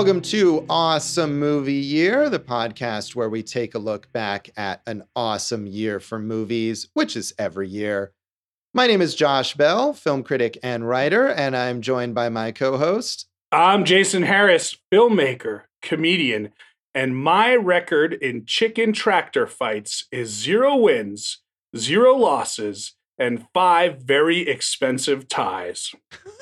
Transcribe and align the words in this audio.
Welcome 0.00 0.22
to 0.22 0.64
Awesome 0.70 1.38
Movie 1.38 1.74
Year, 1.74 2.30
the 2.30 2.40
podcast 2.40 3.14
where 3.14 3.28
we 3.28 3.42
take 3.42 3.74
a 3.74 3.78
look 3.78 4.10
back 4.12 4.48
at 4.56 4.80
an 4.86 5.02
awesome 5.14 5.66
year 5.66 6.00
for 6.00 6.18
movies, 6.18 6.88
which 6.94 7.16
is 7.16 7.34
every 7.38 7.68
year. 7.68 8.14
My 8.72 8.86
name 8.86 9.02
is 9.02 9.14
Josh 9.14 9.52
Bell, 9.52 9.92
film 9.92 10.22
critic 10.22 10.56
and 10.62 10.88
writer, 10.88 11.28
and 11.28 11.54
I'm 11.54 11.82
joined 11.82 12.14
by 12.14 12.30
my 12.30 12.50
co 12.50 12.78
host. 12.78 13.28
I'm 13.52 13.84
Jason 13.84 14.22
Harris, 14.22 14.74
filmmaker, 14.90 15.64
comedian, 15.82 16.54
and 16.94 17.14
my 17.14 17.54
record 17.54 18.14
in 18.14 18.46
chicken 18.46 18.94
tractor 18.94 19.46
fights 19.46 20.06
is 20.10 20.30
zero 20.30 20.76
wins, 20.76 21.42
zero 21.76 22.16
losses, 22.16 22.94
and 23.18 23.46
five 23.52 24.00
very 24.00 24.48
expensive 24.48 25.28
ties. 25.28 25.94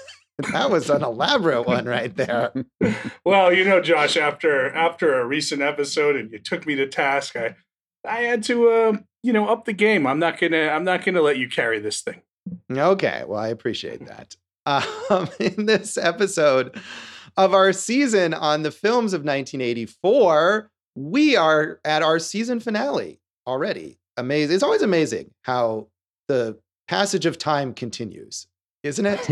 that 0.52 0.70
was 0.70 0.88
an 0.91 1.02
elaborate 1.02 1.66
one 1.66 1.87
right 1.87 2.15
there. 2.15 2.52
well, 3.24 3.52
you 3.52 3.65
know, 3.65 3.80
Josh, 3.80 4.16
after 4.16 4.70
after 4.70 5.19
a 5.20 5.27
recent 5.27 5.62
episode 5.62 6.16
and 6.16 6.30
you 6.30 6.38
took 6.38 6.66
me 6.66 6.74
to 6.77 6.87
task, 6.87 7.37
I 7.37 7.56
I 8.06 8.20
had 8.20 8.42
to 8.45 8.69
uh, 8.69 8.92
you 9.23 9.33
know, 9.33 9.48
up 9.48 9.64
the 9.64 9.73
game. 9.73 10.06
I'm 10.06 10.19
not 10.19 10.38
gonna 10.38 10.69
I'm 10.69 10.84
not 10.84 11.05
gonna 11.05 11.23
let 11.23 11.38
you 11.38 11.48
carry 11.48 11.78
this 11.78 12.01
thing. 12.01 12.23
Okay, 12.70 13.24
well, 13.27 13.41
I 13.41 13.48
appreciate 13.48 14.06
that. 14.06 14.37
Um, 14.66 15.28
in 15.41 15.66
this 15.66 15.97
episode 15.97 16.80
of 17.36 17.55
our 17.55 17.73
season 17.73 18.34
on 18.34 18.62
the 18.62 18.70
films 18.70 19.12
of 19.12 19.20
1984, 19.20 20.70
we 20.95 21.36
are 21.36 21.80
at 21.84 22.02
our 22.02 22.19
season 22.19 22.61
finale 22.61 23.20
already. 23.47 23.98
Amazing. 24.17 24.55
It's 24.55 24.64
always 24.64 24.83
amazing 24.83 25.30
how 25.42 25.86
the 26.27 26.58
passage 26.89 27.27
of 27.27 27.39
time 27.39 27.73
continues, 27.73 28.47
isn't 28.82 29.06
it? 29.06 29.30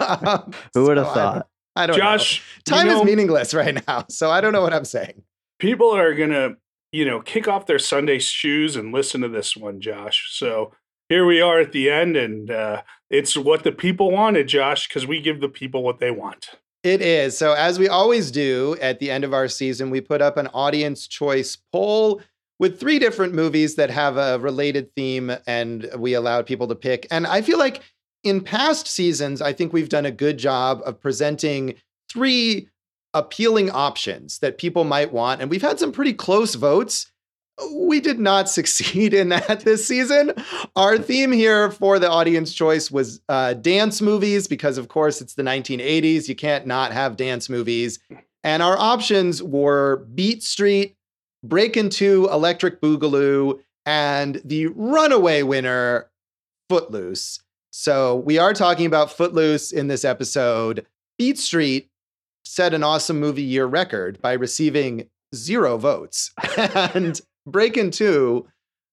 um, 0.00 0.52
Who 0.74 0.84
would 0.84 0.96
have 0.96 1.06
so 1.08 1.14
thought? 1.14 1.48
I 1.76 1.86
don't, 1.86 1.96
I 1.96 1.98
don't 1.98 2.18
Josh, 2.18 2.42
know. 2.68 2.76
Time 2.76 2.86
you 2.86 2.92
know, 2.92 3.00
is 3.00 3.06
meaningless 3.06 3.54
right 3.54 3.86
now, 3.86 4.04
so 4.08 4.30
I 4.30 4.40
don't 4.40 4.52
know 4.52 4.62
what 4.62 4.72
I'm 4.72 4.84
saying. 4.84 5.22
People 5.58 5.94
are 5.94 6.14
gonna, 6.14 6.56
you 6.92 7.04
know, 7.04 7.20
kick 7.20 7.48
off 7.48 7.66
their 7.66 7.78
Sunday 7.78 8.18
shoes 8.18 8.76
and 8.76 8.92
listen 8.92 9.20
to 9.20 9.28
this 9.28 9.56
one, 9.56 9.80
Josh. 9.80 10.28
So 10.30 10.72
here 11.08 11.24
we 11.24 11.40
are 11.40 11.60
at 11.60 11.72
the 11.72 11.90
end, 11.90 12.16
and 12.16 12.50
uh, 12.50 12.82
it's 13.10 13.36
what 13.36 13.64
the 13.64 13.72
people 13.72 14.10
wanted, 14.10 14.48
Josh, 14.48 14.88
because 14.88 15.06
we 15.06 15.20
give 15.20 15.40
the 15.40 15.48
people 15.48 15.82
what 15.82 16.00
they 16.00 16.10
want. 16.10 16.50
It 16.82 17.00
is. 17.00 17.36
So, 17.36 17.54
as 17.54 17.78
we 17.78 17.88
always 17.88 18.30
do 18.30 18.76
at 18.80 19.00
the 19.00 19.10
end 19.10 19.24
of 19.24 19.32
our 19.32 19.48
season, 19.48 19.90
we 19.90 20.00
put 20.00 20.22
up 20.22 20.36
an 20.36 20.48
audience 20.48 21.06
choice 21.06 21.56
poll 21.72 22.20
with 22.58 22.78
three 22.78 22.98
different 22.98 23.34
movies 23.34 23.76
that 23.76 23.90
have 23.90 24.16
a 24.16 24.38
related 24.38 24.94
theme, 24.94 25.32
and 25.46 25.88
we 25.96 26.14
allowed 26.14 26.46
people 26.46 26.68
to 26.68 26.74
pick. 26.74 27.06
And 27.10 27.26
I 27.26 27.42
feel 27.42 27.58
like 27.58 27.82
in 28.28 28.42
past 28.42 28.86
seasons, 28.86 29.42
I 29.42 29.52
think 29.52 29.72
we've 29.72 29.88
done 29.88 30.06
a 30.06 30.10
good 30.10 30.38
job 30.38 30.82
of 30.84 31.00
presenting 31.00 31.74
three 32.10 32.68
appealing 33.14 33.70
options 33.70 34.38
that 34.40 34.58
people 34.58 34.84
might 34.84 35.12
want. 35.12 35.40
And 35.40 35.50
we've 35.50 35.62
had 35.62 35.78
some 35.78 35.92
pretty 35.92 36.12
close 36.12 36.54
votes 36.54 37.10
we 37.74 38.00
did 38.00 38.18
not 38.18 38.48
succeed 38.48 39.14
in 39.14 39.30
that 39.30 39.60
this 39.60 39.86
season. 39.86 40.32
Our 40.76 40.98
theme 40.98 41.32
here 41.32 41.70
for 41.70 41.98
the 41.98 42.10
audience 42.10 42.52
choice 42.52 42.90
was 42.90 43.20
uh, 43.28 43.54
dance 43.54 44.00
movies 44.00 44.46
because, 44.46 44.78
of 44.78 44.88
course, 44.88 45.20
it's 45.20 45.34
the 45.34 45.42
1980s. 45.42 46.28
You 46.28 46.36
can't 46.36 46.66
not 46.66 46.92
have 46.92 47.16
dance 47.16 47.48
movies. 47.48 47.98
And 48.44 48.62
our 48.62 48.78
options 48.78 49.42
were 49.42 50.06
Beat 50.14 50.42
Street, 50.42 50.96
Breakin' 51.42 51.90
2 51.90 52.28
Electric 52.30 52.80
Boogaloo, 52.80 53.58
and 53.84 54.40
the 54.44 54.66
runaway 54.68 55.42
winner, 55.42 56.10
Footloose. 56.68 57.40
So 57.80 58.16
we 58.16 58.38
are 58.38 58.54
talking 58.54 58.86
about 58.86 59.12
Footloose 59.12 59.70
in 59.70 59.86
this 59.86 60.04
episode. 60.04 60.84
Beat 61.16 61.38
Street 61.38 61.88
set 62.44 62.74
an 62.74 62.82
awesome 62.82 63.20
movie 63.20 63.44
year 63.44 63.66
record 63.66 64.20
by 64.20 64.32
receiving 64.32 65.08
zero 65.32 65.78
votes. 65.78 66.32
and 66.58 67.20
Breakin' 67.46 67.92
2, 67.92 68.44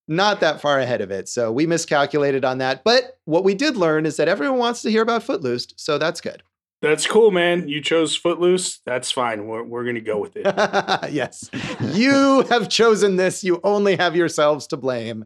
not 0.08 0.40
that 0.42 0.62
far 0.62 0.80
ahead 0.80 1.02
of 1.02 1.10
it. 1.10 1.28
So 1.28 1.52
we 1.52 1.66
miscalculated 1.66 2.46
on 2.46 2.60
that. 2.60 2.84
But 2.84 3.18
what 3.26 3.44
we 3.44 3.56
did 3.56 3.76
learn 3.76 4.06
is 4.06 4.18
that 4.18 4.28
everyone 4.28 4.60
wants 4.60 4.84
to 4.84 4.92
hear 4.92 5.02
about 5.02 5.24
Footloose. 5.24 5.66
So 5.78 5.98
that's 5.98 6.22
good. 6.22 6.44
That's 6.84 7.08
cool, 7.08 7.32
man. 7.32 7.68
You 7.68 7.82
chose 7.82 8.16
Footloose. 8.16 8.82
That's 8.86 9.10
fine. 9.10 9.48
We're, 9.48 9.64
we're 9.64 9.84
going 9.84 9.96
to 9.96 10.02
go 10.02 10.20
with 10.20 10.36
it. 10.36 10.46
yes. 11.12 11.50
You 11.82 12.44
have 12.52 12.70
chosen 12.70 13.16
this. 13.16 13.44
You 13.44 13.60
only 13.64 13.96
have 13.96 14.16
yourselves 14.16 14.68
to 14.68 14.78
blame 14.78 15.26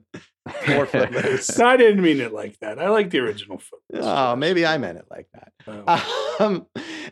for 0.50 0.86
Footloose. 0.86 1.60
I 1.60 1.78
didn't 1.78 2.02
mean 2.02 2.20
it 2.20 2.34
like 2.34 2.60
that. 2.60 2.80
I 2.80 2.90
like 2.90 3.10
the 3.10 3.20
original 3.20 3.60
Footloose. 3.60 4.06
Oh, 4.06 4.36
maybe 4.36 4.66
I 4.66 4.78
meant 4.78 4.98
it 4.98 5.06
like 5.10 5.28
that. 5.34 5.52
Oh. 5.68 6.36
Um, 6.40 6.68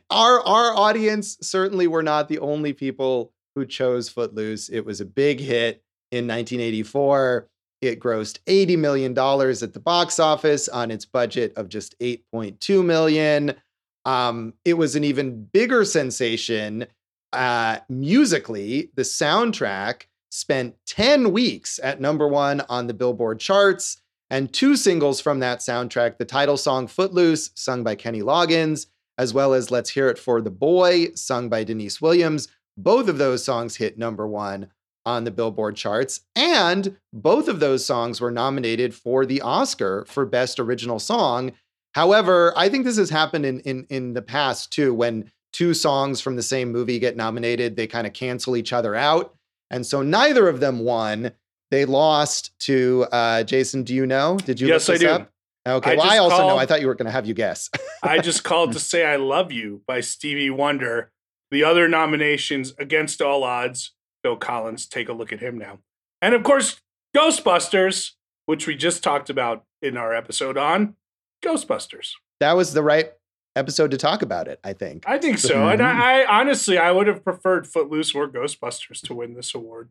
our, 0.10 0.40
our 0.42 0.76
audience 0.76 1.38
certainly 1.42 1.88
were 1.88 2.04
not 2.04 2.30
the 2.30 2.40
only 2.40 2.74
people 2.74 3.34
who 3.56 3.66
chose 3.66 4.10
Footloose. 4.10 4.70
It 4.70 4.86
was 4.86 5.02
a 5.02 5.06
big 5.06 5.40
hit 5.40 5.84
in 6.12 6.28
1984. 6.28 7.50
It 7.82 8.00
grossed 8.00 8.40
$80 8.48 8.78
million 8.78 9.12
at 9.12 9.74
the 9.74 9.82
box 9.84 10.20
office 10.20 10.68
on 10.68 10.92
its 10.92 11.06
budget 11.06 11.54
of 11.56 11.70
just 11.70 11.98
8.2 12.00 12.84
million. 12.84 13.54
Um, 14.06 14.54
it 14.64 14.76
was 14.76 14.96
an 14.96 15.04
even 15.04 15.44
bigger 15.44 15.86
sensation 15.86 16.88
uh, 17.34 17.80
musically. 17.90 18.92
The 18.96 19.04
soundtrack 19.04 20.04
spent 20.30 20.76
10 20.86 21.32
weeks 21.32 21.80
at 21.84 22.02
number 22.02 22.28
one 22.28 22.62
on 22.70 22.88
the 22.88 22.94
Billboard 22.94 23.40
charts, 23.40 24.02
and 24.30 24.52
two 24.52 24.76
singles 24.76 25.22
from 25.22 25.40
that 25.40 25.60
soundtrack 25.60 26.18
the 26.18 26.26
title 26.26 26.58
song 26.58 26.88
Footloose, 26.88 27.52
sung 27.56 27.84
by 27.84 27.96
Kenny 27.96 28.22
Loggins, 28.22 28.88
as 29.18 29.34
well 29.34 29.54
as 29.54 29.72
Let's 29.72 29.92
Hear 29.92 30.10
It 30.10 30.20
for 30.20 30.42
the 30.42 30.52
Boy, 30.52 31.14
sung 31.16 31.50
by 31.50 31.64
Deniece 31.64 32.02
Williams. 32.02 32.48
Both 32.78 33.08
of 33.08 33.18
those 33.18 33.44
songs 33.44 33.78
hit 33.78 33.98
number 33.98 34.28
one 34.28 34.70
on 35.08 35.24
the 35.24 35.32
Billboard 35.32 35.78
charts. 35.78 36.20
And 36.36 36.98
both 37.14 37.48
of 37.48 37.62
those 37.62 37.86
songs 37.86 38.20
were 38.20 38.30
nominated 38.30 38.94
for 38.94 39.26
the 39.26 39.42
Oscar 39.42 40.06
for 40.08 40.26
Best 40.26 40.60
Original 40.60 41.00
Song. 41.00 41.54
However, 41.94 42.54
I 42.58 42.68
think 42.68 42.84
this 42.84 42.98
has 42.98 43.10
happened 43.10 43.46
in, 43.46 43.62
in, 43.62 43.88
in 43.90 44.14
the 44.14 44.22
past 44.22 44.72
too, 44.72 44.94
when 44.94 45.32
two 45.54 45.74
songs 45.74 46.20
from 46.20 46.36
the 46.36 46.44
same 46.44 46.74
movie 46.74 47.00
get 47.00 47.16
nominated, 47.16 47.78
they 47.78 47.88
kind 47.88 48.06
of 48.06 48.12
cancel 48.12 48.58
each 48.58 48.74
other 48.74 48.94
out. 48.94 49.34
And 49.70 49.86
so 49.86 50.02
neither 50.02 50.48
of 50.48 50.60
them 50.60 50.80
won. 50.80 51.32
They 51.70 51.86
lost 51.86 52.58
to 52.62 53.06
uh, 53.12 53.44
Jason. 53.44 53.84
Do 53.84 53.94
you 53.94 54.06
know? 54.06 54.38
Did 54.38 54.62
you? 54.62 54.68
Yes, 54.68 54.90
I 54.90 54.98
do. 54.98 55.10
Up? 55.10 55.32
Okay. 55.68 55.94
I 55.94 55.96
well, 55.96 56.10
I 56.10 56.18
also 56.18 56.38
called, 56.38 56.50
know. 56.50 56.58
I 56.58 56.66
thought 56.66 56.80
you 56.80 56.88
were 56.88 56.96
going 56.96 57.08
to 57.08 57.12
have 57.12 57.26
you 57.26 57.34
guess. 57.34 57.70
I 58.02 58.20
just 58.20 58.44
called 58.44 58.72
to 58.74 58.80
say 58.82 59.06
I 59.06 59.18
love 59.18 59.52
you 59.52 59.82
by 59.86 60.00
Stevie 60.00 60.50
Wonder. 60.50 61.12
The 61.52 61.64
other 61.64 61.88
nominations, 61.88 62.74
Against 62.78 63.22
All 63.22 63.44
Odds, 63.44 63.94
Phil 64.22 64.38
Collins. 64.38 64.86
Take 64.86 65.10
a 65.10 65.14
look 65.14 65.32
at 65.32 65.40
him 65.40 65.58
now. 65.58 65.80
And 66.22 66.34
of 66.34 66.44
course, 66.44 66.82
Ghostbusters, 67.16 68.12
which 68.46 68.68
we 68.68 68.76
just 68.76 69.04
talked 69.04 69.30
about 69.30 69.66
in 69.82 69.98
our 69.98 70.14
episode 70.14 70.58
on 70.58 70.96
Ghostbusters. 71.44 72.12
That 72.40 72.54
was 72.54 72.74
the 72.74 72.84
right 72.84 73.12
episode 73.58 73.92
to 73.92 73.98
talk 73.98 74.22
about 74.22 74.48
it, 74.48 74.60
I 74.64 74.74
think. 74.74 75.04
I 75.08 75.18
think 75.18 75.38
so. 75.40 75.68
and 75.70 75.82
I, 75.82 76.22
I 76.22 76.40
honestly, 76.40 76.78
I 76.78 76.92
would 76.92 77.08
have 77.08 77.24
preferred 77.24 77.68
Footloose 77.68 78.14
or 78.16 78.28
Ghostbusters 78.28 79.02
to 79.08 79.14
win 79.14 79.34
this 79.34 79.54
award. 79.54 79.90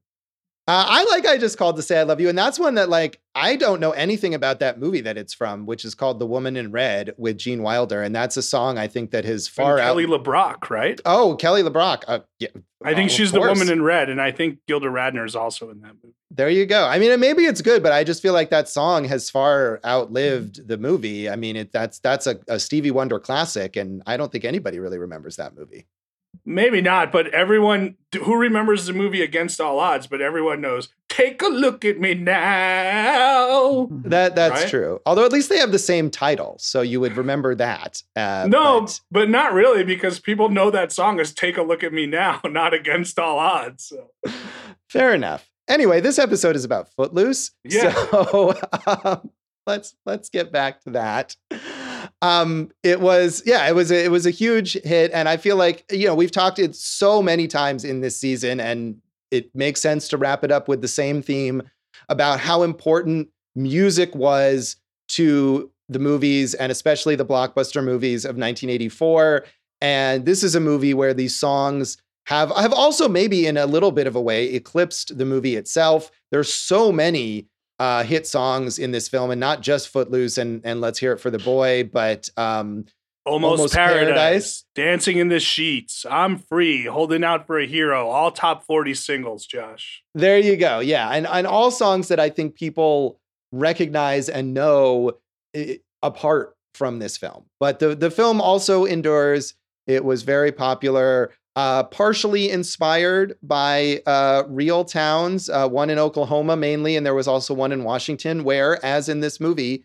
Uh, 0.69 0.85
I 0.89 1.05
like 1.05 1.25
I 1.27 1.39
just 1.39 1.59
called 1.59 1.77
to 1.77 1.83
say 1.83 2.01
I 2.01 2.03
love 2.03 2.21
you, 2.21 2.29
and 2.29 2.37
that's 2.37 2.59
one 2.59 2.75
that 2.75 2.89
like 2.89 3.21
I 3.37 3.55
don't 3.55 3.79
know 3.79 3.93
anything 3.93 4.35
about 4.35 4.59
that 4.59 4.81
movie 4.81 5.01
that 5.03 5.17
it's 5.17 5.33
from, 5.33 5.65
which 5.65 5.85
is 5.85 5.95
called 5.95 6.19
The 6.19 6.27
Woman 6.27 6.57
in 6.57 6.73
Red 6.73 7.15
with 7.17 7.39
Gene 7.39 7.63
Wilder, 7.63 8.03
and 8.03 8.13
that's 8.13 8.37
a 8.37 8.43
song 8.43 8.77
I 8.77 8.89
think 8.89 9.13
that 9.13 9.25
has 9.25 9.47
far 9.47 9.75
and 9.75 9.83
out. 9.83 9.87
Kelly 9.91 10.07
LeBrock, 10.07 10.69
right? 10.69 11.01
Oh, 11.05 11.37
Kelly 11.37 11.63
LeBrock. 11.63 12.03
Uh, 12.09 12.21
yeah, 12.41 12.49
I 12.83 12.95
think 12.95 13.13
oh, 13.13 13.15
she's 13.15 13.31
the 13.31 13.39
woman 13.39 13.71
in 13.71 13.81
red, 13.81 14.11
and 14.11 14.21
I 14.21 14.33
think 14.33 14.59
Gilda 14.67 14.89
Radner 14.89 15.25
is 15.25 15.37
also 15.37 15.71
in 15.71 15.83
that 15.83 15.95
movie. 16.03 16.16
There 16.31 16.49
you 16.49 16.67
go. 16.67 16.87
I 16.87 16.99
mean, 16.99 17.19
maybe 17.21 17.45
it's 17.45 17.63
good, 17.63 17.83
but 17.83 17.93
I 17.93 18.03
just 18.03 18.21
feel 18.21 18.33
like 18.33 18.51
that 18.51 18.69
song 18.69 19.05
has 19.05 19.31
far 19.31 19.81
outlived 19.85 20.67
the 20.67 20.77
movie. 20.77 21.31
I 21.31 21.37
mean, 21.37 21.57
it 21.57 21.73
that's 21.73 22.01
that's 22.01 22.27
a, 22.27 22.39
a 22.49 22.59
Stevie 22.59 22.91
Wonder 22.91 23.21
classic, 23.21 23.77
and 23.77 24.03
I 24.07 24.17
don't 24.17 24.33
think 24.33 24.45
anybody 24.45 24.79
really 24.79 24.99
remembers 24.99 25.37
that 25.37 25.57
movie. 25.57 25.87
Maybe 26.45 26.81
not, 26.81 27.13
but 27.13 27.29
everyone 27.29 27.97
who 28.13 28.37
remembers 28.37 28.87
the 28.87 28.93
movie 28.93 29.23
Against 29.23 29.61
All 29.61 29.79
Odds, 29.79 30.07
but 30.07 30.21
everyone 30.21 30.61
knows. 30.61 30.89
Take 31.09 31.41
a 31.41 31.49
look 31.49 31.85
at 31.85 31.99
me 31.99 32.15
now. 32.15 33.89
That 33.91 34.35
that's 34.35 34.63
right? 34.63 34.69
true. 34.69 35.01
Although 35.07 35.25
at 35.25 35.33
least 35.33 35.49
they 35.49 35.59
have 35.59 35.73
the 35.73 35.79
same 35.79 36.11
title, 36.11 36.57
so 36.59 36.83
you 36.83 37.01
would 37.01 37.17
remember 37.17 37.55
that. 37.55 38.03
Uh, 38.15 38.47
no, 38.51 38.83
but... 38.83 39.01
but... 39.11 39.31
not 39.31 39.55
really, 39.55 39.83
because 39.83 40.21
people 40.21 40.49
know 40.49 40.71
that 40.71 40.93
song 40.93 41.21
as 41.21 41.33
"Take 41.33 41.57
a 41.57 41.63
Look 41.63 41.83
at 41.83 41.93
Me 41.93 42.07
Now," 42.07 42.41
not 42.45 42.75
"Against 42.75 43.19
All 43.19 43.39
Odds." 43.39 43.85
So. 43.85 44.11
Fair 44.89 45.15
enough. 45.15 45.49
Anyway, 45.69 46.01
this 46.01 46.19
episode 46.19 46.57
is 46.57 46.65
about 46.65 46.93
Footloose. 46.95 47.51
Yeah. 47.65 47.93
So 47.93 48.55
um, 49.05 49.31
let's 49.67 49.97
let's 50.05 50.29
get 50.29 50.53
back 50.53 50.81
to 50.83 50.91
that 50.91 51.37
um, 52.23 52.71
it 52.83 53.01
was 53.01 53.43
yeah, 53.47 53.69
it 53.69 53.75
was 53.75 53.91
a, 53.91 54.05
it 54.05 54.11
was 54.11 54.27
a 54.27 54.31
huge 54.31 54.75
hit, 54.85 55.11
and 55.13 55.29
I 55.29 55.37
feel 55.37 55.57
like 55.57 55.85
you 55.91 56.07
know 56.07 56.15
we've 56.15 56.31
talked 56.31 56.59
it 56.59 56.75
so 56.75 57.23
many 57.23 57.47
times 57.47 57.85
in 57.85 58.01
this 58.01 58.17
season, 58.17 58.61
and 58.61 58.97
it 59.31 59.55
makes 59.55 59.81
sense 59.81 60.09
to 60.09 60.17
wrap 60.17 60.45
it 60.45 60.53
up 60.53 60.69
with 60.69 60.81
the 60.81 60.89
same 60.89 61.23
theme 61.23 61.63
about 62.09 62.41
how 62.41 62.63
important 62.63 63.29
music 63.55 64.15
was 64.15 64.77
to 65.09 65.71
the 65.89 65.99
movies 65.99 66.55
and 66.55 66.73
especially 66.73 67.17
the 67.17 67.25
blockbuster 67.25 67.83
movies 67.83 68.25
of 68.25 68.31
1984. 68.31 69.45
And 69.81 70.25
this 70.25 70.43
is 70.43 70.55
a 70.55 70.61
movie 70.61 70.95
where 70.95 71.15
these 71.15 71.35
songs 71.35 71.97
have 72.27 72.51
have 72.57 72.73
also 72.73 73.09
maybe 73.09 73.47
in 73.47 73.57
a 73.57 73.67
little 73.67 73.93
bit 73.93 74.07
of 74.07 74.17
a 74.17 74.21
way 74.21 74.47
eclipsed 74.47 75.17
the 75.17 75.25
movie 75.25 75.57
itself. 75.57 76.11
There's 76.31 76.53
so 76.53 76.93
many 76.93 77.49
uh, 77.79 78.05
hit 78.05 78.27
songs 78.27 78.79
in 78.79 78.91
this 78.91 79.09
film, 79.09 79.31
and 79.31 79.41
not 79.41 79.63
just 79.63 79.89
Footloose 79.89 80.39
and 80.39 80.61
and 80.65 80.81
Let's 80.81 80.99
Hear 80.99 81.13
It 81.13 81.19
for 81.19 81.31
the 81.31 81.39
Boy, 81.39 81.85
but 81.85 82.29
um, 82.37 82.87
Almost, 83.27 83.59
Almost 83.59 83.75
Paradise, 83.75 84.05
Paradise, 84.07 84.65
Dancing 84.77 85.19
in 85.19 85.29
the 85.29 85.41
Sheets, 85.41 86.07
I'm 86.09 86.39
Free, 86.39 86.85
Holding 86.85 87.25
Out 87.25 87.49
for 87.49 87.59
a 87.59 87.67
Hero, 87.67 88.09
all 88.09 88.31
top 88.31 88.65
40 88.65 88.95
singles, 88.95 89.47
Josh. 89.47 90.05
There 90.15 90.39
you 90.39 90.57
go. 90.57 90.79
Yeah. 90.79 91.09
And, 91.11 91.27
and 91.27 91.45
all 91.45 91.73
songs 91.73 92.07
that 92.07 92.21
I 92.21 92.31
think 92.31 92.55
people 92.55 93.19
recognize 93.51 94.29
and 94.29 94.55
know 94.55 95.15
eh, 95.55 95.79
apart 96.05 96.55
from 96.75 97.01
this 97.01 97.17
film. 97.17 97.47
But 97.59 97.81
the, 97.81 97.97
the 97.97 98.13
film 98.13 98.41
also 98.41 98.85
endures. 98.85 99.55
It 99.89 100.05
was 100.05 100.23
very 100.23 100.53
popular, 100.53 101.33
uh, 101.57 101.85
partially 101.85 102.51
inspired 102.51 103.37
by 103.43 104.03
uh, 104.07 104.45
real 104.47 104.85
towns, 104.85 105.49
uh, 105.49 105.67
one 105.67 105.91
in 105.91 105.99
Oklahoma 105.99 106.55
mainly, 106.55 106.97
and 106.97 107.05
there 107.05 107.15
was 107.15 107.27
also 107.27 107.55
one 107.55 107.73
in 107.73 107.83
Washington, 107.83 108.45
where, 108.45 108.85
as 108.85 109.09
in 109.09 109.21
this 109.21 109.41
movie, 109.41 109.85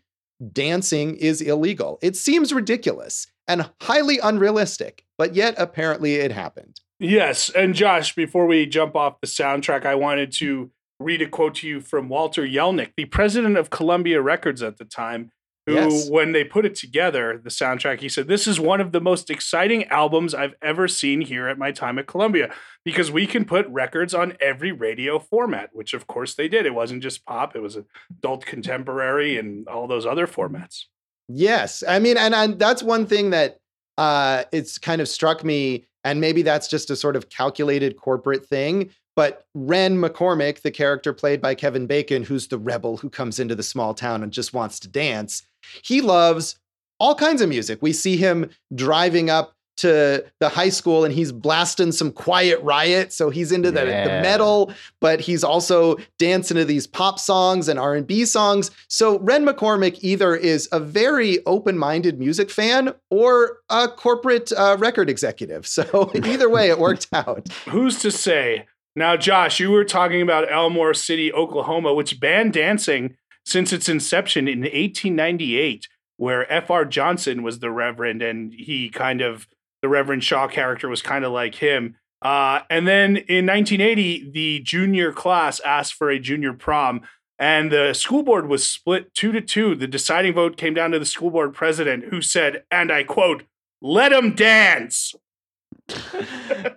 dancing 0.51 1.15
is 1.15 1.41
illegal. 1.41 1.97
It 2.01 2.15
seems 2.18 2.51
ridiculous 2.51 3.27
and 3.47 3.69
highly 3.81 4.19
unrealistic, 4.19 5.06
but 5.18 5.33
yet 5.33 5.56
apparently 5.57 6.15
it 6.15 6.31
happened. 6.31 6.81
Yes. 7.00 7.50
And 7.50 7.73
Josh, 7.73 8.13
before 8.15 8.45
we 8.45 8.65
jump 8.65 8.95
off 8.95 9.21
the 9.21 9.27
soundtrack, 9.27 9.85
I 9.85 9.95
wanted 9.95 10.31
to 10.33 10.71
read 11.00 11.21
a 11.21 11.27
quote 11.27 11.56
to 11.56 11.68
you 11.68 11.81
from 11.81 12.09
Walter 12.09 12.45
Yelnick, 12.45 12.91
the 12.95 13.06
president 13.06 13.57
of 13.57 13.69
Columbia 13.69 14.21
Records 14.21 14.62
at 14.62 14.77
the 14.77 14.85
time, 14.85 15.31
who, 15.67 15.73
yes. 15.73 16.09
when 16.09 16.31
they 16.31 16.43
put 16.43 16.65
it 16.65 16.75
together, 16.75 17.39
the 17.41 17.49
soundtrack, 17.49 17.99
he 17.99 18.09
said, 18.09 18.27
This 18.27 18.47
is 18.47 18.59
one 18.59 18.81
of 18.81 18.91
the 18.91 19.01
most 19.01 19.29
exciting 19.29 19.85
albums 19.85 20.33
I've 20.33 20.55
ever 20.61 20.87
seen 20.87 21.21
here 21.21 21.47
at 21.47 21.59
my 21.59 21.71
time 21.71 21.99
at 21.99 22.07
Columbia 22.07 22.51
because 22.83 23.11
we 23.11 23.27
can 23.27 23.45
put 23.45 23.67
records 23.67 24.13
on 24.13 24.33
every 24.39 24.71
radio 24.71 25.19
format, 25.19 25.69
which 25.73 25.93
of 25.93 26.07
course 26.07 26.33
they 26.33 26.47
did. 26.47 26.65
It 26.65 26.73
wasn't 26.73 27.03
just 27.03 27.25
pop, 27.25 27.55
it 27.55 27.61
was 27.61 27.77
adult 28.09 28.45
contemporary 28.45 29.37
and 29.37 29.67
all 29.67 29.87
those 29.87 30.05
other 30.05 30.25
formats. 30.25 30.85
Yes. 31.27 31.83
I 31.87 31.99
mean, 31.99 32.17
and, 32.17 32.33
and 32.33 32.59
that's 32.59 32.81
one 32.81 33.05
thing 33.05 33.29
that 33.29 33.57
uh, 33.97 34.43
it's 34.51 34.77
kind 34.77 34.99
of 34.99 35.07
struck 35.07 35.43
me. 35.43 35.85
And 36.03 36.19
maybe 36.19 36.41
that's 36.41 36.67
just 36.67 36.89
a 36.89 36.95
sort 36.95 37.15
of 37.15 37.29
calculated 37.29 37.95
corporate 37.97 38.45
thing. 38.47 38.89
But 39.15 39.45
Ren 39.53 39.97
McCormick, 39.97 40.61
the 40.61 40.71
character 40.71 41.13
played 41.13 41.41
by 41.41 41.53
Kevin 41.53 41.85
Bacon, 41.85 42.23
who's 42.23 42.47
the 42.47 42.57
rebel 42.57 42.97
who 42.97 43.09
comes 43.09 43.39
into 43.39 43.55
the 43.55 43.63
small 43.63 43.93
town 43.93 44.23
and 44.23 44.31
just 44.31 44.53
wants 44.53 44.79
to 44.79 44.87
dance, 44.87 45.43
he 45.83 46.01
loves 46.01 46.59
all 46.99 47.15
kinds 47.15 47.41
of 47.41 47.49
music. 47.49 47.79
We 47.81 47.93
see 47.93 48.17
him 48.17 48.49
driving 48.75 49.29
up 49.29 49.55
to 49.77 50.23
the 50.39 50.49
high 50.49 50.69
school 50.69 51.03
and 51.03 51.13
he's 51.13 51.31
blasting 51.31 51.91
some 51.91 52.11
quiet 52.11 52.61
riot. 52.61 53.11
So 53.11 53.29
he's 53.31 53.51
into 53.51 53.71
the, 53.71 53.85
yeah. 53.85 54.03
the, 54.03 54.21
metal 54.21 54.71
but 54.99 55.19
he's 55.19 55.43
also 55.43 55.97
dancing 56.19 56.57
to 56.57 56.65
these 56.65 56.85
pop 56.85 57.19
songs 57.19 57.67
and 57.67 57.79
r&b 57.79 58.25
songs. 58.25 58.69
So 58.87 59.17
ren 59.19 59.45
mccormick 59.45 59.97
either 60.01 60.35
is 60.35 60.69
a 60.71 60.79
very 60.79 61.43
open-minded 61.45 62.19
music 62.19 62.51
fan 62.51 62.93
or 63.09 63.57
a 63.69 63.87
corporate 63.87 64.51
uh, 64.51 64.77
record 64.79 65.09
executive. 65.09 65.65
So 65.65 66.11
either 66.23 66.49
way 66.49 66.69
it 66.69 66.77
worked 66.77 67.07
out. 67.13 67.47
Who's 67.69 67.99
to 68.01 68.11
say? 68.11 68.67
Now 68.95 69.17
josh 69.17 69.59
you 69.59 69.71
were 69.71 69.85
talking 69.85 70.21
about 70.21 70.51
elmore 70.51 70.93
city 70.93 71.33
oklahoma 71.33 71.93
which 71.93 72.19
banned 72.19 72.53
dancing 72.53 73.15
since 73.45 73.73
its 73.73 73.89
inception 73.89 74.47
in 74.47 74.61
1898, 74.61 75.88
where 76.17 76.51
F.R. 76.51 76.85
Johnson 76.85 77.43
was 77.43 77.59
the 77.59 77.71
Reverend, 77.71 78.21
and 78.21 78.53
he 78.53 78.89
kind 78.89 79.21
of, 79.21 79.47
the 79.81 79.89
Reverend 79.89 80.23
Shaw 80.23 80.47
character 80.47 80.88
was 80.88 81.01
kind 81.01 81.25
of 81.25 81.31
like 81.31 81.55
him. 81.55 81.95
Uh, 82.21 82.61
and 82.69 82.88
then 82.88 83.17
in 83.17 83.47
1980, 83.47 84.31
the 84.31 84.59
junior 84.59 85.11
class 85.11 85.59
asked 85.61 85.95
for 85.95 86.09
a 86.09 86.19
junior 86.19 86.53
prom, 86.53 87.01
and 87.39 87.71
the 87.71 87.93
school 87.93 88.21
board 88.21 88.47
was 88.47 88.67
split 88.67 89.13
two 89.15 89.31
to 89.31 89.41
two. 89.41 89.73
The 89.73 89.87
deciding 89.87 90.35
vote 90.35 90.57
came 90.57 90.75
down 90.75 90.91
to 90.91 90.99
the 90.99 91.05
school 91.05 91.31
board 91.31 91.55
president, 91.55 92.05
who 92.05 92.21
said, 92.21 92.63
and 92.69 92.91
I 92.91 93.03
quote, 93.03 93.44
let 93.81 94.09
them 94.09 94.35
dance 94.35 95.15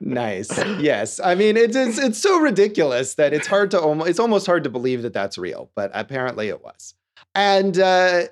nice. 0.01 0.57
Yes. 0.81 1.21
I 1.21 1.35
mean, 1.35 1.57
it's, 1.57 1.77
it's 1.77 1.99
it's 1.99 2.19
so 2.19 2.39
ridiculous 2.39 3.15
that 3.15 3.33
it's 3.33 3.47
hard 3.47 3.71
to 3.73 3.81
almost 3.81 4.11
it's 4.11 4.19
almost 4.19 4.47
hard 4.47 4.65
to 4.65 4.71
believe 4.71 5.03
that 5.03 5.13
that's 5.13 5.39
real, 5.39 5.71
but 5.75 5.91
apparently 5.95 6.49
it 6.49 6.63
was. 6.63 6.95
And 7.35 7.79
uh, 7.79 8.23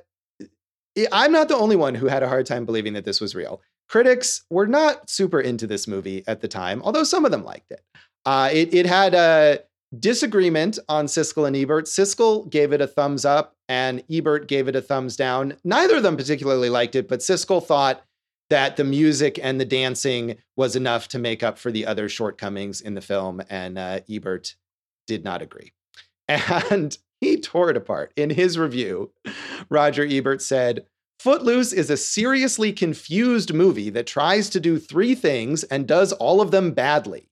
I'm 1.12 1.32
not 1.32 1.48
the 1.48 1.56
only 1.56 1.76
one 1.76 1.94
who 1.94 2.06
had 2.06 2.22
a 2.22 2.28
hard 2.28 2.46
time 2.46 2.64
believing 2.64 2.92
that 2.94 3.04
this 3.04 3.20
was 3.20 3.34
real. 3.34 3.60
Critics 3.88 4.44
were 4.50 4.66
not 4.66 5.10
super 5.10 5.40
into 5.40 5.66
this 5.66 5.86
movie 5.86 6.24
at 6.26 6.40
the 6.40 6.48
time, 6.48 6.82
although 6.82 7.04
some 7.04 7.24
of 7.24 7.30
them 7.30 7.44
liked 7.44 7.70
it. 7.70 7.82
Uh, 8.24 8.48
it, 8.52 8.72
it 8.72 8.86
had 8.86 9.14
a 9.14 9.60
disagreement 9.98 10.78
on 10.88 11.06
Siskel 11.06 11.46
and 11.46 11.56
Ebert. 11.56 11.86
Siskel 11.86 12.48
gave 12.48 12.72
it 12.72 12.80
a 12.80 12.86
thumbs 12.86 13.24
up, 13.24 13.56
and 13.68 14.02
Ebert 14.10 14.48
gave 14.48 14.68
it 14.68 14.76
a 14.76 14.80
thumbs 14.80 15.16
down. 15.16 15.56
Neither 15.64 15.96
of 15.96 16.02
them 16.02 16.16
particularly 16.16 16.70
liked 16.70 16.94
it, 16.94 17.08
but 17.08 17.20
Siskel 17.20 17.62
thought 17.62 18.02
that 18.52 18.76
the 18.76 18.84
music 18.84 19.40
and 19.42 19.58
the 19.58 19.64
dancing 19.64 20.36
was 20.56 20.76
enough 20.76 21.08
to 21.08 21.18
make 21.18 21.42
up 21.42 21.56
for 21.56 21.72
the 21.72 21.86
other 21.86 22.06
shortcomings 22.06 22.82
in 22.82 22.92
the 22.92 23.00
film, 23.00 23.40
and 23.48 23.78
uh, 23.78 24.00
Ebert 24.10 24.56
did 25.06 25.24
not 25.24 25.40
agree. 25.40 25.72
And 26.28 26.96
he 27.22 27.40
tore 27.40 27.70
it 27.70 27.78
apart. 27.78 28.12
In 28.14 28.28
his 28.28 28.58
review, 28.58 29.10
Roger 29.70 30.06
Ebert 30.06 30.42
said, 30.42 30.84
Footloose 31.18 31.72
is 31.72 31.88
a 31.88 31.96
seriously 31.96 32.74
confused 32.74 33.54
movie 33.54 33.88
that 33.88 34.06
tries 34.06 34.50
to 34.50 34.60
do 34.60 34.78
three 34.78 35.14
things 35.14 35.64
and 35.64 35.88
does 35.88 36.12
all 36.12 36.42
of 36.42 36.50
them 36.50 36.72
badly. 36.72 37.30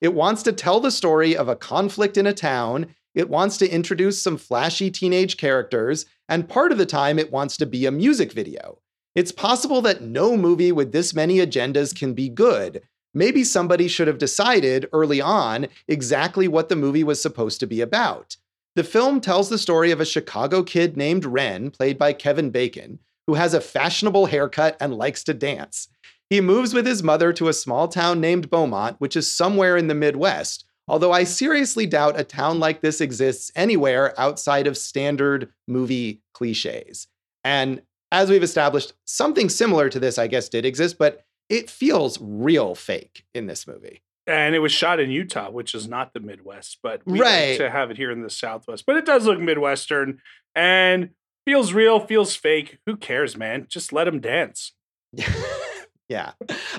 It 0.00 0.14
wants 0.14 0.44
to 0.44 0.52
tell 0.52 0.78
the 0.78 0.92
story 0.92 1.36
of 1.36 1.48
a 1.48 1.56
conflict 1.56 2.16
in 2.16 2.28
a 2.28 2.32
town, 2.32 2.94
it 3.12 3.28
wants 3.28 3.56
to 3.58 3.68
introduce 3.68 4.22
some 4.22 4.36
flashy 4.36 4.88
teenage 4.88 5.36
characters, 5.36 6.06
and 6.28 6.48
part 6.48 6.70
of 6.70 6.78
the 6.78 6.86
time 6.86 7.18
it 7.18 7.32
wants 7.32 7.56
to 7.56 7.66
be 7.66 7.86
a 7.86 7.90
music 7.90 8.32
video. 8.32 8.78
It's 9.20 9.32
possible 9.32 9.82
that 9.82 10.00
no 10.00 10.34
movie 10.34 10.72
with 10.72 10.92
this 10.92 11.12
many 11.12 11.40
agendas 11.40 11.94
can 11.94 12.14
be 12.14 12.30
good. 12.30 12.80
Maybe 13.12 13.44
somebody 13.44 13.86
should 13.86 14.08
have 14.08 14.16
decided 14.16 14.88
early 14.94 15.20
on 15.20 15.68
exactly 15.86 16.48
what 16.48 16.70
the 16.70 16.76
movie 16.76 17.04
was 17.04 17.20
supposed 17.20 17.60
to 17.60 17.66
be 17.66 17.82
about. 17.82 18.38
The 18.76 18.82
film 18.82 19.20
tells 19.20 19.50
the 19.50 19.58
story 19.58 19.90
of 19.90 20.00
a 20.00 20.06
Chicago 20.06 20.62
kid 20.62 20.96
named 20.96 21.26
Ren, 21.26 21.70
played 21.70 21.98
by 21.98 22.14
Kevin 22.14 22.48
Bacon, 22.48 22.98
who 23.26 23.34
has 23.34 23.52
a 23.52 23.60
fashionable 23.60 24.24
haircut 24.24 24.74
and 24.80 24.94
likes 24.94 25.22
to 25.24 25.34
dance. 25.34 25.88
He 26.30 26.40
moves 26.40 26.72
with 26.72 26.86
his 26.86 27.02
mother 27.02 27.30
to 27.34 27.48
a 27.48 27.52
small 27.52 27.88
town 27.88 28.22
named 28.22 28.48
Beaumont, 28.48 28.96
which 29.00 29.16
is 29.16 29.30
somewhere 29.30 29.76
in 29.76 29.88
the 29.88 29.94
Midwest, 29.94 30.64
although 30.88 31.12
I 31.12 31.24
seriously 31.24 31.84
doubt 31.84 32.18
a 32.18 32.24
town 32.24 32.58
like 32.58 32.80
this 32.80 33.02
exists 33.02 33.52
anywhere 33.54 34.18
outside 34.18 34.66
of 34.66 34.78
standard 34.78 35.52
movie 35.68 36.22
cliches. 36.32 37.06
And 37.44 37.82
as 38.12 38.30
we've 38.30 38.42
established, 38.42 38.92
something 39.04 39.48
similar 39.48 39.88
to 39.88 40.00
this, 40.00 40.18
I 40.18 40.26
guess, 40.26 40.48
did 40.48 40.64
exist, 40.64 40.98
but 40.98 41.24
it 41.48 41.68
feels 41.68 42.18
real 42.20 42.74
fake 42.74 43.24
in 43.34 43.46
this 43.46 43.66
movie. 43.66 44.02
And 44.26 44.54
it 44.54 44.60
was 44.60 44.72
shot 44.72 45.00
in 45.00 45.10
Utah, 45.10 45.50
which 45.50 45.74
is 45.74 45.88
not 45.88 46.12
the 46.14 46.20
Midwest, 46.20 46.78
but 46.82 47.02
we 47.04 47.20
right. 47.20 47.50
like 47.50 47.58
to 47.58 47.70
have 47.70 47.90
it 47.90 47.96
here 47.96 48.10
in 48.10 48.22
the 48.22 48.30
Southwest. 48.30 48.84
But 48.86 48.96
it 48.96 49.04
does 49.04 49.26
look 49.26 49.40
Midwestern 49.40 50.20
and 50.54 51.10
feels 51.44 51.72
real, 51.72 51.98
feels 51.98 52.36
fake. 52.36 52.78
Who 52.86 52.96
cares, 52.96 53.36
man? 53.36 53.66
Just 53.68 53.92
let 53.92 54.04
them 54.04 54.20
dance. 54.20 54.72
yeah. 56.08 56.32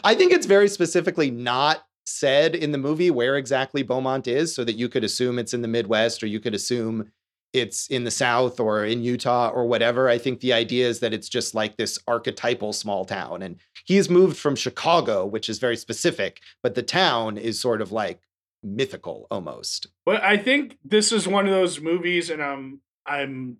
I 0.03 0.15
think 0.15 0.31
it's 0.31 0.45
very 0.45 0.69
specifically 0.69 1.29
not 1.29 1.85
said 2.05 2.55
in 2.55 2.71
the 2.71 2.77
movie 2.77 3.11
where 3.11 3.37
exactly 3.37 3.83
Beaumont 3.83 4.27
is 4.27 4.55
so 4.55 4.63
that 4.63 4.75
you 4.75 4.87
could 4.87 5.03
assume 5.03 5.37
it's 5.37 5.53
in 5.53 5.61
the 5.61 5.67
Midwest 5.67 6.23
or 6.23 6.27
you 6.27 6.39
could 6.39 6.55
assume 6.55 7.11
it's 7.53 7.87
in 7.87 8.03
the 8.03 8.11
South 8.11 8.59
or 8.59 8.85
in 8.85 9.03
Utah 9.03 9.49
or 9.49 9.65
whatever. 9.65 10.07
I 10.07 10.17
think 10.17 10.39
the 10.39 10.53
idea 10.53 10.87
is 10.87 10.99
that 10.99 11.13
it's 11.13 11.29
just 11.29 11.53
like 11.53 11.77
this 11.77 11.99
archetypal 12.07 12.73
small 12.73 13.05
town. 13.05 13.41
And 13.41 13.57
he's 13.85 14.09
moved 14.09 14.37
from 14.37 14.55
Chicago, 14.55 15.25
which 15.25 15.49
is 15.49 15.59
very 15.59 15.77
specific, 15.77 16.41
but 16.63 16.75
the 16.75 16.83
town 16.83 17.37
is 17.37 17.59
sort 17.59 17.81
of 17.81 17.91
like 17.91 18.21
mythical 18.63 19.27
almost. 19.29 19.87
But 20.05 20.23
I 20.23 20.37
think 20.37 20.77
this 20.83 21.11
is 21.11 21.27
one 21.27 21.45
of 21.45 21.51
those 21.51 21.81
movies, 21.81 22.29
and 22.29 22.41
I'm 22.41 22.81
I'm 23.05 23.57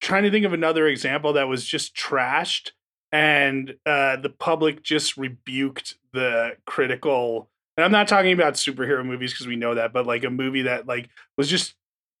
trying 0.00 0.24
to 0.24 0.30
think 0.30 0.44
of 0.44 0.52
another 0.52 0.86
example 0.86 1.34
that 1.34 1.48
was 1.48 1.64
just 1.64 1.96
trashed 1.96 2.72
and 3.12 3.76
uh, 3.86 4.16
the 4.16 4.28
public 4.28 4.82
just 4.82 5.16
rebuked 5.16 5.94
the 6.12 6.56
critical 6.66 7.48
and 7.76 7.84
I'm 7.84 7.92
not 7.92 8.06
talking 8.06 8.32
about 8.32 8.54
superhero 8.54 9.04
movies 9.04 9.32
because 9.32 9.46
we 9.46 9.56
know 9.56 9.74
that, 9.74 9.92
but 9.92 10.06
like 10.06 10.24
a 10.24 10.30
movie 10.30 10.62
that 10.62 10.86
like 10.86 11.08
was 11.36 11.48
just 11.48 11.74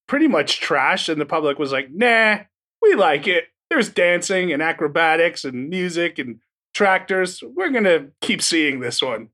pretty 0.06 0.28
much 0.28 0.60
trashed, 0.60 1.08
and 1.08 1.20
the 1.20 1.26
public 1.26 1.58
was 1.58 1.72
like, 1.72 1.90
"Nah, 1.90 2.38
we 2.82 2.94
like 2.94 3.26
it. 3.26 3.44
There's 3.70 3.88
dancing 3.88 4.52
and 4.52 4.62
acrobatics 4.62 5.44
and 5.44 5.68
music 5.68 6.18
and 6.18 6.40
tractors. 6.74 7.42
We're 7.42 7.70
gonna 7.70 8.08
keep 8.20 8.42
seeing 8.42 8.80
this 8.80 9.02
one." 9.02 9.30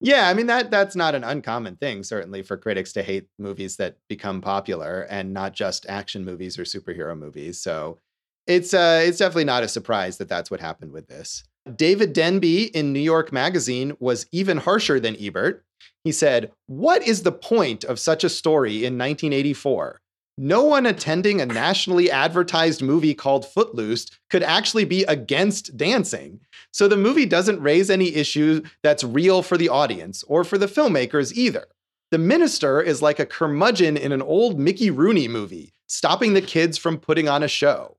Yeah, 0.00 0.28
I 0.28 0.34
mean 0.34 0.46
that 0.46 0.70
that's 0.70 0.96
not 0.96 1.14
an 1.14 1.24
uncommon 1.24 1.76
thing, 1.76 2.02
certainly 2.02 2.42
for 2.42 2.56
critics 2.56 2.92
to 2.94 3.02
hate 3.02 3.28
movies 3.38 3.76
that 3.76 3.96
become 4.08 4.40
popular, 4.40 5.02
and 5.02 5.32
not 5.32 5.54
just 5.54 5.86
action 5.88 6.24
movies 6.24 6.58
or 6.58 6.64
superhero 6.64 7.18
movies. 7.18 7.58
So 7.60 7.98
it's 8.46 8.74
uh, 8.74 9.02
it's 9.04 9.18
definitely 9.18 9.44
not 9.44 9.62
a 9.62 9.68
surprise 9.68 10.18
that 10.18 10.28
that's 10.28 10.50
what 10.50 10.60
happened 10.60 10.92
with 10.92 11.08
this. 11.08 11.44
David 11.74 12.12
Denby 12.12 12.64
in 12.76 12.92
New 12.92 13.00
York 13.00 13.32
Magazine 13.32 13.96
was 13.98 14.26
even 14.30 14.58
harsher 14.58 15.00
than 15.00 15.16
Ebert. 15.20 15.64
He 16.04 16.12
said, 16.12 16.52
What 16.66 17.02
is 17.02 17.22
the 17.22 17.32
point 17.32 17.82
of 17.84 17.98
such 17.98 18.22
a 18.22 18.28
story 18.28 18.76
in 18.76 18.96
1984? 18.96 20.00
No 20.38 20.64
one 20.64 20.84
attending 20.84 21.40
a 21.40 21.46
nationally 21.46 22.10
advertised 22.10 22.82
movie 22.82 23.14
called 23.14 23.46
Footloose 23.46 24.10
could 24.28 24.42
actually 24.42 24.84
be 24.84 25.02
against 25.04 25.78
dancing. 25.78 26.40
So 26.72 26.88
the 26.88 26.96
movie 26.96 27.24
doesn't 27.24 27.62
raise 27.62 27.88
any 27.88 28.14
issue 28.14 28.62
that's 28.82 29.02
real 29.02 29.40
for 29.40 29.56
the 29.56 29.70
audience 29.70 30.22
or 30.24 30.44
for 30.44 30.58
the 30.58 30.66
filmmakers 30.66 31.32
either. 31.32 31.66
The 32.10 32.18
minister 32.18 32.82
is 32.82 33.00
like 33.00 33.18
a 33.18 33.24
curmudgeon 33.24 33.96
in 33.96 34.12
an 34.12 34.20
old 34.20 34.60
Mickey 34.60 34.90
Rooney 34.90 35.26
movie, 35.26 35.72
stopping 35.88 36.34
the 36.34 36.42
kids 36.42 36.76
from 36.76 36.98
putting 36.98 37.28
on 37.28 37.42
a 37.42 37.48
show. 37.48 37.96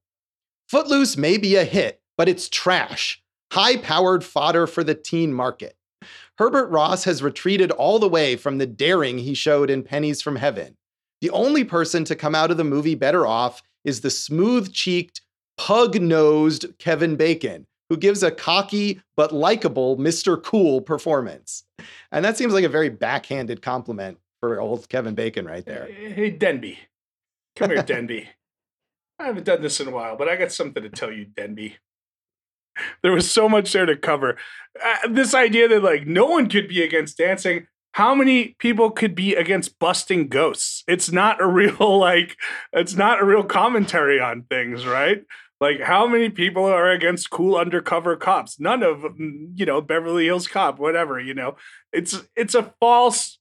Footloose 0.69 1.17
may 1.17 1.37
be 1.37 1.55
a 1.55 1.63
hit, 1.63 2.01
but 2.17 2.29
it's 2.29 2.49
trash, 2.49 3.21
high 3.51 3.77
powered 3.77 4.23
fodder 4.23 4.67
for 4.67 4.83
the 4.83 4.95
teen 4.95 5.33
market. 5.33 5.75
Herbert 6.37 6.67
Ross 6.67 7.05
has 7.05 7.23
retreated 7.23 7.71
all 7.71 7.97
the 7.97 8.07
way 8.07 8.35
from 8.35 8.59
the 8.59 8.67
daring 8.67 9.17
he 9.17 9.33
showed 9.33 9.71
in 9.71 9.81
Pennies 9.81 10.21
from 10.21 10.35
Heaven. 10.35 10.77
The 11.21 11.29
only 11.31 11.63
person 11.63 12.03
to 12.05 12.15
come 12.15 12.35
out 12.35 12.51
of 12.51 12.57
the 12.57 12.63
movie 12.63 12.95
better 12.95 13.25
off 13.25 13.63
is 13.83 14.01
the 14.01 14.09
smooth 14.09 14.71
cheeked, 14.71 15.21
pug 15.57 15.99
nosed 15.99 16.65
Kevin 16.77 17.15
Bacon, 17.15 17.65
who 17.89 17.97
gives 17.97 18.21
a 18.21 18.31
cocky 18.31 19.01
but 19.15 19.33
likable 19.33 19.97
Mr. 19.97 20.41
Cool 20.41 20.81
performance. 20.81 21.63
And 22.11 22.23
that 22.23 22.37
seems 22.37 22.53
like 22.53 22.65
a 22.65 22.69
very 22.69 22.89
backhanded 22.89 23.61
compliment 23.61 24.19
for 24.39 24.59
old 24.59 24.87
Kevin 24.89 25.15
Bacon 25.15 25.45
right 25.45 25.65
there. 25.65 25.85
Hey, 25.85 26.29
Denby. 26.29 26.79
Come 27.55 27.71
here, 27.71 27.81
Denby. 27.81 28.29
I 29.19 29.25
haven't 29.25 29.45
done 29.45 29.61
this 29.61 29.79
in 29.79 29.87
a 29.87 29.91
while, 29.91 30.15
but 30.15 30.29
I 30.29 30.35
got 30.35 30.51
something 30.51 30.83
to 30.83 30.89
tell 30.89 31.11
you, 31.11 31.25
Denby. 31.25 31.77
There 33.01 33.11
was 33.11 33.29
so 33.29 33.49
much 33.49 33.73
there 33.73 33.87
to 33.87 33.97
cover. 33.97 34.37
Uh, 34.83 35.07
this 35.09 35.33
idea 35.33 35.67
that 35.67 35.81
like 35.81 36.05
no 36.05 36.27
one 36.27 36.47
could 36.47 36.67
be 36.67 36.83
against 36.83 37.17
dancing. 37.17 37.67
How 37.97 38.13
many 38.13 38.49
people 38.59 38.91
could 38.91 39.15
be 39.15 39.33
against 39.33 39.79
busting 39.79 40.27
ghosts? 40.27 40.83
It's 40.87 41.11
not 41.11 41.41
a 41.41 41.47
real 41.47 41.97
like 41.99 42.37
it's 42.71 42.93
not 42.93 43.19
a 43.19 43.25
real 43.25 43.43
commentary 43.43 44.19
on 44.19 44.43
things, 44.43 44.85
right? 44.85 45.23
Like 45.59 45.81
how 45.81 46.05
many 46.05 46.29
people 46.29 46.63
are 46.63 46.91
against 46.91 47.31
cool 47.31 47.55
undercover 47.55 48.15
cops? 48.15 48.59
None 48.59 48.83
of 48.83 49.03
you 49.17 49.65
know 49.65 49.81
Beverly 49.81 50.25
Hills 50.25 50.47
Cop, 50.47 50.77
whatever. 50.77 51.19
You 51.19 51.33
know, 51.33 51.55
it's 51.91 52.21
it's 52.35 52.53
a 52.53 52.71
false 52.79 53.39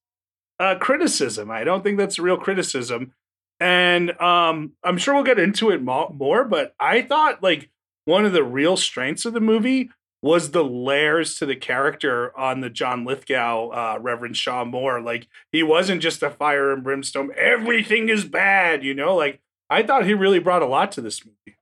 uh, 0.59 0.77
criticism. 0.77 1.51
I 1.51 1.63
don't 1.63 1.85
think 1.85 1.99
that's 1.99 2.19
a 2.19 2.23
real 2.23 2.39
criticism, 2.39 3.13
and 3.61 4.19
um, 4.23 4.73
I'm 4.83 4.97
sure 4.97 5.15
we'll 5.15 5.25
get 5.25 5.39
into 5.39 5.69
it 5.69 5.83
mo- 5.83 6.15
more. 6.17 6.47
But 6.47 6.73
I 6.81 7.03
thought 7.03 7.43
like 7.43 7.69
one 8.07 8.25
of 8.25 8.33
the 8.33 8.43
real 8.43 8.79
strengths 8.79 9.27
of 9.27 9.35
the 9.35 9.41
movie 9.41 9.91
was 10.27 10.51
the 10.51 10.65
layers 10.65 11.37
to 11.37 11.47
the 11.47 11.55
character 11.55 12.37
on 12.37 12.61
the 12.61 12.69
John 12.69 13.05
Lithgow 13.05 13.69
uh, 13.69 13.99
Reverend 14.01 14.37
Shaw 14.37 14.65
Moore. 14.65 15.01
Like 15.01 15.29
he 15.53 15.63
wasn't 15.63 16.03
just 16.03 16.23
a 16.23 16.31
fire 16.31 16.73
and 16.73 16.83
brimstone. 16.83 17.31
Everything 17.37 18.09
is 18.09 18.25
bad, 18.25 18.83
you 18.83 18.93
know. 18.93 19.15
Like 19.15 19.41
I 19.71 19.85
thought 19.85 20.05
he 20.05 20.15
really 20.15 20.41
brought 20.41 20.63
a 20.63 20.67
lot 20.67 20.91
to 20.93 21.01
this 21.01 21.25
movie. 21.25 21.57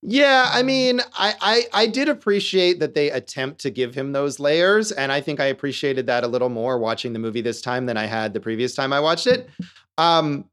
Yeah, 0.00 0.48
I 0.50 0.62
mean, 0.62 1.00
I, 1.12 1.34
I 1.40 1.82
I 1.82 1.86
did 1.86 2.08
appreciate 2.08 2.80
that 2.80 2.94
they 2.94 3.10
attempt 3.10 3.60
to 3.62 3.70
give 3.70 3.94
him 3.94 4.12
those 4.12 4.40
layers, 4.40 4.90
and 4.90 5.12
I 5.12 5.20
think 5.20 5.38
I 5.38 5.46
appreciated 5.46 6.06
that 6.06 6.24
a 6.24 6.28
little 6.28 6.48
more 6.48 6.78
watching 6.78 7.12
the 7.12 7.18
movie 7.18 7.42
this 7.42 7.60
time 7.60 7.86
than 7.86 7.96
I 7.96 8.06
had 8.06 8.32
the 8.32 8.40
previous 8.40 8.74
time 8.74 8.92
I 8.92 9.00
watched 9.00 9.26
it. 9.26 9.50
Um, 9.98 10.44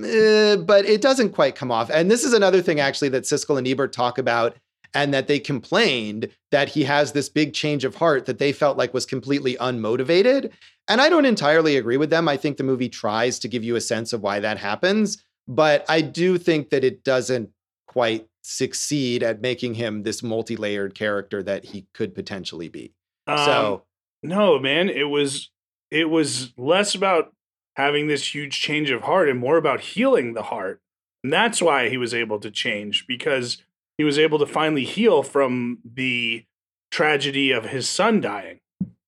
eh, 0.00 0.56
but 0.56 0.84
it 0.84 1.00
doesn't 1.00 1.30
quite 1.30 1.56
come 1.56 1.72
off. 1.72 1.90
And 1.90 2.10
this 2.10 2.22
is 2.22 2.34
another 2.34 2.60
thing 2.60 2.78
actually 2.78 3.08
that 3.08 3.24
Siskel 3.24 3.56
and 3.56 3.66
Ebert 3.66 3.92
talk 3.92 4.18
about, 4.18 4.56
and 4.94 5.12
that 5.14 5.26
they 5.26 5.38
complained 5.38 6.28
that 6.50 6.70
he 6.70 6.84
has 6.84 7.12
this 7.12 7.28
big 7.28 7.54
change 7.54 7.84
of 7.84 7.96
heart 7.96 8.26
that 8.26 8.38
they 8.38 8.52
felt 8.52 8.76
like 8.76 8.92
was 8.92 9.06
completely 9.06 9.56
unmotivated. 9.56 10.52
And 10.88 11.00
I 11.00 11.08
don't 11.08 11.24
entirely 11.24 11.76
agree 11.76 11.96
with 11.96 12.10
them. 12.10 12.28
I 12.28 12.36
think 12.36 12.56
the 12.56 12.64
movie 12.64 12.88
tries 12.88 13.38
to 13.40 13.48
give 13.48 13.64
you 13.64 13.76
a 13.76 13.80
sense 13.80 14.12
of 14.12 14.22
why 14.22 14.40
that 14.40 14.58
happens, 14.58 15.22
but 15.48 15.84
I 15.88 16.00
do 16.00 16.38
think 16.38 16.70
that 16.70 16.84
it 16.84 17.04
doesn't 17.04 17.50
quite 17.86 18.26
succeed 18.42 19.22
at 19.22 19.40
making 19.40 19.74
him 19.74 20.02
this 20.02 20.22
multi-layered 20.22 20.94
character 20.94 21.42
that 21.42 21.64
he 21.64 21.86
could 21.94 22.14
potentially 22.14 22.68
be. 22.68 22.92
Um, 23.26 23.38
so 23.38 23.82
no, 24.22 24.58
man, 24.58 24.88
it 24.88 25.04
was 25.04 25.50
it 25.90 26.10
was 26.10 26.52
less 26.56 26.94
about 26.94 27.32
having 27.76 28.08
this 28.08 28.34
huge 28.34 28.60
change 28.60 28.90
of 28.90 29.02
heart 29.02 29.28
and 29.28 29.38
more 29.38 29.56
about 29.56 29.80
healing 29.80 30.34
the 30.34 30.42
heart. 30.42 30.80
And 31.22 31.32
that's 31.32 31.62
why 31.62 31.88
he 31.88 31.96
was 31.96 32.12
able 32.12 32.40
to 32.40 32.50
change 32.50 33.06
because 33.06 33.62
he 34.02 34.04
was 34.04 34.18
able 34.18 34.40
to 34.40 34.46
finally 34.46 34.82
heal 34.82 35.22
from 35.22 35.78
the 35.84 36.44
tragedy 36.90 37.52
of 37.52 37.66
his 37.66 37.88
son 37.88 38.20
dying. 38.20 38.58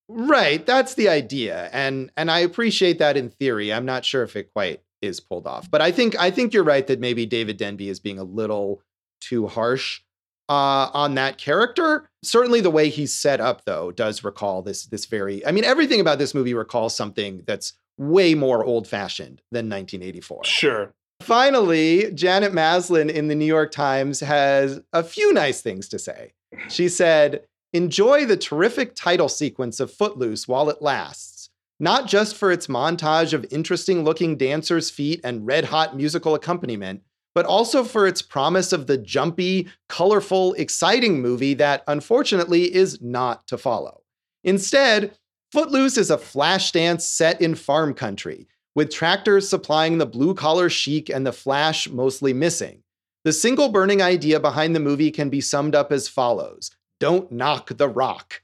Right, 0.06 0.64
that's 0.64 0.94
the 0.94 1.08
idea. 1.08 1.68
And 1.72 2.12
and 2.16 2.30
I 2.30 2.38
appreciate 2.38 3.00
that 3.00 3.16
in 3.16 3.28
theory. 3.28 3.72
I'm 3.72 3.84
not 3.84 4.04
sure 4.04 4.22
if 4.22 4.36
it 4.36 4.52
quite 4.54 4.82
is 5.02 5.18
pulled 5.18 5.48
off. 5.48 5.68
But 5.68 5.82
I 5.82 5.90
think 5.90 6.16
I 6.16 6.30
think 6.30 6.54
you're 6.54 6.62
right 6.62 6.86
that 6.86 7.00
maybe 7.00 7.26
David 7.26 7.56
Denby 7.56 7.88
is 7.88 7.98
being 7.98 8.20
a 8.20 8.22
little 8.22 8.82
too 9.20 9.48
harsh 9.48 10.02
uh, 10.48 10.90
on 10.94 11.16
that 11.16 11.38
character. 11.38 12.08
Certainly, 12.22 12.60
the 12.60 12.70
way 12.70 12.88
he's 12.88 13.12
set 13.12 13.40
up, 13.40 13.64
though, 13.64 13.90
does 13.90 14.22
recall 14.22 14.62
this 14.62 14.86
this 14.86 15.06
very. 15.06 15.44
I 15.44 15.50
mean, 15.50 15.64
everything 15.64 15.98
about 15.98 16.20
this 16.20 16.34
movie 16.34 16.54
recalls 16.54 16.94
something 16.94 17.42
that's 17.48 17.72
way 17.98 18.36
more 18.36 18.64
old 18.64 18.86
fashioned 18.86 19.42
than 19.50 19.68
1984. 19.68 20.44
Sure. 20.44 20.94
Finally, 21.24 22.12
Janet 22.12 22.52
Maslin 22.52 23.08
in 23.08 23.28
the 23.28 23.34
New 23.34 23.46
York 23.46 23.72
Times 23.72 24.20
has 24.20 24.80
a 24.92 25.02
few 25.02 25.32
nice 25.32 25.60
things 25.62 25.88
to 25.88 25.98
say. 25.98 26.32
She 26.68 26.88
said, 26.88 27.46
Enjoy 27.72 28.24
the 28.24 28.36
terrific 28.36 28.94
title 28.94 29.28
sequence 29.28 29.80
of 29.80 29.90
Footloose 29.90 30.46
while 30.46 30.70
it 30.70 30.80
lasts, 30.80 31.50
not 31.80 32.06
just 32.06 32.36
for 32.36 32.52
its 32.52 32.68
montage 32.68 33.32
of 33.32 33.44
interesting 33.50 34.04
looking 34.04 34.36
dancers' 34.36 34.90
feet 34.90 35.20
and 35.24 35.46
red 35.46 35.64
hot 35.64 35.96
musical 35.96 36.36
accompaniment, 36.36 37.02
but 37.34 37.46
also 37.46 37.82
for 37.82 38.06
its 38.06 38.22
promise 38.22 38.72
of 38.72 38.86
the 38.86 38.98
jumpy, 38.98 39.66
colorful, 39.88 40.52
exciting 40.54 41.20
movie 41.20 41.54
that 41.54 41.82
unfortunately 41.88 42.72
is 42.72 43.00
not 43.02 43.46
to 43.48 43.58
follow. 43.58 44.02
Instead, 44.44 45.16
Footloose 45.50 45.98
is 45.98 46.10
a 46.10 46.18
flash 46.18 46.70
dance 46.70 47.04
set 47.04 47.40
in 47.40 47.54
farm 47.54 47.94
country, 47.94 48.46
with 48.74 48.92
tractors 48.92 49.48
supplying 49.48 49.98
the 49.98 50.06
blue 50.06 50.34
collar 50.34 50.68
chic 50.68 51.08
and 51.08 51.26
the 51.26 51.32
flash 51.32 51.88
mostly 51.88 52.32
missing. 52.32 52.82
The 53.24 53.32
single 53.32 53.70
burning 53.70 54.02
idea 54.02 54.38
behind 54.38 54.76
the 54.76 54.80
movie 54.80 55.10
can 55.10 55.30
be 55.30 55.40
summed 55.40 55.74
up 55.74 55.90
as 55.92 56.08
follows 56.08 56.70
Don't 57.00 57.30
knock 57.32 57.76
the 57.76 57.88
rock. 57.88 58.42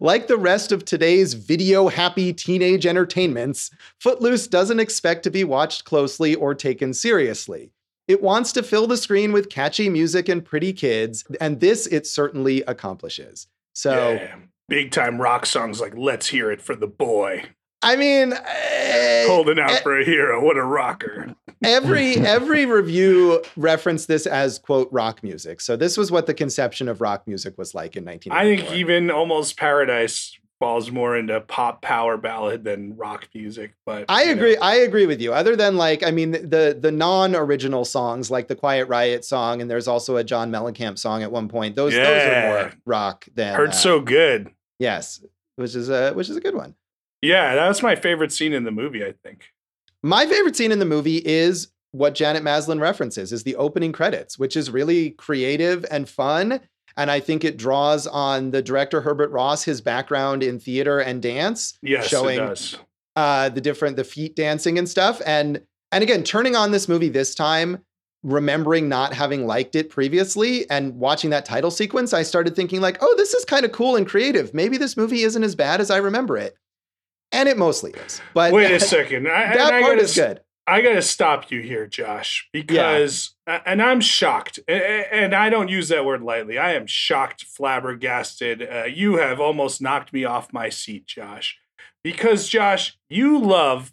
Like 0.00 0.26
the 0.26 0.36
rest 0.36 0.72
of 0.72 0.84
today's 0.84 1.34
video 1.34 1.88
happy 1.88 2.32
teenage 2.32 2.86
entertainments, 2.86 3.70
Footloose 4.00 4.46
doesn't 4.46 4.80
expect 4.80 5.22
to 5.24 5.30
be 5.30 5.44
watched 5.44 5.84
closely 5.84 6.34
or 6.34 6.54
taken 6.54 6.94
seriously. 6.94 7.70
It 8.08 8.22
wants 8.22 8.52
to 8.52 8.62
fill 8.62 8.86
the 8.86 8.96
screen 8.96 9.32
with 9.32 9.48
catchy 9.48 9.88
music 9.88 10.28
and 10.28 10.44
pretty 10.44 10.72
kids, 10.72 11.24
and 11.40 11.60
this 11.60 11.86
it 11.86 12.06
certainly 12.06 12.62
accomplishes. 12.62 13.46
So, 13.74 14.14
yeah, 14.14 14.36
big 14.68 14.90
time 14.90 15.20
rock 15.20 15.46
songs 15.46 15.80
like 15.80 15.96
Let's 15.96 16.28
Hear 16.28 16.50
It 16.50 16.60
for 16.60 16.74
the 16.74 16.88
Boy. 16.88 17.44
I 17.82 17.96
mean, 17.96 18.32
uh, 18.32 19.26
holding 19.26 19.58
out 19.58 19.70
uh, 19.72 19.80
for 19.80 19.98
a 19.98 20.04
hero. 20.04 20.42
What 20.42 20.56
a 20.56 20.64
rocker. 20.64 21.34
every 21.64 22.16
every 22.16 22.66
review 22.66 23.42
referenced 23.56 24.08
this 24.08 24.26
as 24.26 24.58
quote 24.58 24.88
rock 24.92 25.22
music. 25.22 25.60
So 25.60 25.76
this 25.76 25.96
was 25.96 26.10
what 26.10 26.26
the 26.26 26.34
conception 26.34 26.88
of 26.88 27.00
rock 27.00 27.26
music 27.26 27.58
was 27.58 27.74
like 27.74 27.96
in 27.96 28.04
1984. 28.04 28.36
I 28.36 28.44
think 28.44 28.78
even 28.78 29.10
almost 29.10 29.56
Paradise 29.56 30.38
falls 30.62 30.92
more 30.92 31.16
into 31.16 31.40
pop 31.40 31.82
power 31.82 32.16
ballad 32.16 32.62
than 32.62 32.96
rock 32.96 33.28
music. 33.34 33.74
But 33.84 34.04
I 34.08 34.26
agree. 34.26 34.54
Know. 34.54 34.62
I 34.62 34.76
agree 34.76 35.06
with 35.06 35.20
you. 35.20 35.32
Other 35.32 35.56
than 35.56 35.76
like, 35.76 36.04
I 36.04 36.12
mean, 36.12 36.30
the 36.30 36.78
the 36.80 36.92
non 36.92 37.34
original 37.34 37.84
songs 37.84 38.30
like 38.30 38.46
the 38.46 38.54
Quiet 38.54 38.86
Riot 38.86 39.24
song, 39.24 39.60
and 39.60 39.68
there's 39.68 39.88
also 39.88 40.18
a 40.18 40.24
John 40.24 40.52
Mellencamp 40.52 40.98
song 40.98 41.24
at 41.24 41.32
one 41.32 41.48
point. 41.48 41.74
Those 41.74 41.94
yeah. 41.94 42.04
those 42.04 42.22
are 42.22 42.46
more 42.46 42.72
rock 42.86 43.26
than 43.34 43.56
heard 43.56 43.70
uh, 43.70 43.72
so 43.72 44.00
good. 44.00 44.52
Yes, 44.78 45.24
which 45.56 45.74
is 45.74 45.90
a 45.90 46.12
which 46.12 46.30
is 46.30 46.36
a 46.36 46.40
good 46.40 46.54
one. 46.54 46.76
Yeah, 47.22 47.54
that 47.54 47.68
was 47.68 47.82
my 47.82 47.96
favorite 47.96 48.32
scene 48.32 48.52
in 48.52 48.64
the 48.64 48.70
movie. 48.70 49.04
I 49.04 49.14
think 49.24 49.46
my 50.02 50.26
favorite 50.26 50.56
scene 50.56 50.72
in 50.72 50.80
the 50.80 50.84
movie 50.84 51.22
is 51.24 51.68
what 51.92 52.14
Janet 52.14 52.42
Maslin 52.42 52.80
references 52.80 53.32
is 53.32 53.44
the 53.44 53.56
opening 53.56 53.92
credits, 53.92 54.38
which 54.38 54.56
is 54.56 54.70
really 54.70 55.10
creative 55.10 55.86
and 55.90 56.08
fun 56.08 56.60
and 56.96 57.10
I 57.10 57.20
think 57.20 57.44
it 57.44 57.56
draws 57.56 58.06
on 58.06 58.50
the 58.50 58.62
director 58.62 59.00
Herbert 59.00 59.30
Ross, 59.30 59.64
his 59.64 59.80
background 59.80 60.42
in 60.42 60.58
theater 60.58 60.98
and 60.98 61.22
dance, 61.22 61.78
yes, 61.82 62.06
showing 62.06 62.40
uh, 63.16 63.48
the 63.48 63.60
different 63.60 63.96
the 63.96 64.04
feet 64.04 64.36
dancing 64.36 64.78
and 64.78 64.88
stuff. 64.88 65.20
And 65.24 65.62
and 65.90 66.02
again, 66.02 66.22
turning 66.22 66.56
on 66.56 66.70
this 66.70 66.88
movie 66.88 67.08
this 67.08 67.34
time, 67.34 67.82
remembering 68.22 68.88
not 68.88 69.12
having 69.12 69.46
liked 69.46 69.74
it 69.74 69.90
previously 69.90 70.68
and 70.70 70.96
watching 70.96 71.30
that 71.30 71.44
title 71.44 71.70
sequence, 71.70 72.12
I 72.12 72.22
started 72.22 72.56
thinking 72.56 72.80
like, 72.80 72.98
oh, 73.00 73.14
this 73.16 73.34
is 73.34 73.44
kind 73.44 73.64
of 73.64 73.72
cool 73.72 73.96
and 73.96 74.06
creative. 74.06 74.54
Maybe 74.54 74.78
this 74.78 74.96
movie 74.96 75.22
isn't 75.22 75.44
as 75.44 75.54
bad 75.54 75.80
as 75.80 75.90
I 75.90 75.98
remember 75.98 76.36
it. 76.38 76.56
And 77.32 77.48
it 77.48 77.56
mostly 77.56 77.92
is. 77.92 78.20
But 78.34 78.52
wait 78.52 78.70
a 78.70 78.80
second. 78.96 79.26
I, 79.26 79.56
that 79.56 79.82
part 79.82 79.98
is 79.98 80.14
good. 80.14 80.40
I 80.66 80.80
got 80.80 80.92
to 80.92 81.02
stop 81.02 81.50
you 81.50 81.60
here, 81.60 81.88
Josh, 81.88 82.48
because, 82.52 83.34
yeah. 83.48 83.62
and 83.66 83.82
I'm 83.82 84.00
shocked, 84.00 84.60
and 84.68 85.34
I 85.34 85.50
don't 85.50 85.68
use 85.68 85.88
that 85.88 86.04
word 86.04 86.22
lightly. 86.22 86.56
I 86.56 86.74
am 86.74 86.86
shocked, 86.86 87.44
flabbergasted. 87.44 88.62
Uh, 88.62 88.84
you 88.84 89.16
have 89.16 89.40
almost 89.40 89.82
knocked 89.82 90.12
me 90.12 90.24
off 90.24 90.52
my 90.52 90.68
seat, 90.68 91.06
Josh. 91.06 91.58
because 92.04 92.48
Josh, 92.48 92.96
you 93.08 93.38
love 93.40 93.92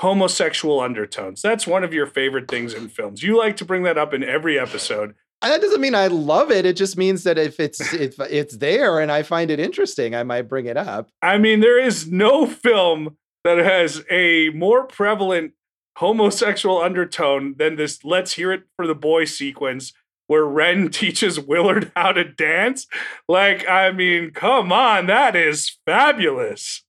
homosexual 0.00 0.80
undertones. 0.80 1.42
That's 1.42 1.66
one 1.66 1.84
of 1.84 1.92
your 1.92 2.06
favorite 2.06 2.48
things 2.48 2.72
in 2.74 2.88
films. 2.88 3.22
You 3.22 3.36
like 3.38 3.56
to 3.58 3.64
bring 3.64 3.82
that 3.82 3.98
up 3.98 4.14
in 4.14 4.22
every 4.22 4.58
episode. 4.58 5.14
That 5.42 5.60
doesn't 5.60 5.80
mean 5.80 5.94
I 5.94 6.08
love 6.08 6.50
it. 6.50 6.66
It 6.66 6.76
just 6.76 6.96
means 6.96 7.22
that 7.22 7.38
if 7.38 7.60
it's 7.60 7.94
if 7.94 8.18
it's 8.18 8.56
there 8.56 8.98
and 8.98 9.12
I 9.12 9.22
find 9.22 9.50
it 9.50 9.60
interesting, 9.60 10.14
I 10.14 10.24
might 10.24 10.42
bring 10.42 10.66
it 10.66 10.76
up. 10.76 11.10
I 11.22 11.38
mean, 11.38 11.60
there 11.60 11.78
is 11.78 12.10
no 12.10 12.46
film 12.46 13.16
that 13.44 13.58
has 13.58 14.04
a 14.10 14.50
more 14.50 14.84
prevalent 14.84 15.52
homosexual 15.96 16.80
undertone 16.80 17.54
than 17.58 17.76
this 17.76 18.04
let's 18.04 18.32
hear 18.32 18.52
it 18.52 18.62
for 18.76 18.86
the 18.86 18.94
boy 18.94 19.24
sequence 19.24 19.92
where 20.26 20.44
Ren 20.44 20.88
teaches 20.92 21.40
Willard 21.40 21.92
how 21.96 22.12
to 22.12 22.24
dance. 22.24 22.86
Like, 23.28 23.68
I 23.68 23.90
mean, 23.92 24.32
come 24.32 24.72
on, 24.72 25.06
that 25.06 25.36
is 25.36 25.78
fabulous. 25.86 26.84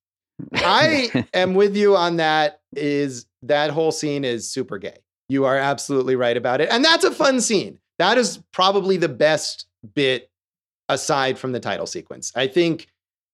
I 0.54 1.26
am 1.34 1.54
with 1.54 1.76
you 1.76 1.96
on 1.96 2.18
that. 2.18 2.62
Is 2.76 3.26
that 3.44 3.72
whole 3.72 3.92
scene 3.92 4.24
is 4.24 4.52
super 4.52 4.78
gay. 4.78 4.98
You 5.28 5.46
are 5.46 5.58
absolutely 5.58 6.16
right 6.16 6.38
about 6.38 6.62
it. 6.62 6.70
And 6.72 6.84
that's 6.84 7.04
a 7.04 7.12
fun 7.12 7.42
scene. 7.42 7.80
That 8.00 8.18
is 8.18 8.40
probably 8.52 8.98
the 8.98 9.10
best 9.10 9.68
bit 9.94 10.30
aside 10.88 11.38
from 11.38 11.52
the 11.52 11.60
title 11.60 11.86
sequence. 11.86 12.32
I 12.36 12.48
think 12.48 12.88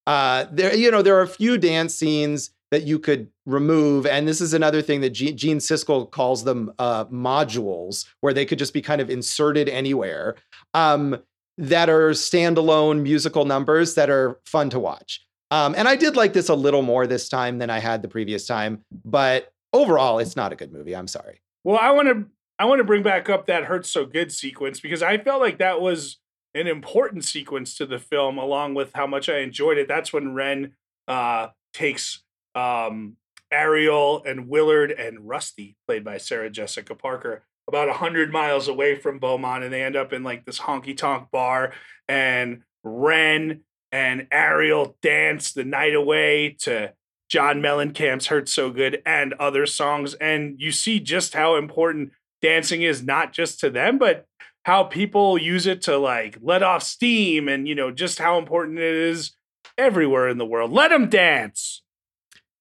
uh, 0.06 0.46
there, 0.52 0.76
you 0.76 0.92
know, 0.92 1.02
there 1.02 1.18
are 1.18 1.22
a 1.22 1.28
few 1.28 1.58
dance 1.58 1.96
scenes 1.96 2.52
that 2.72 2.84
you 2.84 3.00
could 3.00 3.30
remove, 3.46 4.06
and 4.06 4.28
this 4.28 4.42
is 4.42 4.54
another 4.54 4.82
thing 4.82 5.02
that 5.02 5.12
Gene, 5.12 5.60
Siskel 5.60 6.10
calls 6.12 6.44
them 6.44 6.74
uh, 6.80 7.06
modules, 7.06 8.06
where 8.22 8.34
they 8.34 8.46
could 8.46 8.60
just 8.60 8.74
be 8.74 8.82
kind 8.82 9.00
of 9.00 9.10
inserted 9.10 9.70
anywhere. 9.70 10.36
Um, 10.74 11.18
that 11.58 11.90
are 11.90 12.10
standalone 12.12 13.02
musical 13.02 13.46
numbers 13.46 13.96
that 13.96 14.10
are 14.10 14.40
fun 14.46 14.70
to 14.70 14.80
watch. 14.80 15.26
Um, 15.52 15.74
and 15.78 15.88
I 15.88 15.96
did 15.96 16.16
like 16.16 16.34
this 16.34 16.50
a 16.50 16.56
little 16.56 16.82
more 16.82 17.08
this 17.08 17.30
time 17.30 17.60
than 17.60 17.70
I 17.70 17.80
had 17.80 18.02
the 18.02 18.08
previous 18.08 18.46
time, 18.46 18.84
but 19.06 19.54
overall, 19.72 20.20
it's 20.20 20.36
not 20.36 20.52
a 20.52 20.56
good 20.56 20.74
movie. 20.74 20.96
I'm 20.96 21.08
sorry. 21.08 21.40
Well, 21.64 21.78
I 21.78 21.92
want 21.92 22.08
to 22.10 22.26
I 22.58 22.66
want 22.66 22.80
to 22.80 22.86
bring 22.86 23.04
back 23.04 23.30
up 23.30 23.48
that 23.48 23.66
hurts 23.66 23.92
so 23.92 24.06
good 24.06 24.32
sequence 24.32 24.80
because 24.80 25.04
I 25.04 25.18
felt 25.18 25.42
like 25.42 25.58
that 25.60 25.82
was 25.82 26.20
an 26.54 26.68
important 26.68 27.26
sequence 27.26 27.76
to 27.76 27.86
the 27.86 28.00
film, 28.00 28.38
along 28.38 28.76
with 28.76 28.92
how 28.94 29.06
much 29.06 29.28
I 29.28 29.40
enjoyed 29.40 29.78
it. 29.78 29.88
That's 29.88 30.14
when 30.14 30.34
Ren 30.34 30.74
uh, 31.08 31.48
takes 31.74 32.24
um, 32.56 33.18
Ariel 33.52 34.24
and 34.26 34.48
Willard 34.48 34.92
and 34.92 35.28
Rusty, 35.28 35.76
played 35.86 36.06
by 36.06 36.18
Sarah 36.18 36.50
Jessica 36.50 36.96
Parker, 36.96 37.44
about 37.68 37.90
a 37.90 37.94
hundred 37.94 38.32
miles 38.32 38.70
away 38.70 38.96
from 38.96 39.20
Beaumont, 39.20 39.66
and 39.66 39.74
they 39.74 39.84
end 39.84 39.98
up 39.98 40.14
in 40.14 40.24
like 40.24 40.46
this 40.46 40.60
honky 40.60 40.96
tonk 40.96 41.30
bar, 41.32 41.74
and 42.08 42.62
Ren 42.84 43.62
and 43.92 44.28
Ariel 44.32 44.98
dance 45.02 45.52
the 45.52 45.64
night 45.66 45.96
away 45.96 46.56
to 46.62 46.94
John 47.30 47.62
Mellencamp's 47.62 48.28
Hurt 48.28 48.48
So 48.48 48.70
Good 48.70 49.02
and 49.06 49.34
other 49.34 49.66
songs. 49.66 50.14
And 50.16 50.56
you 50.60 50.72
see 50.72 51.00
just 51.00 51.34
how 51.34 51.56
important 51.56 52.12
dancing 52.46 52.84
is 52.84 53.02
not 53.02 53.34
just 53.34 53.60
to 53.62 53.70
them, 53.72 53.98
but 53.98 54.28
how 54.64 54.84
people 54.84 55.38
use 55.38 55.66
it 55.66 55.82
to 55.84 55.98
like 55.98 56.38
let 56.42 56.62
off 56.62 56.84
steam 56.84 57.48
and, 57.48 57.68
you 57.68 57.74
know, 57.74 57.92
just 57.92 58.20
how 58.20 58.38
important 58.38 58.78
it 58.78 58.94
is 58.94 59.32
everywhere 59.78 60.30
in 60.30 60.38
the 60.38 60.46
world. 60.46 60.72
Let 60.72 60.90
them 60.90 61.10
dance. 61.10 61.82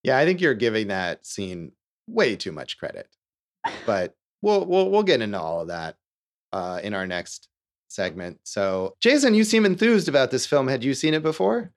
Yeah, 0.03 0.17
I 0.17 0.25
think 0.25 0.41
you're 0.41 0.53
giving 0.53 0.87
that 0.87 1.25
scene 1.25 1.71
way 2.07 2.35
too 2.35 2.51
much 2.51 2.77
credit. 2.77 3.07
But 3.85 4.13
we'll 4.41 4.65
we'll 4.65 4.89
we'll 4.91 5.03
get 5.03 5.21
into 5.21 5.39
all 5.39 5.61
of 5.61 5.67
that 5.69 5.95
uh, 6.53 6.79
in 6.83 6.93
our 6.93 7.07
next 7.07 7.47
segment. 7.87 8.39
So, 8.43 8.95
Jason, 9.01 9.33
you 9.33 9.43
seem 9.43 9.65
enthused 9.65 10.07
about 10.07 10.31
this 10.31 10.45
film. 10.45 10.67
Had 10.67 10.83
you 10.83 10.93
seen 10.93 11.13
it 11.13 11.23
before? 11.23 11.71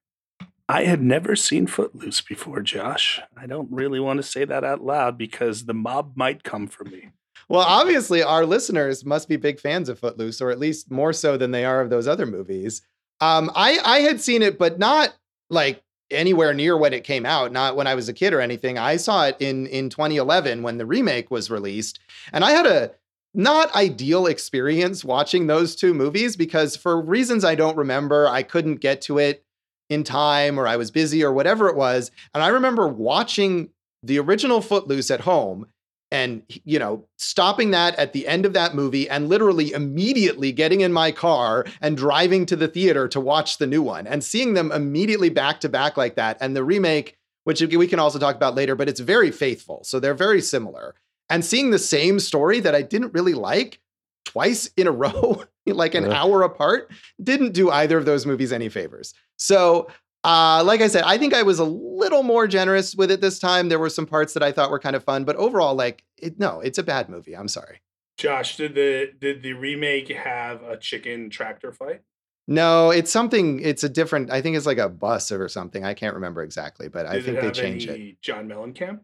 I 0.68 0.84
had 0.84 1.00
never 1.00 1.34
seen 1.34 1.66
Footloose 1.66 2.20
before, 2.20 2.60
Josh. 2.60 3.20
I 3.34 3.46
don't 3.46 3.72
really 3.72 4.00
want 4.00 4.18
to 4.18 4.22
say 4.22 4.44
that 4.44 4.64
out 4.64 4.84
loud 4.84 5.16
because 5.16 5.64
the 5.64 5.72
mob 5.72 6.12
might 6.14 6.44
come 6.44 6.66
for 6.66 6.84
me. 6.84 7.12
Well, 7.48 7.60
obviously, 7.60 8.22
our 8.22 8.44
listeners 8.44 9.04
must 9.04 9.28
be 9.28 9.36
big 9.36 9.58
fans 9.58 9.88
of 9.88 9.98
Footloose, 9.98 10.40
or 10.40 10.50
at 10.50 10.58
least 10.58 10.90
more 10.90 11.12
so 11.12 11.36
than 11.36 11.50
they 11.50 11.64
are 11.64 11.80
of 11.80 11.90
those 11.90 12.06
other 12.06 12.26
movies. 12.26 12.82
Um, 13.20 13.50
I 13.54 13.78
I 13.84 14.00
had 14.00 14.20
seen 14.20 14.42
it, 14.42 14.58
but 14.58 14.78
not 14.78 15.14
like 15.50 15.82
anywhere 16.10 16.52
near 16.52 16.76
when 16.76 16.92
it 16.92 17.04
came 17.04 17.24
out. 17.24 17.52
Not 17.52 17.76
when 17.76 17.86
I 17.86 17.94
was 17.94 18.08
a 18.08 18.12
kid 18.12 18.32
or 18.34 18.40
anything. 18.40 18.78
I 18.78 18.96
saw 18.96 19.26
it 19.26 19.36
in 19.40 19.66
in 19.66 19.88
2011 19.88 20.62
when 20.62 20.78
the 20.78 20.86
remake 20.86 21.30
was 21.30 21.50
released, 21.50 21.98
and 22.32 22.44
I 22.44 22.50
had 22.50 22.66
a 22.66 22.90
not 23.34 23.74
ideal 23.74 24.26
experience 24.26 25.04
watching 25.04 25.46
those 25.46 25.76
two 25.76 25.94
movies 25.94 26.36
because 26.36 26.76
for 26.76 27.00
reasons 27.00 27.44
I 27.44 27.54
don't 27.54 27.76
remember, 27.76 28.26
I 28.26 28.42
couldn't 28.42 28.76
get 28.76 29.00
to 29.02 29.18
it 29.18 29.44
in 29.88 30.04
time 30.04 30.58
or 30.58 30.66
I 30.66 30.76
was 30.76 30.90
busy 30.90 31.22
or 31.22 31.32
whatever 31.32 31.68
it 31.68 31.76
was. 31.76 32.10
And 32.34 32.42
I 32.42 32.48
remember 32.48 32.88
watching 32.88 33.70
the 34.02 34.18
original 34.18 34.60
Footloose 34.60 35.10
at 35.10 35.20
home 35.20 35.66
and 36.10 36.42
you 36.64 36.78
know 36.78 37.04
stopping 37.16 37.70
that 37.70 37.94
at 37.96 38.12
the 38.12 38.26
end 38.26 38.46
of 38.46 38.54
that 38.54 38.74
movie 38.74 39.08
and 39.08 39.28
literally 39.28 39.72
immediately 39.72 40.52
getting 40.52 40.80
in 40.80 40.92
my 40.92 41.12
car 41.12 41.66
and 41.80 41.96
driving 41.96 42.46
to 42.46 42.56
the 42.56 42.68
theater 42.68 43.06
to 43.08 43.20
watch 43.20 43.58
the 43.58 43.66
new 43.66 43.82
one 43.82 44.06
and 44.06 44.24
seeing 44.24 44.54
them 44.54 44.72
immediately 44.72 45.28
back 45.28 45.60
to 45.60 45.68
back 45.68 45.96
like 45.96 46.14
that 46.14 46.38
and 46.40 46.56
the 46.56 46.64
remake 46.64 47.18
which 47.48 47.62
we 47.62 47.86
can 47.86 47.98
also 47.98 48.18
talk 48.18 48.36
about 48.36 48.54
later 48.54 48.74
but 48.74 48.90
it's 48.90 49.00
very 49.00 49.30
faithful. 49.30 49.82
So 49.82 49.98
they're 49.98 50.12
very 50.12 50.42
similar. 50.42 50.94
And 51.30 51.42
seeing 51.42 51.70
the 51.70 51.78
same 51.78 52.20
story 52.20 52.60
that 52.60 52.74
I 52.74 52.82
didn't 52.82 53.14
really 53.14 53.32
like 53.32 53.80
twice 54.26 54.70
in 54.76 54.86
a 54.86 54.92
row, 55.04 55.44
like 55.66 55.94
an 55.94 56.12
hour 56.12 56.42
apart, 56.42 56.90
didn't 57.22 57.52
do 57.52 57.70
either 57.70 57.96
of 57.96 58.04
those 58.04 58.26
movies 58.26 58.52
any 58.52 58.68
favors. 58.68 59.14
So, 59.36 59.88
uh, 60.24 60.62
like 60.64 60.80
I 60.80 60.88
said, 60.88 61.04
I 61.04 61.18
think 61.18 61.34
I 61.34 61.42
was 61.42 61.58
a 61.58 61.64
little 61.64 62.22
more 62.22 62.46
generous 62.46 62.94
with 62.94 63.10
it 63.10 63.20
this 63.20 63.38
time. 63.38 63.68
There 63.68 63.78
were 63.78 63.90
some 63.90 64.06
parts 64.06 64.34
that 64.34 64.42
I 64.42 64.52
thought 64.52 64.70
were 64.70 64.78
kind 64.78 64.96
of 64.96 65.04
fun, 65.04 65.24
but 65.24 65.36
overall, 65.36 65.74
like, 65.74 66.04
it, 66.16 66.38
no, 66.38 66.60
it's 66.60 66.78
a 66.78 66.82
bad 66.82 67.08
movie. 67.08 67.36
I'm 67.36 67.48
sorry. 67.48 67.80
Josh, 68.16 68.56
did 68.56 68.74
the 68.74 69.12
did 69.20 69.42
the 69.42 69.52
remake 69.52 70.08
have 70.08 70.62
a 70.62 70.76
chicken 70.76 71.30
tractor 71.30 71.72
fight? 71.72 72.02
No, 72.48 72.90
it's 72.90 73.12
something. 73.12 73.60
It's 73.60 73.84
a 73.84 73.88
different. 73.88 74.32
I 74.32 74.42
think 74.42 74.56
it's 74.56 74.66
like 74.66 74.78
a 74.78 74.88
bus 74.88 75.30
or 75.30 75.48
something. 75.48 75.84
I 75.84 75.94
can't 75.94 76.14
remember 76.14 76.42
exactly, 76.42 76.88
but 76.88 77.04
did 77.04 77.12
I 77.12 77.22
think 77.22 77.40
they 77.40 77.50
changed 77.52 77.88
it. 77.88 78.20
John 78.20 78.48
Mellencamp. 78.48 79.00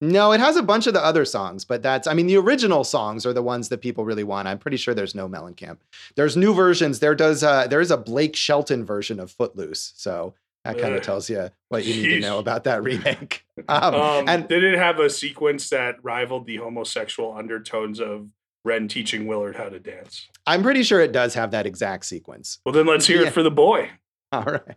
No, 0.00 0.32
it 0.32 0.40
has 0.40 0.56
a 0.56 0.62
bunch 0.62 0.86
of 0.86 0.92
the 0.92 1.04
other 1.04 1.24
songs, 1.24 1.64
but 1.64 1.82
that's 1.82 2.06
I 2.06 2.14
mean 2.14 2.26
the 2.26 2.36
original 2.36 2.84
songs 2.84 3.24
are 3.24 3.32
the 3.32 3.42
ones 3.42 3.70
that 3.70 3.78
people 3.78 4.04
really 4.04 4.24
want. 4.24 4.46
I'm 4.46 4.58
pretty 4.58 4.76
sure 4.76 4.94
there's 4.94 5.14
no 5.14 5.28
Mellencamp. 5.28 5.78
There's 6.16 6.36
new 6.36 6.52
versions. 6.52 7.00
There 7.00 7.14
does 7.14 7.42
uh 7.42 7.66
there 7.66 7.80
is 7.80 7.90
a 7.90 7.96
Blake 7.96 8.36
Shelton 8.36 8.84
version 8.84 9.18
of 9.18 9.30
Footloose. 9.30 9.94
So 9.96 10.34
that 10.64 10.78
kind 10.78 10.94
of 10.94 11.02
tells 11.02 11.30
you 11.30 11.50
what 11.68 11.84
you 11.84 11.94
need 11.94 12.14
to 12.14 12.20
know 12.20 12.38
about 12.38 12.64
that 12.64 12.82
remake. 12.82 13.44
Um, 13.68 13.94
um, 13.94 14.28
and 14.28 14.46
did 14.48 14.62
it 14.62 14.76
have 14.76 15.00
a 15.00 15.08
sequence 15.08 15.70
that 15.70 15.96
rivaled 16.04 16.46
the 16.46 16.58
homosexual 16.58 17.34
undertones 17.34 17.98
of 18.00 18.28
Ren 18.66 18.86
teaching 18.86 19.26
Willard 19.26 19.56
how 19.56 19.70
to 19.70 19.80
dance? 19.80 20.28
I'm 20.46 20.62
pretty 20.62 20.82
sure 20.82 21.00
it 21.00 21.10
does 21.10 21.32
have 21.32 21.52
that 21.52 21.64
exact 21.64 22.04
sequence. 22.04 22.58
Well, 22.66 22.74
then 22.74 22.84
let's 22.84 23.06
hear 23.06 23.22
yeah. 23.22 23.28
it 23.28 23.32
for 23.32 23.42
the 23.42 23.50
boy. 23.50 23.92
All 24.32 24.42
right. 24.42 24.76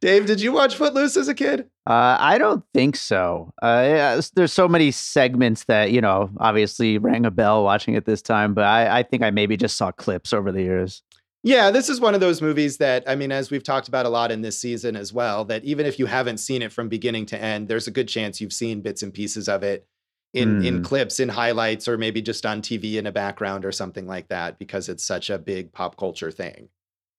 Dave, 0.00 0.26
did 0.26 0.40
you 0.40 0.52
watch 0.52 0.76
Footloose 0.76 1.16
as 1.16 1.28
a 1.28 1.34
kid? 1.34 1.68
Uh, 1.86 2.16
I 2.18 2.38
don't 2.38 2.64
think 2.74 2.96
so. 2.96 3.52
Uh, 3.62 3.84
yeah, 3.86 4.20
there's 4.34 4.52
so 4.52 4.68
many 4.68 4.90
segments 4.90 5.64
that 5.64 5.92
you 5.92 6.00
know 6.00 6.30
obviously 6.38 6.98
rang 6.98 7.26
a 7.26 7.30
bell 7.30 7.64
watching 7.64 7.94
it 7.94 8.04
this 8.04 8.22
time, 8.22 8.54
but 8.54 8.64
I, 8.64 8.98
I 8.98 9.02
think 9.02 9.22
I 9.22 9.30
maybe 9.30 9.56
just 9.56 9.76
saw 9.76 9.92
clips 9.92 10.32
over 10.32 10.52
the 10.52 10.62
years. 10.62 11.02
Yeah, 11.44 11.72
this 11.72 11.88
is 11.88 12.00
one 12.00 12.14
of 12.14 12.20
those 12.20 12.40
movies 12.40 12.76
that, 12.76 13.02
I 13.06 13.16
mean, 13.16 13.32
as 13.32 13.50
we've 13.50 13.64
talked 13.64 13.88
about 13.88 14.06
a 14.06 14.08
lot 14.08 14.30
in 14.30 14.42
this 14.42 14.60
season 14.60 14.94
as 14.94 15.12
well, 15.12 15.44
that 15.46 15.64
even 15.64 15.86
if 15.86 15.98
you 15.98 16.06
haven't 16.06 16.38
seen 16.38 16.62
it 16.62 16.72
from 16.72 16.88
beginning 16.88 17.26
to 17.26 17.38
end, 17.38 17.66
there's 17.66 17.88
a 17.88 17.92
good 17.92 18.06
chance 18.06 18.40
you've 18.40 18.52
seen 18.52 18.80
bits 18.80 19.02
and 19.02 19.12
pieces 19.12 19.48
of 19.48 19.64
it 19.64 19.84
in, 20.32 20.60
mm. 20.60 20.66
in 20.66 20.76
hmm. 20.76 20.82
clips, 20.82 21.18
in 21.18 21.28
highlights, 21.28 21.88
or 21.88 21.98
maybe 21.98 22.22
just 22.22 22.46
on 22.46 22.62
TV 22.62 22.94
in 22.94 23.08
a 23.08 23.12
background 23.12 23.64
or 23.64 23.72
something 23.72 24.06
like 24.06 24.28
that, 24.28 24.60
because 24.60 24.88
it's 24.88 25.04
such 25.04 25.30
a 25.30 25.38
big 25.38 25.72
pop 25.72 25.96
culture 25.96 26.30
thing. 26.30 26.68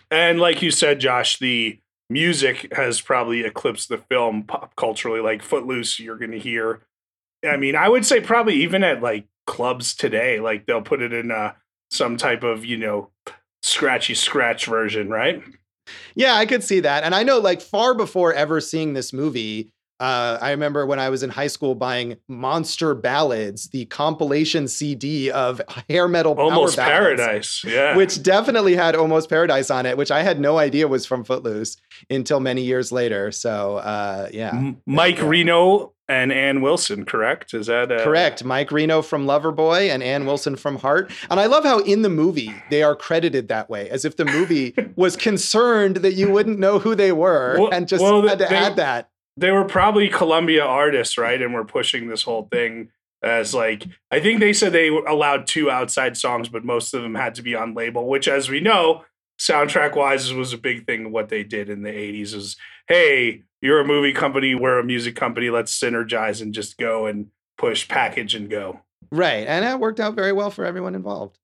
And 0.09 0.39
like 0.39 0.61
you 0.61 0.71
said, 0.71 1.01
Josh, 1.01 1.39
the 1.39 1.79
music 2.09 2.73
has 2.73 3.01
probably 3.01 3.41
eclipsed 3.41 3.89
the 3.89 3.97
film 3.97 4.43
pop 4.43 4.75
culturally. 4.75 5.19
Like 5.19 5.41
Footloose, 5.41 5.99
you're 5.99 6.17
going 6.17 6.31
to 6.31 6.39
hear. 6.39 6.81
I 7.45 7.57
mean, 7.57 7.75
I 7.75 7.89
would 7.89 8.05
say 8.05 8.21
probably 8.21 8.55
even 8.55 8.83
at 8.83 9.01
like 9.01 9.25
clubs 9.45 9.95
today, 9.95 10.39
like 10.39 10.65
they'll 10.65 10.81
put 10.81 11.01
it 11.01 11.13
in 11.13 11.31
uh, 11.31 11.53
some 11.91 12.17
type 12.17 12.43
of 12.43 12.65
you 12.65 12.77
know 12.77 13.09
scratchy 13.61 14.13
scratch 14.13 14.65
version, 14.65 15.09
right? 15.09 15.43
Yeah, 16.15 16.35
I 16.35 16.45
could 16.45 16.63
see 16.63 16.79
that. 16.81 17.03
And 17.03 17.13
I 17.13 17.23
know, 17.23 17.39
like, 17.39 17.61
far 17.61 17.93
before 17.93 18.33
ever 18.33 18.61
seeing 18.61 18.93
this 18.93 19.11
movie, 19.11 19.71
uh, 20.03 20.37
I 20.41 20.51
remember 20.51 20.85
when 20.85 20.99
I 20.99 21.09
was 21.09 21.23
in 21.23 21.29
high 21.29 21.47
school 21.47 21.75
buying 21.75 22.17
Monster 22.27 22.93
Ballads, 22.93 23.69
the 23.69 23.85
compilation 23.85 24.67
CD 24.67 25.31
of 25.31 25.61
hair 25.89 26.09
metal 26.09 26.33
Almost 26.37 26.75
ballads, 26.75 27.21
Paradise, 27.21 27.63
yeah, 27.65 27.95
which 27.95 28.21
definitely 28.21 28.75
had 28.75 28.97
Almost 28.97 29.29
Paradise 29.29 29.71
on 29.71 29.85
it, 29.85 29.95
which 29.95 30.11
I 30.11 30.21
had 30.21 30.41
no 30.41 30.57
idea 30.57 30.89
was 30.89 31.05
from 31.05 31.23
Footloose 31.23 31.77
until 32.09 32.41
many 32.41 32.63
years 32.63 32.91
later. 32.91 33.31
So, 33.31 33.77
uh, 33.77 34.27
yeah, 34.33 34.73
Mike 34.85 35.19
yeah. 35.19 35.25
Reno 35.25 35.93
and 36.09 36.33
Ann 36.33 36.59
Wilson, 36.59 37.05
correct? 37.05 37.53
Is 37.53 37.67
that 37.67 37.89
uh... 37.89 38.03
correct? 38.03 38.43
Mike 38.43 38.73
Reno 38.73 39.01
from 39.01 39.25
Loverboy 39.25 39.89
and 39.89 40.03
Ann 40.03 40.25
Wilson 40.25 40.57
from 40.57 40.79
Heart. 40.79 41.13
And 41.31 41.39
I 41.39 41.45
love 41.45 41.63
how 41.63 41.79
in 41.79 42.01
the 42.01 42.09
movie 42.09 42.53
they 42.69 42.83
are 42.83 42.93
credited 42.93 43.47
that 43.47 43.69
way, 43.69 43.89
as 43.89 44.03
if 44.03 44.17
the 44.17 44.25
movie 44.25 44.73
was 44.97 45.15
concerned 45.15 45.97
that 45.97 46.15
you 46.15 46.29
wouldn't 46.29 46.59
know 46.59 46.79
who 46.79 46.93
they 46.93 47.13
were 47.13 47.55
well, 47.57 47.73
and 47.73 47.87
just 47.87 48.03
well, 48.03 48.27
had 48.27 48.39
to 48.39 48.47
they, 48.49 48.55
add 48.55 48.75
that 48.75 49.09
they 49.37 49.51
were 49.51 49.65
probably 49.65 50.09
Columbia 50.09 50.63
artists, 50.63 51.17
right? 51.17 51.41
And 51.41 51.53
we're 51.53 51.63
pushing 51.63 52.07
this 52.07 52.23
whole 52.23 52.47
thing 52.51 52.89
as 53.23 53.53
like 53.53 53.87
I 54.11 54.19
think 54.19 54.39
they 54.39 54.53
said 54.53 54.73
they 54.73 54.89
allowed 54.89 55.47
two 55.47 55.71
outside 55.71 56.17
songs, 56.17 56.49
but 56.49 56.65
most 56.65 56.93
of 56.93 57.01
them 57.01 57.15
had 57.15 57.35
to 57.35 57.41
be 57.41 57.55
on 57.55 57.73
label. 57.73 58.07
Which, 58.07 58.27
as 58.27 58.49
we 58.49 58.59
know, 58.59 59.05
soundtrack 59.39 59.95
wise, 59.95 60.31
was 60.33 60.53
a 60.53 60.57
big 60.57 60.85
thing. 60.85 61.11
What 61.11 61.29
they 61.29 61.43
did 61.43 61.69
in 61.69 61.83
the 61.83 61.89
'80s 61.89 62.33
is, 62.33 62.57
hey, 62.87 63.43
you're 63.61 63.79
a 63.79 63.87
movie 63.87 64.13
company, 64.13 64.55
we're 64.55 64.79
a 64.79 64.83
music 64.83 65.15
company. 65.15 65.49
Let's 65.49 65.77
synergize 65.77 66.41
and 66.41 66.53
just 66.53 66.77
go 66.77 67.05
and 67.05 67.27
push, 67.57 67.87
package, 67.87 68.35
and 68.35 68.49
go. 68.49 68.81
Right, 69.11 69.47
and 69.47 69.63
that 69.63 69.79
worked 69.79 69.99
out 69.99 70.15
very 70.15 70.33
well 70.33 70.51
for 70.51 70.65
everyone 70.65 70.95
involved. 70.95 71.39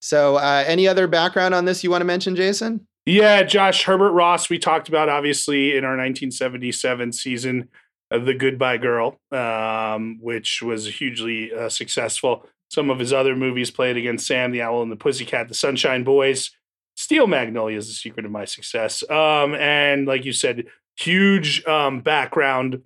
So, 0.00 0.36
uh, 0.36 0.64
any 0.66 0.86
other 0.86 1.06
background 1.06 1.54
on 1.54 1.64
this 1.64 1.82
you 1.82 1.90
want 1.90 2.02
to 2.02 2.06
mention, 2.06 2.36
Jason? 2.36 2.86
Yeah, 3.06 3.42
Josh 3.42 3.84
Herbert 3.84 4.12
Ross, 4.12 4.48
we 4.48 4.58
talked 4.58 4.88
about 4.88 5.10
obviously 5.10 5.76
in 5.76 5.84
our 5.84 5.90
1977 5.90 7.12
season 7.12 7.68
of 8.10 8.24
The 8.24 8.32
Goodbye 8.32 8.78
Girl, 8.78 9.20
um, 9.30 10.18
which 10.22 10.62
was 10.62 10.86
hugely 10.86 11.52
uh, 11.52 11.68
successful. 11.68 12.46
Some 12.70 12.88
of 12.88 12.98
his 12.98 13.12
other 13.12 13.36
movies 13.36 13.70
Play 13.70 13.90
It 13.90 13.98
Again, 13.98 14.16
Sam 14.16 14.52
the 14.52 14.62
Owl 14.62 14.82
and 14.82 14.90
the 14.90 14.96
Pussycat, 14.96 15.48
The 15.48 15.54
Sunshine 15.54 16.02
Boys, 16.02 16.50
Steel 16.96 17.26
Magnolias 17.26 17.88
the 17.88 17.92
secret 17.92 18.24
of 18.24 18.32
my 18.32 18.46
success. 18.46 19.08
Um, 19.10 19.54
and 19.54 20.06
like 20.06 20.24
you 20.24 20.32
said, 20.32 20.64
huge 20.96 21.64
um, 21.66 22.00
background 22.00 22.82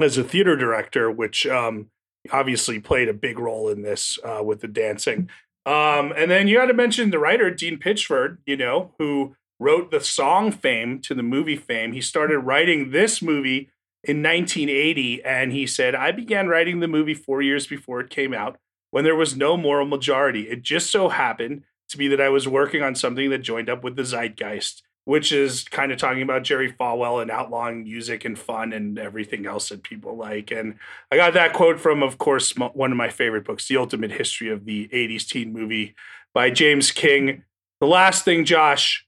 as 0.00 0.18
a 0.18 0.24
theater 0.24 0.56
director, 0.56 1.12
which 1.12 1.46
um, 1.46 1.90
obviously 2.32 2.80
played 2.80 3.08
a 3.08 3.14
big 3.14 3.38
role 3.38 3.68
in 3.68 3.82
this 3.82 4.18
uh, 4.24 4.42
with 4.42 4.62
the 4.62 4.68
dancing. 4.68 5.28
Um, 5.64 6.12
and 6.16 6.30
then 6.30 6.48
you 6.48 6.58
got 6.58 6.66
to 6.66 6.74
mention 6.74 7.10
the 7.10 7.18
writer 7.18 7.50
Dean 7.50 7.78
Pitchford, 7.78 8.38
you 8.46 8.56
know, 8.56 8.92
who 8.98 9.36
wrote 9.58 9.90
the 9.90 10.00
song 10.00 10.50
fame 10.50 11.00
to 11.00 11.14
the 11.14 11.22
movie 11.22 11.56
fame. 11.56 11.92
He 11.92 12.00
started 12.00 12.38
writing 12.40 12.90
this 12.90 13.22
movie 13.22 13.70
in 14.02 14.22
1980, 14.22 15.24
and 15.24 15.52
he 15.52 15.66
said, 15.66 15.94
I 15.94 16.12
began 16.12 16.48
writing 16.48 16.80
the 16.80 16.88
movie 16.88 17.14
four 17.14 17.40
years 17.40 17.66
before 17.66 18.00
it 18.00 18.10
came 18.10 18.34
out 18.34 18.58
when 18.90 19.04
there 19.04 19.16
was 19.16 19.36
no 19.36 19.56
moral 19.56 19.86
majority. 19.86 20.42
It 20.42 20.62
just 20.62 20.90
so 20.90 21.08
happened 21.08 21.62
to 21.88 21.98
be 21.98 22.08
that 22.08 22.20
I 22.20 22.28
was 22.28 22.46
working 22.46 22.82
on 22.82 22.94
something 22.94 23.30
that 23.30 23.38
joined 23.38 23.70
up 23.70 23.82
with 23.82 23.96
the 23.96 24.04
zeitgeist, 24.04 24.82
which 25.04 25.32
is 25.32 25.64
kind 25.64 25.92
of 25.92 25.98
talking 25.98 26.22
about 26.22 26.44
Jerry 26.44 26.72
Falwell 26.72 27.20
and 27.22 27.30
outlawing 27.30 27.84
music 27.84 28.24
and 28.24 28.38
fun 28.38 28.72
and 28.72 28.98
everything 28.98 29.46
else 29.46 29.68
that 29.70 29.82
people 29.82 30.16
like. 30.16 30.50
And 30.50 30.76
I 31.10 31.16
got 31.16 31.34
that 31.34 31.52
quote 31.52 31.80
from, 31.80 32.02
of 32.02 32.18
course, 32.18 32.56
one 32.56 32.90
of 32.90 32.96
my 32.96 33.08
favorite 33.08 33.44
books, 33.44 33.68
The 33.68 33.76
Ultimate 33.76 34.12
History 34.12 34.50
of 34.50 34.64
the 34.64 34.88
80s 34.88 35.26
Teen 35.26 35.52
Movie 35.52 35.94
by 36.32 36.50
James 36.50 36.90
King. 36.90 37.44
The 37.80 37.86
last 37.86 38.24
thing, 38.24 38.44
Josh, 38.44 39.03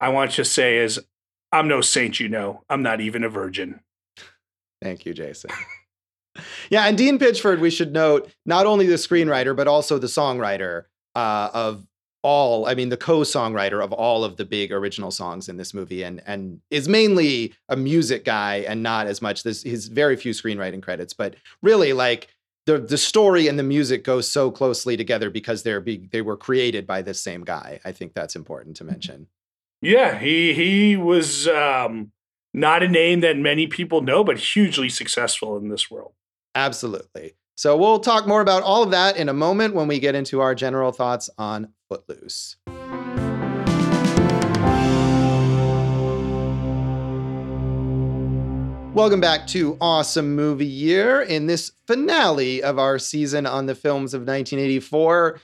I 0.00 0.10
want 0.10 0.32
to 0.32 0.44
say 0.44 0.78
is 0.78 1.00
I'm 1.52 1.68
no 1.68 1.80
saint, 1.80 2.20
you 2.20 2.28
know. 2.28 2.62
I'm 2.68 2.82
not 2.82 3.00
even 3.00 3.24
a 3.24 3.28
virgin. 3.28 3.80
Thank 4.82 5.06
you, 5.06 5.14
Jason. 5.14 5.50
yeah, 6.70 6.84
and 6.84 6.96
Dean 6.96 7.18
Pitchford, 7.18 7.60
we 7.60 7.70
should 7.70 7.92
note, 7.92 8.30
not 8.46 8.66
only 8.66 8.86
the 8.86 8.94
screenwriter, 8.94 9.56
but 9.56 9.66
also 9.66 9.98
the 9.98 10.06
songwriter 10.06 10.84
uh, 11.14 11.50
of 11.52 11.84
all, 12.22 12.66
I 12.66 12.74
mean, 12.74 12.88
the 12.88 12.96
co-songwriter 12.96 13.82
of 13.82 13.92
all 13.92 14.24
of 14.24 14.36
the 14.36 14.44
big 14.44 14.72
original 14.72 15.10
songs 15.10 15.48
in 15.48 15.56
this 15.56 15.72
movie, 15.72 16.02
and 16.02 16.22
and 16.26 16.60
is 16.70 16.88
mainly 16.88 17.54
a 17.68 17.76
music 17.76 18.24
guy 18.24 18.56
and 18.68 18.82
not 18.82 19.06
as 19.06 19.22
much 19.22 19.42
this 19.42 19.62
his 19.62 19.88
very 19.88 20.16
few 20.16 20.32
screenwriting 20.32 20.82
credits, 20.82 21.14
but 21.14 21.36
really 21.62 21.92
like 21.92 22.28
the 22.66 22.78
the 22.78 22.98
story 22.98 23.46
and 23.46 23.58
the 23.58 23.62
music 23.62 24.04
go 24.04 24.20
so 24.20 24.50
closely 24.50 24.96
together 24.96 25.30
because 25.30 25.62
they're 25.62 25.80
be, 25.80 26.08
they 26.10 26.20
were 26.20 26.36
created 26.36 26.86
by 26.86 27.02
this 27.02 27.20
same 27.20 27.44
guy. 27.44 27.80
I 27.84 27.92
think 27.92 28.14
that's 28.14 28.36
important 28.36 28.76
to 28.76 28.84
mention. 28.84 29.28
Yeah, 29.80 30.18
he 30.18 30.54
he 30.54 30.96
was 30.96 31.46
um, 31.46 32.10
not 32.52 32.82
a 32.82 32.88
name 32.88 33.20
that 33.20 33.36
many 33.36 33.68
people 33.68 34.00
know, 34.00 34.24
but 34.24 34.36
hugely 34.36 34.88
successful 34.88 35.56
in 35.56 35.68
this 35.68 35.88
world. 35.88 36.14
Absolutely. 36.56 37.34
So 37.56 37.76
we'll 37.76 38.00
talk 38.00 38.26
more 38.26 38.40
about 38.40 38.64
all 38.64 38.82
of 38.82 38.90
that 38.90 39.16
in 39.16 39.28
a 39.28 39.32
moment 39.32 39.74
when 39.74 39.86
we 39.86 40.00
get 40.00 40.16
into 40.16 40.40
our 40.40 40.56
general 40.56 40.90
thoughts 40.90 41.30
on 41.38 41.74
Footloose. 41.88 42.56
Welcome 48.98 49.20
back 49.20 49.46
to 49.48 49.78
Awesome 49.80 50.34
Movie 50.34 50.66
Year. 50.66 51.20
In 51.20 51.46
this 51.46 51.70
finale 51.86 52.64
of 52.64 52.80
our 52.80 52.98
season 52.98 53.46
on 53.46 53.66
the 53.66 53.76
films 53.76 54.12
of 54.12 54.22
1984, 54.22 55.38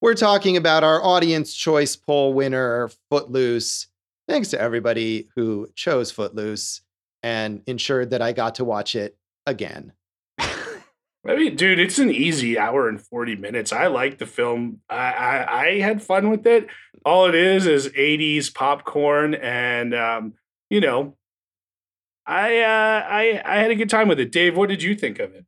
we're 0.00 0.14
talking 0.14 0.56
about 0.56 0.84
our 0.84 1.02
audience 1.04 1.54
choice 1.54 1.96
poll 1.96 2.32
winner, 2.32 2.90
Footloose. 3.10 3.88
Thanks 4.28 4.48
to 4.50 4.60
everybody 4.60 5.28
who 5.34 5.68
chose 5.74 6.10
Footloose 6.10 6.82
and 7.22 7.62
ensured 7.66 8.10
that 8.10 8.22
I 8.22 8.32
got 8.32 8.56
to 8.56 8.64
watch 8.64 8.94
it 8.94 9.16
again. 9.46 9.92
I 10.38 11.34
mean, 11.36 11.56
dude, 11.56 11.78
it's 11.78 11.98
an 11.98 12.10
easy 12.10 12.58
hour 12.58 12.88
and 12.88 13.00
40 13.00 13.36
minutes. 13.36 13.72
I 13.72 13.88
like 13.88 14.18
the 14.18 14.26
film. 14.26 14.80
I, 14.88 14.96
I, 14.96 15.64
I 15.66 15.80
had 15.80 16.02
fun 16.02 16.30
with 16.30 16.46
it. 16.46 16.68
All 17.04 17.26
it 17.26 17.34
is 17.34 17.66
is 17.66 17.88
80s 17.88 18.54
popcorn 18.54 19.34
and 19.34 19.94
um, 19.94 20.34
you 20.70 20.80
know, 20.80 21.16
I 22.26 22.58
uh 22.60 23.06
I 23.08 23.42
I 23.44 23.58
had 23.58 23.70
a 23.70 23.74
good 23.74 23.88
time 23.88 24.06
with 24.06 24.20
it. 24.20 24.30
Dave, 24.30 24.56
what 24.56 24.68
did 24.68 24.82
you 24.82 24.94
think 24.94 25.18
of 25.18 25.34
it? 25.34 25.46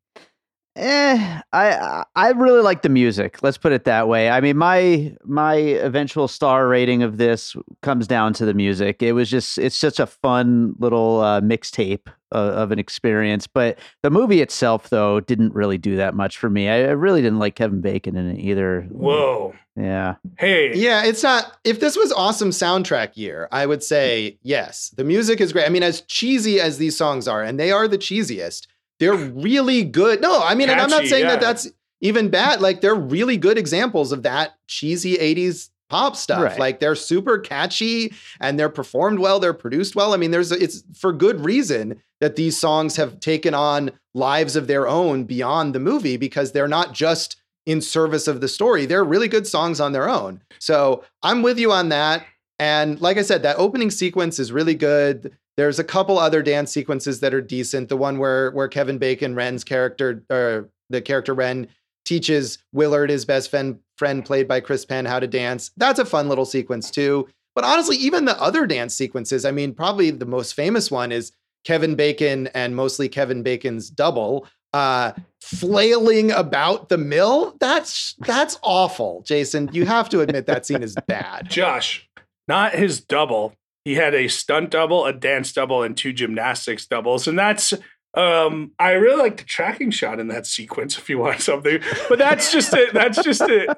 Eh, 0.77 1.41
I 1.53 2.05
I 2.15 2.31
really 2.31 2.63
like 2.63 2.83
the 2.83 2.89
music. 2.89 3.43
Let's 3.43 3.59
put 3.59 3.73
it 3.73 3.85
that 3.85 4.07
way. 4.07 4.31
I 4.31 4.41
mean, 4.41 4.57
my 4.57 5.13
my 5.25 5.55
eventual 5.55 6.29
star 6.29 6.69
rating 6.69 7.03
of 7.03 7.17
this 7.17 7.57
comes 7.83 8.07
down 8.07 8.35
to 8.35 8.47
the 8.47 8.55
music. 8.55 9.03
It 9.03 9.13
was 9.13 9.29
just 9.29 9.59
it's 9.59 9.77
such 9.77 9.99
a 9.99 10.07
fun 10.07 10.75
little 10.79 11.21
uh, 11.21 11.41
mixtape 11.41 12.07
uh, 12.33 12.39
of 12.39 12.71
an 12.71 12.79
experience. 12.79 13.49
But 13.49 13.81
the 14.03 14.11
movie 14.11 14.41
itself, 14.43 14.91
though, 14.91 15.19
didn't 15.19 15.55
really 15.55 15.79
do 15.79 15.97
that 15.97 16.15
much 16.15 16.39
for 16.39 16.49
me. 16.49 16.69
I, 16.69 16.83
I 16.83 16.91
really 16.91 17.21
didn't 17.21 17.41
like 17.41 17.57
Kevin 17.57 17.81
Bacon 17.81 18.17
in 18.17 18.31
it 18.31 18.39
either. 18.39 18.87
Whoa. 18.91 19.55
Yeah. 19.77 20.17
Hey. 20.39 20.75
Yeah, 20.77 21.05
it's 21.05 21.23
not. 21.23 21.59
If 21.65 21.81
this 21.81 21.97
was 21.97 22.13
awesome 22.13 22.51
soundtrack 22.51 23.17
year, 23.17 23.49
I 23.51 23.67
would 23.67 23.83
say 23.83 24.39
yes. 24.43 24.91
The 24.97 25.05
music 25.05 25.41
is 25.41 25.53
great. 25.53 25.67
I 25.67 25.69
mean, 25.69 25.83
as 25.83 26.03
cheesy 26.03 26.61
as 26.61 26.79
these 26.79 26.97
songs 26.97 27.27
are, 27.27 27.43
and 27.43 27.59
they 27.59 27.73
are 27.73 27.89
the 27.89 27.99
cheesiest 27.99 28.67
they're 29.01 29.17
really 29.17 29.83
good. 29.83 30.21
No, 30.21 30.41
I 30.41 30.55
mean, 30.55 30.69
Catchy, 30.69 30.73
and 30.73 30.81
I'm 30.81 30.91
not 30.91 31.09
saying 31.09 31.25
yeah. 31.25 31.31
that 31.31 31.41
that's 31.41 31.69
even 32.01 32.29
bad. 32.29 32.61
Like 32.61 32.81
they're 32.81 32.95
really 32.95 33.37
good 33.37 33.59
examples 33.59 34.13
of 34.13 34.23
that 34.23 34.53
cheesy 34.69 35.17
80s 35.17 35.71
pop 35.89 36.17
stuff. 36.17 36.43
Right. 36.43 36.59
Like 36.59 36.81
they're 36.81 36.95
super 36.95 37.39
catchy 37.39 38.15
and 38.41 38.59
they're 38.59 38.69
performed 38.69 39.19
well, 39.19 39.41
they're 39.41 39.53
produced 39.53 39.97
well. 39.97 40.15
I 40.15 40.17
mean, 40.17 40.31
there's 40.31 40.53
it's 40.53 40.85
for 40.95 41.13
good 41.13 41.45
reason 41.45 42.01
that 42.21 42.37
these 42.37 42.57
songs 42.57 42.97
have 42.97 43.19
taken 43.21 43.55
on 43.55 43.91
lives 44.15 44.55
of 44.55 44.67
their 44.67 44.87
own 44.87 45.25
beyond 45.25 45.75
the 45.75 45.81
movie 45.81 46.17
because 46.17 46.53
they're 46.53 46.69
not 46.69 46.95
just 46.95 47.37
in 47.67 47.81
service 47.81 48.29
of 48.29 48.41
the 48.41 48.49
story. 48.49 48.87
They're 48.87 49.05
really 49.05 49.29
good 49.29 49.47
songs 49.47 49.81
on 49.81 49.93
their 49.93 50.09
own. 50.09 50.43
So, 50.59 51.05
I'm 51.23 51.43
with 51.43 51.59
you 51.59 51.73
on 51.73 51.91
that. 51.91 52.25
And 52.59 53.01
like 53.01 53.17
I 53.17 53.23
said, 53.23 53.43
that 53.43 53.57
opening 53.59 53.91
sequence 53.91 54.39
is 54.39 54.53
really 54.53 54.75
good. 54.75 55.37
There's 55.61 55.79
a 55.79 55.85
couple 55.85 56.19
other 56.19 56.43
dance 56.43 56.73
sequences 56.73 57.21
that 57.21 57.35
are 57.35 57.43
decent. 57.43 57.91
The 57.91 57.97
one 57.99 58.17
where 58.17 58.51
where 58.53 58.67
Kevin 58.67 58.97
Bacon, 58.97 59.35
Ren's 59.35 59.63
character, 59.63 60.25
or 60.31 60.71
the 60.89 61.03
character 61.03 61.35
Ren, 61.35 61.69
teaches 62.07 62.57
Willard, 62.73 63.11
his 63.11 63.27
best 63.27 63.51
friend, 63.51 63.79
friend 63.99 64.25
played 64.25 64.49
by 64.49 64.61
Chris 64.61 64.87
Penn, 64.87 65.05
how 65.05 65.21
to 65.21 65.27
dance. 65.27 65.71
That's 65.77 65.99
a 65.99 66.07
fun 66.07 66.31
little 66.31 66.47
sequence 66.47 66.91
too. 66.91 67.29
But 67.55 67.65
honestly, 67.65 67.99
even 67.99 68.25
the 68.25 68.41
other 68.41 68.67
dance 68.67 68.95
sequences, 68.95 69.45
I 69.45 69.51
mean, 69.51 69.75
probably 69.75 70.11
the 70.11 70.25
most 70.25 70.55
famous 70.55 70.91
one 70.91 71.13
is 71.13 71.31
Kevin 71.65 71.95
Bacon 71.95 72.47
and 72.55 72.75
mostly 72.75 73.11
Kevin 73.11 73.43
Bacon's 73.43 73.91
double 73.91 74.47
uh 74.73 75.13
flailing 75.43 76.31
about 76.31 76.89
the 76.89 76.97
mill. 76.97 77.55
That's 77.61 78.15
that's 78.21 78.59
awful, 78.63 79.23
Jason. 79.27 79.69
You 79.75 79.85
have 79.85 80.09
to 80.09 80.23
admit 80.23 80.47
that 80.47 80.65
scene 80.65 80.83
is 80.83 80.97
bad. 81.07 81.51
Josh, 81.51 82.09
not 82.49 82.73
his 82.73 83.03
double, 83.03 83.53
he 83.85 83.95
had 83.95 84.15
a 84.15 84.29
stunt 84.29 84.71
double, 84.71 85.07
a 85.07 85.13
dance 85.13 85.53
double, 85.53 85.83
and 85.83 85.97
two 85.97 86.13
gymnastics 86.13 86.87
doubles. 86.87 87.27
And 87.27 87.39
that's 87.39 87.73
um 88.15 88.73
I 88.79 88.93
really 88.93 89.23
like 89.23 89.37
the 89.37 89.45
tracking 89.45 89.91
shot 89.91 90.19
in 90.19 90.29
that 90.29 90.47
sequence 90.47 90.99
if 90.99 91.09
you 91.09 91.19
want 91.19 91.41
something. 91.41 91.81
But 92.09 92.19
that's 92.19 92.53
just 92.53 92.75
it. 92.75 92.93
that's 92.93 93.23
just 93.23 93.43
it. 93.43 93.69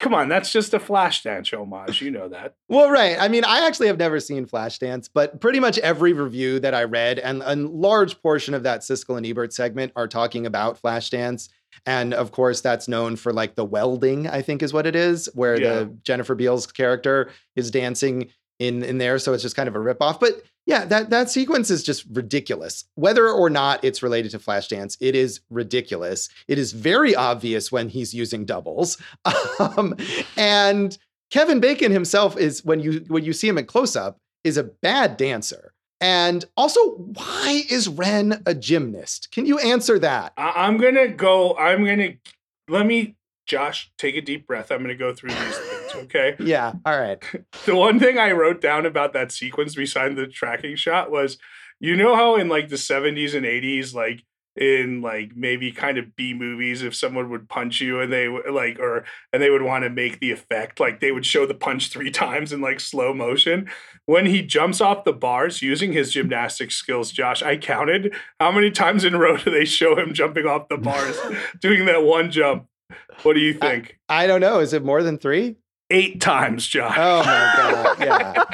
Come 0.00 0.14
on, 0.14 0.28
that's 0.28 0.52
just 0.52 0.74
a 0.74 0.78
Flashdance 0.78 1.52
homage. 1.52 2.00
You 2.00 2.12
know 2.12 2.28
that. 2.28 2.54
Well, 2.68 2.88
right. 2.88 3.16
I 3.18 3.26
mean, 3.26 3.44
I 3.44 3.66
actually 3.66 3.88
have 3.88 3.98
never 3.98 4.20
seen 4.20 4.46
Flashdance, 4.46 5.08
but 5.12 5.40
pretty 5.40 5.58
much 5.58 5.76
every 5.78 6.12
review 6.12 6.60
that 6.60 6.72
I 6.72 6.84
read, 6.84 7.18
and 7.18 7.42
a 7.44 7.56
large 7.56 8.22
portion 8.22 8.54
of 8.54 8.62
that 8.62 8.82
Siskel 8.82 9.16
and 9.16 9.26
Ebert 9.26 9.52
segment 9.52 9.92
are 9.96 10.06
talking 10.06 10.46
about 10.46 10.80
Flashdance. 10.80 11.48
And 11.84 12.14
of 12.14 12.30
course, 12.30 12.60
that's 12.60 12.86
known 12.86 13.16
for 13.16 13.32
like 13.32 13.56
the 13.56 13.64
welding, 13.64 14.28
I 14.28 14.40
think 14.40 14.62
is 14.62 14.72
what 14.72 14.86
it 14.86 14.94
is, 14.94 15.28
where 15.34 15.60
yeah. 15.60 15.68
the 15.68 15.84
Jennifer 16.02 16.34
Beals 16.34 16.66
character 16.66 17.30
is 17.56 17.70
dancing 17.70 18.30
in 18.58 18.82
in 18.82 18.98
there 18.98 19.18
so 19.18 19.32
it's 19.32 19.42
just 19.42 19.56
kind 19.56 19.68
of 19.68 19.76
a 19.76 19.78
ripoff 19.78 20.18
but 20.18 20.42
yeah 20.66 20.84
that 20.84 21.10
that 21.10 21.30
sequence 21.30 21.70
is 21.70 21.82
just 21.82 22.04
ridiculous 22.12 22.84
whether 22.96 23.28
or 23.28 23.48
not 23.48 23.82
it's 23.84 24.02
related 24.02 24.30
to 24.30 24.38
flashdance 24.38 24.96
it 25.00 25.14
is 25.14 25.40
ridiculous 25.50 26.28
it 26.48 26.58
is 26.58 26.72
very 26.72 27.14
obvious 27.14 27.70
when 27.70 27.88
he's 27.88 28.12
using 28.14 28.44
doubles 28.44 28.98
um, 29.60 29.94
and 30.36 30.98
kevin 31.30 31.60
bacon 31.60 31.92
himself 31.92 32.36
is 32.36 32.64
when 32.64 32.80
you 32.80 33.04
when 33.08 33.24
you 33.24 33.32
see 33.32 33.48
him 33.48 33.58
in 33.58 33.66
close 33.66 33.94
up 33.96 34.18
is 34.44 34.56
a 34.56 34.64
bad 34.64 35.16
dancer 35.16 35.72
And 36.00 36.44
also, 36.56 36.80
why 36.94 37.64
is 37.68 37.88
Ren 37.88 38.40
a 38.46 38.54
gymnast? 38.54 39.32
Can 39.32 39.46
you 39.46 39.58
answer 39.58 39.98
that? 39.98 40.32
I'm 40.36 40.76
gonna 40.78 41.08
go. 41.08 41.56
I'm 41.56 41.84
gonna 41.84 42.14
let 42.68 42.86
me, 42.86 43.16
Josh, 43.46 43.90
take 43.98 44.14
a 44.14 44.20
deep 44.20 44.46
breath. 44.46 44.70
I'm 44.70 44.80
gonna 44.80 44.94
go 44.94 45.12
through 45.12 45.30
these 45.30 45.58
Okay. 46.08 46.36
Yeah. 46.38 46.72
All 46.84 46.98
right. 46.98 47.22
the 47.66 47.74
one 47.74 47.98
thing 47.98 48.18
I 48.18 48.32
wrote 48.32 48.60
down 48.60 48.86
about 48.86 49.12
that 49.12 49.32
sequence 49.32 49.74
beside 49.74 50.16
the 50.16 50.26
tracking 50.26 50.76
shot 50.76 51.10
was, 51.10 51.38
you 51.80 51.96
know 51.96 52.16
how 52.16 52.36
in 52.36 52.48
like 52.48 52.68
the 52.68 52.76
70s 52.76 53.34
and 53.34 53.44
80s, 53.44 53.94
like 53.94 54.24
in 54.56 55.00
like 55.00 55.36
maybe 55.36 55.70
kind 55.70 55.98
of 55.98 56.16
B 56.16 56.34
movies, 56.34 56.82
if 56.82 56.94
someone 56.94 57.30
would 57.30 57.48
punch 57.48 57.80
you 57.80 58.00
and 58.00 58.12
they 58.12 58.28
like 58.28 58.78
or 58.80 59.04
and 59.32 59.42
they 59.42 59.50
would 59.50 59.62
want 59.62 59.84
to 59.84 59.90
make 59.90 60.18
the 60.20 60.32
effect, 60.32 60.80
like 60.80 61.00
they 61.00 61.12
would 61.12 61.24
show 61.24 61.46
the 61.46 61.54
punch 61.54 61.90
three 61.90 62.10
times 62.24 62.52
in 62.52 62.60
like 62.60 62.80
slow 62.80 63.14
motion. 63.14 63.68
When 64.06 64.26
he 64.26 64.42
jumps 64.42 64.80
off 64.80 65.04
the 65.04 65.12
bars 65.12 65.62
using 65.62 65.92
his 65.92 66.12
gymnastic 66.12 66.70
skills, 66.70 67.12
Josh, 67.12 67.42
I 67.42 67.56
counted 67.56 68.14
how 68.40 68.50
many 68.50 68.70
times 68.70 69.04
in 69.04 69.14
a 69.14 69.18
row 69.18 69.36
do 69.36 69.50
they 69.50 69.64
show 69.64 69.96
him 69.98 70.12
jumping 70.12 70.46
off 70.46 70.68
the 70.68 70.78
bars, 70.78 71.18
doing 71.60 71.84
that 71.86 72.02
one 72.02 72.30
jump. 72.30 72.66
What 73.22 73.34
do 73.34 73.40
you 73.40 73.52
think? 73.52 73.98
I 74.08 74.26
don't 74.26 74.40
know. 74.40 74.60
Is 74.60 74.72
it 74.72 74.84
more 74.84 75.02
than 75.02 75.18
three? 75.18 75.56
Eight 75.90 76.20
times, 76.20 76.66
Josh. 76.66 76.96
Oh 76.98 77.18
my 77.20 77.54
god! 77.56 77.96
Yeah. 77.98 78.44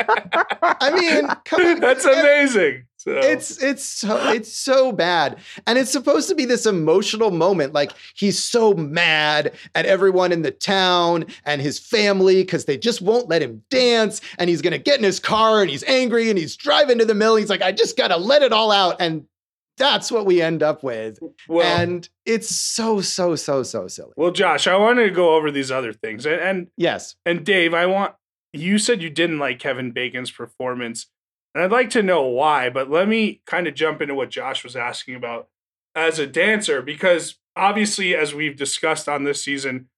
I 0.81 0.91
mean, 0.93 1.29
come. 1.45 1.81
That's 1.81 2.05
amazing. 2.05 2.85
So. 2.97 3.11
It's 3.11 3.63
it's 3.63 3.85
so 3.85 4.31
it's 4.31 4.51
so 4.51 4.91
bad. 4.91 5.39
And 5.67 5.77
it's 5.77 5.91
supposed 5.91 6.27
to 6.31 6.35
be 6.35 6.47
this 6.47 6.65
emotional 6.65 7.31
moment. 7.31 7.75
Like 7.75 7.93
he's 8.15 8.43
so 8.43 8.73
mad 8.73 9.53
at 9.75 9.85
everyone 9.85 10.33
in 10.33 10.41
the 10.41 10.51
town 10.51 11.27
and 11.45 11.61
his 11.61 11.79
family 11.79 12.37
because 12.43 12.65
they 12.65 12.79
just 12.79 13.03
won't 13.03 13.29
let 13.29 13.43
him 13.43 13.63
dance. 13.69 14.23
And 14.39 14.49
he's 14.49 14.63
gonna 14.63 14.79
get 14.79 14.99
in 14.99 15.05
his 15.05 15.21
car 15.21 15.61
and 15.61 15.69
he's 15.69 15.85
angry 15.85 16.31
and 16.31 16.39
he's 16.39 16.57
driving 16.57 16.97
to 16.99 17.05
the 17.05 17.15
mill. 17.15 17.37
He's 17.37 17.51
like, 17.51 17.61
I 17.63 17.73
just 17.73 17.99
gotta 17.99 18.17
let 18.17 18.41
it 18.41 18.55
all 18.55 18.71
out. 18.71 18.97
And 19.01 19.27
that's 19.77 20.11
what 20.13 20.27
we 20.27 20.41
end 20.41 20.63
up 20.63 20.83
with. 20.83 21.19
well, 21.49 21.81
and 21.81 22.09
it's 22.25 22.49
so, 22.55 23.01
so, 23.01 23.35
so, 23.37 23.63
so 23.63 23.89
silly. 23.89 24.13
well, 24.17 24.31
Josh, 24.31 24.67
I 24.67 24.77
wanted 24.77 25.05
to 25.05 25.11
go 25.11 25.35
over 25.35 25.51
these 25.51 25.71
other 25.71 25.93
things, 25.93 26.27
and, 26.27 26.41
and 26.41 26.67
Yes. 26.77 27.17
and 27.27 27.45
Dave, 27.45 27.75
I 27.75 27.87
want 27.87 28.15
you 28.53 28.79
said 28.79 29.03
you 29.03 29.11
didn't 29.11 29.41
like 29.41 29.59
Kevin 29.59 29.91
Bacon's 29.91 30.31
performance, 30.31 31.07
and 31.55 31.65
I'd 31.65 31.73
like 31.73 31.91
to 31.91 32.03
know 32.03 32.23
why. 32.23 32.71
But 32.71 32.89
let 32.91 33.09
me 33.09 33.43
kind 33.47 33.67
of 33.67 33.75
jump 33.75 34.01
into 34.01 34.15
what 34.15 34.31
Josh 34.31 34.63
was 34.63 34.77
asking 34.77 35.17
about 35.17 35.49
as 35.97 36.19
a 36.19 36.27
dancer, 36.27 36.81
because 36.81 37.37
obviously, 37.57 38.15
as 38.15 38.33
we've 38.35 38.57
discussed 38.57 39.09
on 39.09 39.25
this 39.25 39.43
season, 39.43 39.89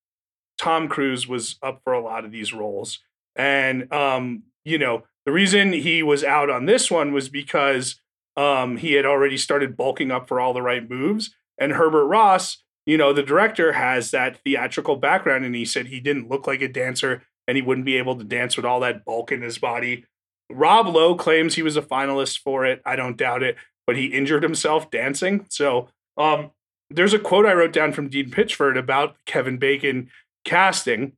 Tom 0.58 0.88
Cruise 0.88 1.28
was 1.28 1.56
up 1.62 1.80
for 1.84 1.92
a 1.92 2.00
lot 2.02 2.24
of 2.24 2.32
these 2.32 2.52
roles, 2.54 3.00
and 3.34 3.92
um, 3.92 4.44
you 4.64 4.78
know 4.78 5.04
the 5.26 5.32
reason 5.32 5.72
he 5.74 6.02
was 6.02 6.24
out 6.24 6.48
on 6.48 6.64
this 6.66 6.90
one 6.90 7.12
was 7.12 7.28
because 7.28 8.00
um, 8.36 8.76
he 8.76 8.94
had 8.94 9.06
already 9.06 9.36
started 9.36 9.76
bulking 9.76 10.10
up 10.10 10.28
for 10.28 10.40
all 10.40 10.52
the 10.52 10.62
right 10.62 10.88
moves, 10.88 11.34
and 11.58 11.72
Herbert 11.72 12.06
Ross. 12.06 12.62
You 12.84 12.96
know, 12.96 13.12
the 13.12 13.24
director 13.24 13.72
has 13.72 14.12
that 14.12 14.38
theatrical 14.44 14.94
background, 14.94 15.44
and 15.44 15.56
he 15.56 15.64
said 15.64 15.88
he 15.88 15.98
didn't 15.98 16.28
look 16.28 16.46
like 16.46 16.62
a 16.62 16.68
dancer 16.68 17.24
and 17.48 17.56
he 17.56 17.62
wouldn't 17.62 17.86
be 17.86 17.96
able 17.96 18.16
to 18.16 18.24
dance 18.24 18.56
with 18.56 18.66
all 18.66 18.80
that 18.80 19.04
bulk 19.04 19.32
in 19.32 19.42
his 19.42 19.58
body. 19.58 20.04
Rob 20.50 20.86
Lowe 20.88 21.14
claims 21.14 21.54
he 21.54 21.62
was 21.62 21.76
a 21.76 21.82
finalist 21.82 22.40
for 22.40 22.64
it. 22.64 22.80
I 22.84 22.96
don't 22.96 23.16
doubt 23.16 23.42
it, 23.42 23.56
but 23.86 23.96
he 23.96 24.06
injured 24.06 24.42
himself 24.42 24.90
dancing. 24.90 25.46
So 25.50 25.88
um, 26.16 26.50
there's 26.90 27.14
a 27.14 27.18
quote 27.18 27.46
I 27.46 27.54
wrote 27.54 27.72
down 27.72 27.92
from 27.92 28.08
Dean 28.08 28.30
Pitchford 28.30 28.78
about 28.78 29.16
Kevin 29.26 29.58
Bacon 29.58 30.10
casting. 30.44 31.12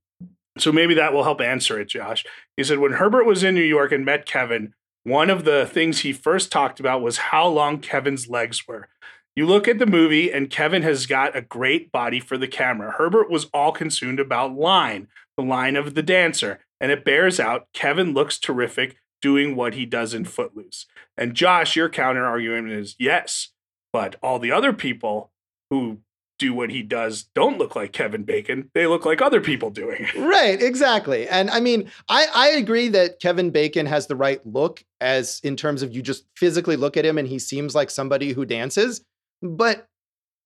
So 0.58 0.72
maybe 0.72 0.94
that 0.94 1.12
will 1.12 1.24
help 1.24 1.40
answer 1.40 1.78
it, 1.78 1.88
Josh. 1.88 2.24
He 2.56 2.64
said, 2.64 2.78
when 2.78 2.92
Herbert 2.92 3.24
was 3.24 3.44
in 3.44 3.54
New 3.54 3.60
York 3.60 3.92
and 3.92 4.04
met 4.04 4.26
Kevin, 4.26 4.74
one 5.08 5.30
of 5.30 5.44
the 5.44 5.66
things 5.66 6.00
he 6.00 6.12
first 6.12 6.50
talked 6.50 6.80
about 6.80 7.02
was 7.02 7.18
how 7.18 7.46
long 7.46 7.78
Kevin's 7.78 8.28
legs 8.28 8.66
were. 8.66 8.88
You 9.36 9.46
look 9.46 9.68
at 9.68 9.78
the 9.78 9.86
movie, 9.86 10.32
and 10.32 10.50
Kevin 10.50 10.82
has 10.82 11.06
got 11.06 11.36
a 11.36 11.42
great 11.42 11.92
body 11.92 12.18
for 12.18 12.36
the 12.36 12.48
camera. 12.48 12.92
Herbert 12.92 13.30
was 13.30 13.46
all 13.54 13.70
consumed 13.70 14.18
about 14.18 14.56
line, 14.56 15.06
the 15.36 15.44
line 15.44 15.76
of 15.76 15.94
the 15.94 16.02
dancer, 16.02 16.58
and 16.80 16.90
it 16.90 17.04
bears 17.04 17.38
out 17.38 17.68
Kevin 17.72 18.12
looks 18.12 18.38
terrific 18.38 18.96
doing 19.22 19.54
what 19.54 19.74
he 19.74 19.86
does 19.86 20.14
in 20.14 20.24
Footloose. 20.24 20.86
And 21.16 21.34
Josh, 21.34 21.76
your 21.76 21.88
counter 21.88 22.24
argument 22.24 22.72
is 22.72 22.96
yes, 22.98 23.50
but 23.92 24.16
all 24.22 24.38
the 24.38 24.52
other 24.52 24.72
people 24.72 25.30
who 25.70 25.98
do 26.38 26.54
what 26.54 26.70
he 26.70 26.82
does 26.82 27.24
don't 27.34 27.58
look 27.58 27.76
like 27.76 27.92
Kevin 27.92 28.22
Bacon. 28.22 28.70
They 28.74 28.86
look 28.86 29.04
like 29.04 29.20
other 29.20 29.40
people 29.40 29.70
doing 29.70 30.04
it. 30.04 30.14
Right, 30.14 30.62
exactly. 30.62 31.28
And 31.28 31.50
I 31.50 31.60
mean, 31.60 31.90
I, 32.08 32.26
I 32.34 32.48
agree 32.50 32.88
that 32.88 33.20
Kevin 33.20 33.50
Bacon 33.50 33.86
has 33.86 34.06
the 34.06 34.16
right 34.16 34.44
look 34.46 34.84
as 35.00 35.40
in 35.42 35.56
terms 35.56 35.82
of 35.82 35.94
you 35.94 36.02
just 36.02 36.24
physically 36.36 36.76
look 36.76 36.96
at 36.96 37.04
him 37.04 37.18
and 37.18 37.28
he 37.28 37.38
seems 37.38 37.74
like 37.74 37.90
somebody 37.90 38.32
who 38.32 38.44
dances, 38.44 39.02
but 39.42 39.86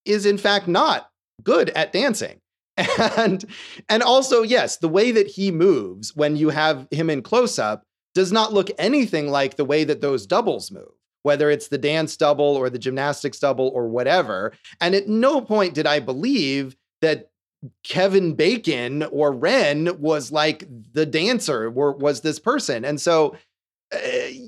is 0.05 0.25
in 0.25 0.37
fact 0.37 0.67
not 0.67 1.09
good 1.43 1.69
at 1.71 1.93
dancing. 1.93 2.39
And 3.17 3.45
and 3.87 4.01
also, 4.01 4.41
yes, 4.41 4.77
the 4.77 4.89
way 4.89 5.11
that 5.11 5.27
he 5.27 5.51
moves 5.51 6.15
when 6.15 6.35
you 6.35 6.49
have 6.49 6.87
him 6.89 7.09
in 7.09 7.21
close 7.21 7.59
up 7.59 7.83
does 8.15 8.31
not 8.31 8.53
look 8.53 8.69
anything 8.77 9.27
like 9.29 9.55
the 9.55 9.65
way 9.65 9.83
that 9.83 10.01
those 10.01 10.25
doubles 10.25 10.71
move, 10.71 10.91
whether 11.23 11.49
it's 11.49 11.69
the 11.69 11.77
dance 11.77 12.15
double 12.15 12.45
or 12.45 12.69
the 12.69 12.79
gymnastics 12.79 13.39
double 13.39 13.69
or 13.69 13.87
whatever. 13.87 14.53
And 14.79 14.93
at 14.93 15.07
no 15.07 15.41
point 15.41 15.73
did 15.73 15.87
I 15.87 15.99
believe 15.99 16.75
that 17.01 17.31
Kevin 17.83 18.33
Bacon 18.33 19.03
or 19.03 19.31
Ren 19.31 19.99
was 19.99 20.31
like 20.31 20.65
the 20.93 21.05
dancer 21.05 21.71
or 21.71 21.93
was 21.93 22.21
this 22.21 22.39
person. 22.39 22.85
And 22.85 22.99
so, 22.99 23.35
uh, 23.93 23.97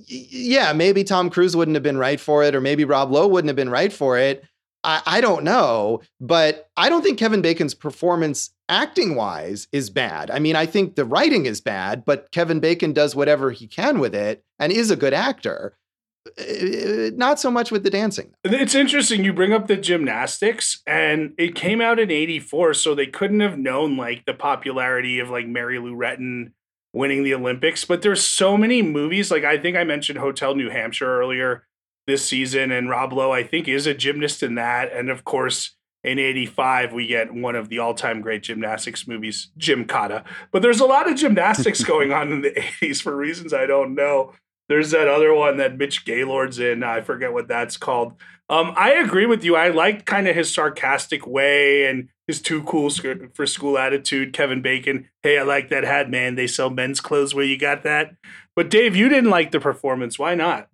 yeah, 0.08 0.74
maybe 0.74 1.04
Tom 1.04 1.30
Cruise 1.30 1.56
wouldn't 1.56 1.76
have 1.76 1.84
been 1.84 1.98
right 1.98 2.20
for 2.20 2.44
it, 2.44 2.56
or 2.56 2.62
maybe 2.62 2.84
Rob 2.84 3.12
Lowe 3.12 3.28
wouldn't 3.28 3.50
have 3.50 3.56
been 3.56 3.70
right 3.70 3.94
for 3.94 4.18
it. 4.18 4.44
I, 4.84 5.02
I 5.06 5.22
don't 5.22 5.44
know, 5.44 6.02
but 6.20 6.70
I 6.78 6.90
don't 6.90 7.02
think 7.02 7.18
Kevin 7.18 7.42
Bacon's 7.42 7.74
performance 7.74 8.52
acting 8.70 9.16
wise 9.16 9.68
is 9.72 9.90
bad. 9.90 10.30
I 10.32 10.40
mean, 10.40 10.56
I 10.56 10.66
think 10.66 10.96
the 10.96 11.06
writing 11.06 11.46
is 11.46 11.62
bad, 11.62 12.06
but 12.06 12.32
Kevin 12.32 12.60
Bacon 12.60 12.94
does 12.94 13.16
whatever 13.16 13.52
he 13.52 13.68
can 13.68 14.00
with 14.00 14.14
it 14.14 14.44
and 14.60 14.72
is 14.72 14.92
a 14.92 14.96
good 14.96 15.14
actor. 15.14 15.78
Uh, 16.26 17.12
Not 17.16 17.40
so 17.40 17.52
much 17.52 17.72
with 17.72 17.84
the 17.84 17.90
dancing. 17.90 18.34
It's 18.44 18.76
interesting 18.76 19.24
you 19.24 19.34
bring 19.34 19.54
up 19.54 19.68
the 19.68 19.78
gymnastics 19.78 20.82
and 20.88 21.34
it 21.38 21.56
came 21.56 21.82
out 21.82 22.00
in 22.00 22.10
84 22.10 22.74
so 22.74 22.96
they 22.96 23.06
couldn't 23.08 23.42
have 23.42 23.58
known 23.58 23.96
like 23.96 24.26
the 24.26 24.34
popularity 24.34 25.20
of 25.20 25.30
like 25.30 25.48
Mary 25.48 25.80
Lou 25.80 25.96
Retton 25.96 26.52
winning 26.94 27.24
the 27.24 27.34
Olympics 27.34 27.84
but 27.84 28.02
there's 28.02 28.24
so 28.24 28.56
many 28.58 28.82
movies 28.82 29.30
like 29.30 29.44
I 29.44 29.58
think 29.58 29.76
I 29.76 29.84
mentioned 29.84 30.18
Hotel 30.18 30.56
New 30.56 30.70
Hampshire 30.70 31.20
earlier 31.20 31.68
this 32.08 32.26
season 32.26 32.72
and 32.72 32.90
Rob 32.90 33.12
Lowe 33.12 33.32
I 33.32 33.44
think 33.44 33.68
is 33.68 33.86
a 33.86 33.94
gymnast 33.94 34.42
in 34.42 34.56
that 34.56 34.94
and 34.94 35.10
of 35.10 35.26
course 35.26 35.76
in 36.06 36.20
85 36.20 36.94
we 36.94 37.06
get 37.06 37.34
one 37.34 37.56
of 37.56 37.68
the 37.68 37.80
all-time 37.80 38.22
great 38.22 38.44
gymnastics 38.44 39.08
movies 39.08 39.50
Cotta 39.88 40.24
but 40.52 40.62
there's 40.62 40.80
a 40.80 40.86
lot 40.86 41.10
of 41.10 41.18
gymnastics 41.18 41.84
going 41.84 42.14
on 42.14 42.32
in 42.32 42.42
the 42.42 42.52
80s 42.52 43.02
for 43.02 43.16
reasons 43.16 43.54
I 43.54 43.66
don't 43.66 43.94
know 43.94 44.32
there's 44.67 44.91
that 44.91 45.08
other 45.08 45.34
one 45.34 45.58
that 45.58 45.78
Mitch 45.78 46.06
Gaylord's 46.06 46.60
in. 46.60 46.84
I 46.84 47.01
forget 47.01 47.34
what 47.34 47.47
that's 47.47 47.78
called. 47.78 48.13
Um, 48.49 48.73
I 48.75 48.91
agree 48.91 49.25
with 49.25 49.43
you. 49.43 49.56
I 49.56 49.69
liked 49.69 50.06
kind 50.06 50.28
of 50.28 50.36
his 50.36 50.54
sarcastic 50.54 51.25
way 51.25 51.88
and 51.88 52.10
his 52.28 52.41
too 52.41 52.63
cool 52.63 52.91
for 53.34 53.45
school 53.45 53.78
attitude. 53.78 54.34
Kevin 54.34 54.62
Bacon. 54.62 55.10
Hey, 55.23 55.39
I 55.39 55.43
like 55.43 55.69
that 55.69 55.84
hat, 55.84 56.10
man. 56.10 56.36
They 56.36 56.47
sell 56.47 56.69
men's 56.69 57.01
clothes 57.01 57.34
where 57.34 57.45
you 57.45 57.58
got 57.58 57.84
that. 57.84 58.15
But 58.56 58.69
Dave, 58.69 58.95
you 58.95 59.10
didn't 59.10 59.30
like 59.32 59.51
the 59.51 59.60
performance. 59.60 60.19
Why 60.19 60.36
not? 60.36 60.67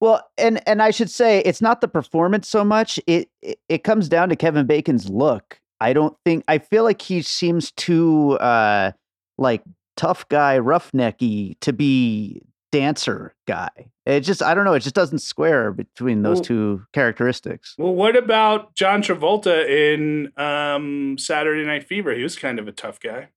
Well, 0.00 0.28
and 0.36 0.66
and 0.68 0.82
I 0.82 0.90
should 0.90 1.10
say 1.10 1.40
it's 1.40 1.62
not 1.62 1.80
the 1.80 1.88
performance 1.88 2.48
so 2.48 2.64
much. 2.64 3.00
It, 3.06 3.30
it 3.40 3.58
it 3.68 3.84
comes 3.84 4.08
down 4.08 4.28
to 4.28 4.36
Kevin 4.36 4.66
Bacon's 4.66 5.08
look. 5.08 5.60
I 5.80 5.92
don't 5.92 6.16
think 6.24 6.44
I 6.48 6.58
feel 6.58 6.84
like 6.84 7.00
he 7.00 7.22
seems 7.22 7.70
too 7.72 8.32
uh 8.32 8.92
like 9.38 9.62
tough 9.96 10.28
guy, 10.28 10.58
roughnecky 10.58 11.58
to 11.60 11.72
be 11.72 12.42
dancer 12.72 13.34
guy. 13.46 13.70
It 14.04 14.20
just 14.20 14.42
I 14.42 14.54
don't 14.54 14.64
know, 14.64 14.74
it 14.74 14.80
just 14.80 14.94
doesn't 14.94 15.18
square 15.18 15.72
between 15.72 16.22
those 16.22 16.36
Well- 16.38 16.44
two 16.44 16.82
characteristics. 16.92 17.74
Well, 17.78 17.94
what 17.94 18.16
about 18.16 18.74
John 18.74 19.02
Travolta 19.02 19.68
in 19.68 20.32
um, 20.36 21.16
Saturday 21.18 21.64
Night 21.64 21.84
Fever? 21.84 22.14
He 22.14 22.22
was 22.22 22.36
kind 22.36 22.58
of 22.58 22.68
a 22.68 22.72
tough 22.72 23.00
guy. 23.00 23.28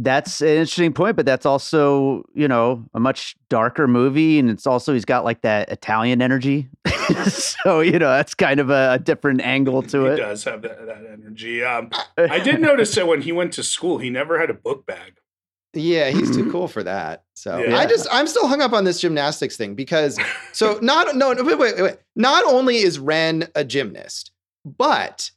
That's 0.00 0.40
an 0.40 0.48
interesting 0.48 0.92
point, 0.92 1.16
but 1.16 1.26
that's 1.26 1.44
also, 1.44 2.22
you 2.32 2.46
know, 2.46 2.84
a 2.94 3.00
much 3.00 3.34
darker 3.50 3.88
movie 3.88 4.38
and 4.38 4.48
it's 4.48 4.64
also 4.64 4.92
he's 4.92 5.04
got 5.04 5.24
like 5.24 5.40
that 5.42 5.70
Italian 5.70 6.22
energy. 6.22 6.68
so, 7.26 7.80
you 7.80 7.98
know, 7.98 8.08
that's 8.10 8.32
kind 8.34 8.60
of 8.60 8.70
a, 8.70 8.92
a 8.92 8.98
different 9.00 9.40
angle 9.40 9.82
to 9.82 10.04
he 10.04 10.10
it. 10.12 10.16
does 10.18 10.44
have 10.44 10.62
that, 10.62 10.86
that 10.86 11.04
energy. 11.04 11.64
Um, 11.64 11.90
I 12.16 12.38
did 12.38 12.60
notice 12.60 12.94
that 12.94 13.08
when 13.08 13.22
he 13.22 13.32
went 13.32 13.52
to 13.54 13.64
school, 13.64 13.98
he 13.98 14.08
never 14.08 14.38
had 14.38 14.50
a 14.50 14.54
book 14.54 14.86
bag. 14.86 15.14
Yeah, 15.74 16.10
he's 16.10 16.34
too 16.34 16.50
cool 16.50 16.68
for 16.68 16.82
that. 16.82 17.24
So 17.34 17.58
Yeah. 17.58 17.76
I 17.76 17.86
just 17.86 18.06
I'm 18.10 18.26
still 18.26 18.48
hung 18.48 18.60
up 18.60 18.72
on 18.72 18.84
this 18.84 19.00
gymnastics 19.00 19.56
thing 19.56 19.74
because 19.74 20.18
so 20.52 20.78
not 20.82 21.14
no 21.16 21.32
no 21.32 21.44
wait, 21.44 21.58
wait 21.58 21.76
wait 21.76 21.82
wait. 21.82 21.96
Not 22.16 22.44
only 22.44 22.78
is 22.78 22.98
Ren 22.98 23.48
a 23.54 23.64
gymnast, 23.64 24.32
but 24.64 25.30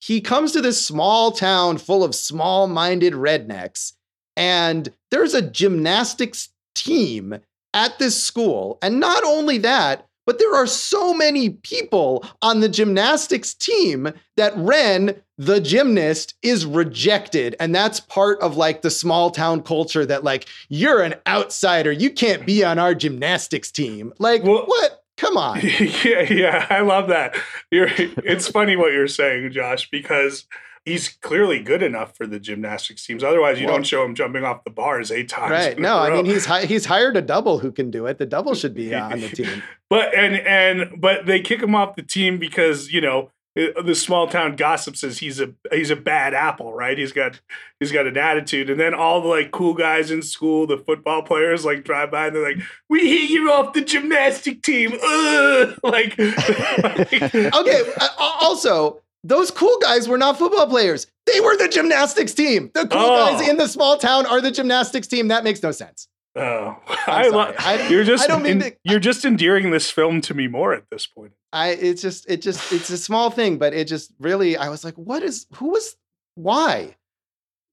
he 0.00 0.20
comes 0.20 0.52
to 0.52 0.60
this 0.60 0.84
small 0.84 1.32
town 1.32 1.78
full 1.78 2.04
of 2.04 2.14
small-minded 2.14 3.14
rednecks, 3.14 3.94
and 4.36 4.88
there's 5.10 5.34
a 5.34 5.42
gymnastics 5.42 6.50
team 6.74 7.40
at 7.74 7.98
this 7.98 8.20
school. 8.22 8.78
And 8.80 9.00
not 9.00 9.24
only 9.24 9.58
that, 9.58 10.06
but 10.28 10.38
there 10.38 10.54
are 10.54 10.66
so 10.66 11.14
many 11.14 11.48
people 11.48 12.22
on 12.42 12.60
the 12.60 12.68
gymnastics 12.68 13.54
team 13.54 14.12
that 14.36 14.52
Ren, 14.58 15.18
the 15.38 15.58
gymnast, 15.58 16.34
is 16.42 16.66
rejected. 16.66 17.56
And 17.58 17.74
that's 17.74 17.98
part 17.98 18.38
of 18.40 18.54
like 18.54 18.82
the 18.82 18.90
small 18.90 19.30
town 19.30 19.62
culture 19.62 20.04
that, 20.04 20.24
like, 20.24 20.44
you're 20.68 21.00
an 21.02 21.14
outsider. 21.26 21.90
You 21.90 22.10
can't 22.10 22.44
be 22.44 22.62
on 22.62 22.78
our 22.78 22.94
gymnastics 22.94 23.70
team. 23.70 24.12
Like, 24.18 24.42
well, 24.42 24.66
what? 24.66 25.02
Come 25.16 25.38
on. 25.38 25.60
yeah, 26.04 26.30
yeah, 26.30 26.66
I 26.68 26.80
love 26.80 27.08
that. 27.08 27.34
You're, 27.70 27.88
it's 27.96 28.48
funny 28.48 28.76
what 28.76 28.92
you're 28.92 29.08
saying, 29.08 29.50
Josh, 29.52 29.88
because 29.88 30.44
he's 30.88 31.08
clearly 31.08 31.60
good 31.60 31.82
enough 31.82 32.16
for 32.16 32.26
the 32.26 32.40
gymnastics 32.40 33.04
teams. 33.04 33.22
Otherwise, 33.22 33.60
you 33.60 33.66
well, 33.66 33.76
don't 33.76 33.86
show 33.86 34.04
him 34.04 34.14
jumping 34.14 34.44
off 34.44 34.64
the 34.64 34.70
bars 34.70 35.12
eight 35.12 35.28
times. 35.28 35.50
Right. 35.50 35.78
No, 35.78 35.98
I 35.98 36.10
mean 36.10 36.24
he's 36.24 36.46
hi- 36.46 36.64
he's 36.64 36.86
hired 36.86 37.16
a 37.16 37.22
double 37.22 37.58
who 37.58 37.70
can 37.70 37.90
do 37.90 38.06
it. 38.06 38.18
The 38.18 38.26
double 38.26 38.54
should 38.54 38.74
be 38.74 38.94
uh, 38.94 39.10
on 39.10 39.20
the 39.20 39.28
team. 39.34 39.62
but 39.88 40.14
and 40.14 40.36
and 40.36 41.00
but 41.00 41.26
they 41.26 41.40
kick 41.40 41.62
him 41.62 41.74
off 41.74 41.96
the 41.96 42.02
team 42.02 42.38
because 42.38 42.92
you 42.92 43.00
know 43.00 43.30
the 43.54 43.94
small 43.94 44.28
town 44.28 44.54
gossip 44.54 44.96
says 44.96 45.18
he's 45.18 45.40
a 45.40 45.52
he's 45.72 45.90
a 45.90 45.96
bad 45.96 46.32
apple, 46.32 46.72
right? 46.72 46.96
He's 46.96 47.12
got 47.12 47.40
he's 47.80 47.90
got 47.90 48.06
an 48.06 48.16
attitude, 48.16 48.70
and 48.70 48.78
then 48.78 48.94
all 48.94 49.20
the 49.20 49.28
like 49.28 49.50
cool 49.50 49.74
guys 49.74 50.10
in 50.10 50.22
school, 50.22 50.66
the 50.66 50.78
football 50.78 51.22
players, 51.22 51.64
like 51.64 51.84
drive 51.84 52.10
by 52.10 52.28
and 52.28 52.36
they're 52.36 52.54
like, 52.54 52.62
"We 52.88 53.00
hit 53.00 53.30
you 53.30 53.50
off 53.50 53.72
the 53.72 53.80
gymnastic 53.80 54.62
team." 54.62 54.92
Ugh! 55.02 55.74
Like, 55.88 56.18
like 56.18 57.12
okay. 57.12 57.82
Uh, 58.00 58.08
also, 58.18 59.00
those 59.28 59.50
cool 59.50 59.76
guys 59.80 60.08
were 60.08 60.18
not 60.18 60.38
football 60.38 60.66
players. 60.66 61.06
They 61.26 61.40
were 61.40 61.56
the 61.56 61.68
gymnastics 61.68 62.32
team. 62.32 62.70
The 62.72 62.86
cool 62.86 63.00
oh. 63.00 63.16
guys 63.16 63.48
in 63.48 63.58
the 63.58 63.68
small 63.68 63.98
town 63.98 64.26
are 64.26 64.40
the 64.40 64.50
gymnastics 64.50 65.06
team. 65.06 65.28
That 65.28 65.44
makes 65.44 65.62
no 65.62 65.70
sense. 65.70 66.08
Oh, 66.34 66.76
I, 67.06 67.28
lo- 67.28 67.54
I, 67.58 67.88
you're 67.90 68.04
just 68.04 68.24
I 68.24 68.26
don't 68.26 68.42
mean 68.42 68.60
to, 68.60 68.76
you're 68.84 69.00
just 69.00 69.24
endearing 69.24 69.70
this 69.70 69.90
film 69.90 70.20
to 70.22 70.34
me 70.34 70.48
more 70.48 70.72
at 70.72 70.84
this 70.90 71.06
point. 71.06 71.32
I 71.52 71.70
it's 71.70 72.00
just 72.00 72.28
it 72.30 72.40
just 72.40 72.72
it's 72.72 72.90
a 72.90 72.98
small 72.98 73.30
thing, 73.30 73.58
but 73.58 73.74
it 73.74 73.86
just 73.86 74.12
really 74.18 74.56
I 74.56 74.70
was 74.70 74.84
like, 74.84 74.94
what 74.94 75.22
is 75.22 75.46
who 75.54 75.70
was 75.70 75.96
why? 76.34 76.96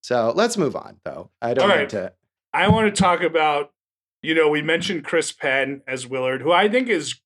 So 0.02 0.34
let's 0.36 0.58
move 0.58 0.76
on 0.76 0.98
though. 1.06 1.32
I 1.42 1.54
don't 1.54 1.70
right. 1.70 1.90
to. 1.90 2.14
I 2.54 2.68
want 2.68 2.94
to 2.94 3.02
talk 3.02 3.22
about 3.22 3.72
you 4.22 4.36
know 4.36 4.50
we 4.50 4.62
mentioned 4.62 5.06
Chris 5.06 5.32
Penn 5.32 5.82
as 5.88 6.06
Willard, 6.06 6.42
who 6.42 6.52
I 6.52 6.68
think 6.68 6.90
is 6.90 7.20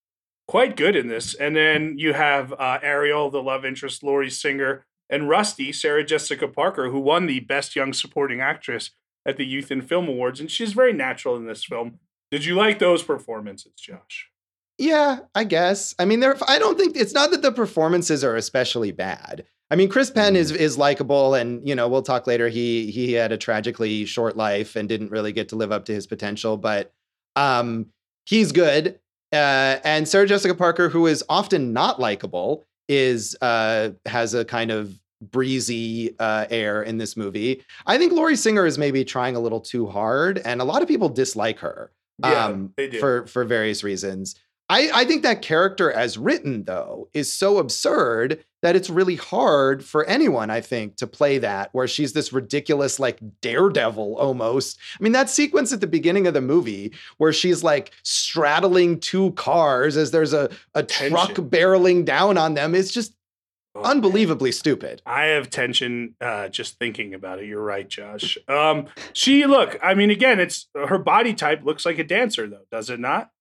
quite 0.50 0.76
good 0.76 0.96
in 0.96 1.08
this. 1.08 1.36
And 1.36 1.56
then 1.56 2.00
you 2.00 2.14
have 2.14 2.52
uh, 2.54 2.80
Ariel, 2.82 3.30
the 3.30 3.42
love 3.42 3.64
interest, 3.64 4.02
Lori 4.02 4.32
Singer, 4.32 4.84
and 5.08 5.30
Rusty, 5.30 5.72
Sarah 5.72 6.04
Jessica 6.04 6.48
Parker, 6.48 6.90
who 6.90 7.00
won 7.00 7.28
the 7.28 7.42
Best 7.42 7.76
Young 7.76 7.94
Supporting 7.94 8.42
Actress 8.42 8.90
at 9.28 9.38
the 9.38 9.46
Youth 9.46 9.70
in 9.70 9.84
Film 9.84 10.08
Awards. 10.08 10.40
And 10.40 10.50
she's 10.50 10.74
very 10.74 10.92
natural 10.92 11.36
in 11.36 11.46
this 11.46 11.64
film. 11.64 12.00
Did 12.32 12.46
you 12.46 12.56
like 12.56 12.80
those 12.80 13.04
performances, 13.04 13.74
Josh? 13.78 14.32
Yeah, 14.80 15.20
I 15.36 15.44
guess. 15.44 15.94
I 16.00 16.06
mean, 16.06 16.20
there. 16.20 16.36
I 16.48 16.58
don't 16.58 16.80
think 16.80 16.98
it's 16.98 17.14
not 17.14 17.30
that 17.30 17.44
the 17.44 17.52
performances 17.52 18.24
are 18.24 18.36
especially 18.36 18.92
bad. 18.92 19.46
I 19.70 19.76
mean, 19.76 19.90
Chris 19.90 20.10
Penn 20.10 20.36
is 20.36 20.52
mm-hmm. 20.52 20.62
is 20.62 20.80
likable, 20.80 21.36
and 21.36 21.68
you 21.68 21.76
know 21.76 21.88
we'll 21.88 22.02
talk 22.02 22.26
later. 22.26 22.48
He 22.48 22.90
he 22.90 23.14
had 23.14 23.32
a 23.32 23.38
tragically 23.38 24.06
short 24.06 24.38
life 24.38 24.76
and 24.76 24.90
didn't 24.90 25.12
really 25.12 25.34
get 25.34 25.50
to 25.50 25.58
live 25.58 25.72
up 25.72 25.86
to 25.86 25.94
his 25.94 26.08
potential, 26.08 26.56
but 26.56 26.94
um, 27.36 27.88
he's 28.26 28.52
good. 28.52 29.00
Uh, 29.32 29.78
and 29.84 30.08
Sarah 30.08 30.28
Jessica 30.28 30.56
Parker, 30.56 30.90
who 30.90 31.08
is 31.08 31.24
often 31.30 31.74
not 31.74 32.00
likable, 32.00 32.66
is 32.88 33.38
uh, 33.42 33.92
has 34.06 34.34
a 34.34 34.44
kind 34.44 34.72
of 34.72 35.00
breezy 35.22 36.16
uh, 36.20 36.46
air 36.50 36.82
in 36.82 36.98
this 36.98 37.16
movie. 37.16 37.64
I 37.86 37.98
think 37.98 38.14
Lori 38.14 38.36
Singer 38.36 38.66
is 38.66 38.78
maybe 38.78 39.04
trying 39.04 39.36
a 39.36 39.40
little 39.40 39.62
too 39.62 39.86
hard, 39.88 40.40
and 40.40 40.62
a 40.62 40.64
lot 40.64 40.82
of 40.82 40.88
people 40.88 41.10
dislike 41.10 41.60
her 41.60 41.92
um, 42.24 42.74
for 43.00 43.28
for 43.28 43.44
various 43.44 43.84
reasons. 43.84 44.36
I, 44.70 44.92
I 44.94 45.06
think 45.06 45.24
that 45.24 45.42
character 45.42 45.92
as 45.92 46.18
written, 46.18 46.64
though, 46.64 47.10
is 47.14 47.34
so 47.34 47.58
absurd 47.58 48.44
that 48.62 48.76
it's 48.76 48.90
really 48.90 49.16
hard 49.16 49.84
for 49.84 50.06
anyone, 50.06 50.50
I 50.50 50.62
think, 50.62 50.98
to 50.98 51.08
play 51.08 51.38
that, 51.38 51.70
where 51.72 51.88
she's 51.88 52.14
this 52.14 52.34
ridiculous, 52.34 53.00
like 53.00 53.20
daredevil 53.42 54.18
almost. 54.18 54.78
I 55.00 55.04
mean, 55.04 55.14
that 55.14 55.30
sequence 55.30 55.72
at 55.72 55.82
the 55.82 55.88
beginning 55.88 56.28
of 56.28 56.34
the 56.34 56.42
movie 56.42 56.94
where 57.18 57.34
she's 57.34 57.64
like 57.64 57.92
straddling 58.04 59.00
two 59.00 59.32
cars 59.32 59.96
as 59.98 60.12
there's 60.12 60.34
a, 60.34 60.50
a 60.76 60.84
truck 60.84 61.32
barreling 61.32 62.06
down 62.06 62.38
on 62.38 62.54
them 62.54 62.76
is 62.76 62.92
just 62.92 63.16
oh, 63.76 63.84
unbelievably 63.84 64.52
stupid. 64.52 65.02
I 65.06 65.26
have 65.26 65.50
tension 65.50 66.16
uh, 66.20 66.50
just 66.50 66.78
thinking 66.80 67.14
about 67.14 67.40
it. 67.40 67.46
You're 67.46 67.64
right, 67.64 67.88
Josh. 67.88 68.38
Um, 68.48 68.88
she 69.14 69.46
look. 69.46 69.80
I 69.82 69.94
mean, 69.94 70.10
again, 70.10 70.40
it's 70.40 70.68
her 70.76 70.98
body 70.98 71.34
type 71.34 71.64
looks 71.64 71.86
like 71.86 72.00
a 72.00 72.04
dancer, 72.04 72.48
though, 72.48 72.66
does 72.72 72.90
it 72.90 73.00
not? 73.00 73.32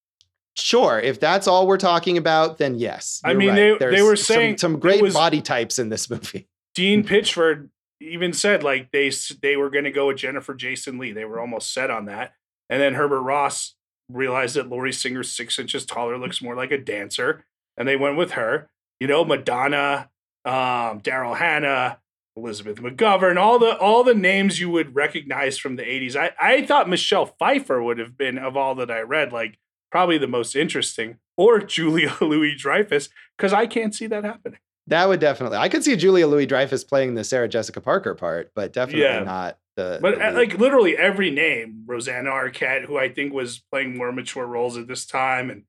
Sure, 0.59 0.99
if 0.99 1.21
that's 1.21 1.47
all 1.47 1.67
we're 1.67 1.77
talking 1.77 2.19
about, 2.19 2.59
then 2.59 2.75
yes. 2.75 3.21
I 3.25 3.35
mean, 3.35 3.51
right. 3.51 3.79
they, 3.79 3.91
they 3.97 4.03
were 4.03 4.17
saying 4.17 4.59
some, 4.59 4.73
some 4.73 4.81
great 4.81 5.01
was, 5.01 5.15
body 5.15 5.41
types 5.41 5.79
in 5.79 5.89
this 5.89 6.11
movie. 6.11 6.49
Dean 6.75 7.05
Pitchford 7.05 7.69
even 8.01 8.33
said 8.33 8.63
like 8.63 8.91
they 8.91 9.11
they 9.43 9.57
were 9.57 9.71
going 9.71 9.85
to 9.85 9.91
go 9.91 10.09
with 10.09 10.17
Jennifer 10.17 10.55
Jason 10.55 10.99
Lee. 10.99 11.13
They 11.13 11.25
were 11.25 11.41
almost 11.41 11.73
set 11.73 11.91
on 11.91 12.07
that, 12.07 12.35
and 12.69 12.81
then 12.81 12.95
Herbert 12.95 13.23
Ross 13.23 13.75
realized 14.09 14.57
that 14.57 14.69
Lori 14.69 14.93
Singer's 14.93 15.31
six 15.31 15.59
inches 15.59 15.85
taller, 15.85 16.19
looks 16.19 16.43
more 16.43 16.57
like 16.57 16.73
a 16.73 16.79
dancer, 16.79 17.45
and 17.77 17.87
they 17.87 17.97
went 17.97 18.17
with 18.17 18.33
her. 18.33 18.69
You 19.01 19.07
know, 19.07 19.25
Madonna, 19.25 20.11
um, 20.45 21.01
Daryl 21.01 21.37
Hannah, 21.37 21.99
Elizabeth 22.37 22.79
McGovern, 22.79 23.37
all 23.37 23.59
the 23.59 23.77
all 23.79 24.03
the 24.03 24.15
names 24.15 24.61
you 24.61 24.71
would 24.71 24.95
recognize 24.95 25.59
from 25.59 25.77
the 25.77 25.85
'80s. 25.85 26.17
I 26.17 26.33
I 26.41 26.67
thought 26.67 26.89
Michelle 26.89 27.27
Pfeiffer 27.27 27.83
would 27.83 27.99
have 27.99 28.17
been 28.17 28.39
of 28.39 28.57
all 28.57 28.75
that 28.77 28.91
I 28.91 29.01
read 29.01 29.33
like 29.33 29.59
probably 29.91 30.19
the 30.19 30.27
most 30.27 30.55
interesting, 30.55 31.19
or 31.37 31.59
Julia 31.75 32.17
Louis 32.21 32.55
Dreyfus, 32.55 33.09
because 33.37 33.53
I 33.53 33.67
can't 33.67 33.95
see 33.95 34.07
that 34.07 34.25
happening. 34.25 34.59
That 34.89 35.09
would 35.09 35.21
definitely. 35.21 35.59
I 35.59 35.69
could 35.69 35.85
see 35.85 35.97
Julia 35.97 36.27
Louis 36.27 36.47
Dreyfus 36.47 36.83
playing 36.83 37.15
the 37.15 37.23
Sarah 37.23 37.49
Jessica 37.49 37.81
Parker 37.81 38.15
part, 38.15 38.51
but 38.55 38.73
definitely 38.73 39.03
yeah. 39.03 39.23
not 39.23 39.59
the. 39.77 39.99
But 40.01 40.17
the 40.17 40.29
uh, 40.29 40.33
like 40.33 40.59
literally 40.59 40.97
every 40.97 41.31
name, 41.31 41.85
Rosanna 41.87 42.31
Arquette, 42.31 42.87
who 42.87 42.97
I 42.97 43.11
think 43.11 43.35
was 43.35 43.63
playing 43.71 43.99
more 43.99 44.13
mature 44.13 44.47
roles 44.47 44.79
at 44.79 44.89
this 44.89 45.05
time, 45.05 45.51
and 45.51 45.65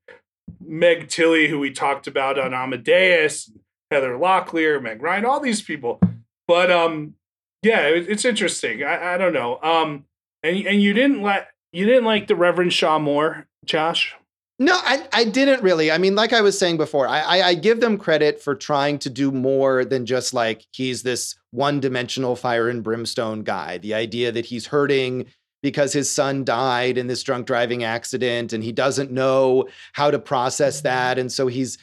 Meg 0.58 1.08
Tilly, 1.08 1.48
who 1.48 1.58
we 1.58 1.70
talked 1.70 2.06
about 2.06 2.38
on 2.38 2.54
Amadeus, 2.54 3.52
Heather 3.90 4.14
Locklear, 4.14 4.82
Meg 4.82 5.02
Ryan, 5.02 5.26
all 5.26 5.40
these 5.40 5.60
people. 5.60 6.00
But 6.48 6.70
um, 6.70 7.14
yeah, 7.62 7.88
it, 7.88 8.08
it's 8.08 8.24
interesting. 8.24 8.82
I, 8.82 9.14
I 9.14 9.18
don't 9.18 9.34
know. 9.34 9.60
Um, 9.62 10.06
and 10.42 10.56
and 10.66 10.82
you 10.82 10.94
didn't 10.94 11.22
let 11.22 11.48
you 11.72 11.84
didn't 11.84 12.04
like 12.04 12.26
the 12.26 12.36
Reverend 12.36 12.72
Shaw 12.72 12.98
Moore 12.98 13.46
Josh? 13.70 14.14
No, 14.58 14.74
I, 14.74 15.06
I 15.14 15.24
didn't 15.24 15.62
really. 15.62 15.90
I 15.90 15.96
mean, 15.96 16.14
like 16.14 16.34
I 16.34 16.42
was 16.42 16.58
saying 16.58 16.76
before, 16.76 17.08
I, 17.08 17.20
I, 17.20 17.42
I 17.48 17.54
give 17.54 17.80
them 17.80 17.96
credit 17.96 18.42
for 18.42 18.54
trying 18.54 18.98
to 18.98 19.08
do 19.08 19.32
more 19.32 19.86
than 19.86 20.04
just 20.04 20.34
like 20.34 20.66
he's 20.72 21.02
this 21.02 21.34
one 21.50 21.80
dimensional 21.80 22.36
fire 22.36 22.68
and 22.68 22.82
brimstone 22.82 23.42
guy. 23.42 23.78
The 23.78 23.94
idea 23.94 24.30
that 24.32 24.44
he's 24.44 24.66
hurting 24.66 25.26
because 25.62 25.94
his 25.94 26.10
son 26.10 26.44
died 26.44 26.98
in 26.98 27.06
this 27.06 27.22
drunk 27.22 27.46
driving 27.46 27.84
accident 27.84 28.52
and 28.52 28.62
he 28.62 28.72
doesn't 28.72 29.10
know 29.10 29.66
how 29.94 30.10
to 30.10 30.18
process 30.18 30.78
mm-hmm. 30.78 30.88
that. 30.88 31.18
And 31.18 31.32
so 31.32 31.46
he's 31.46 31.78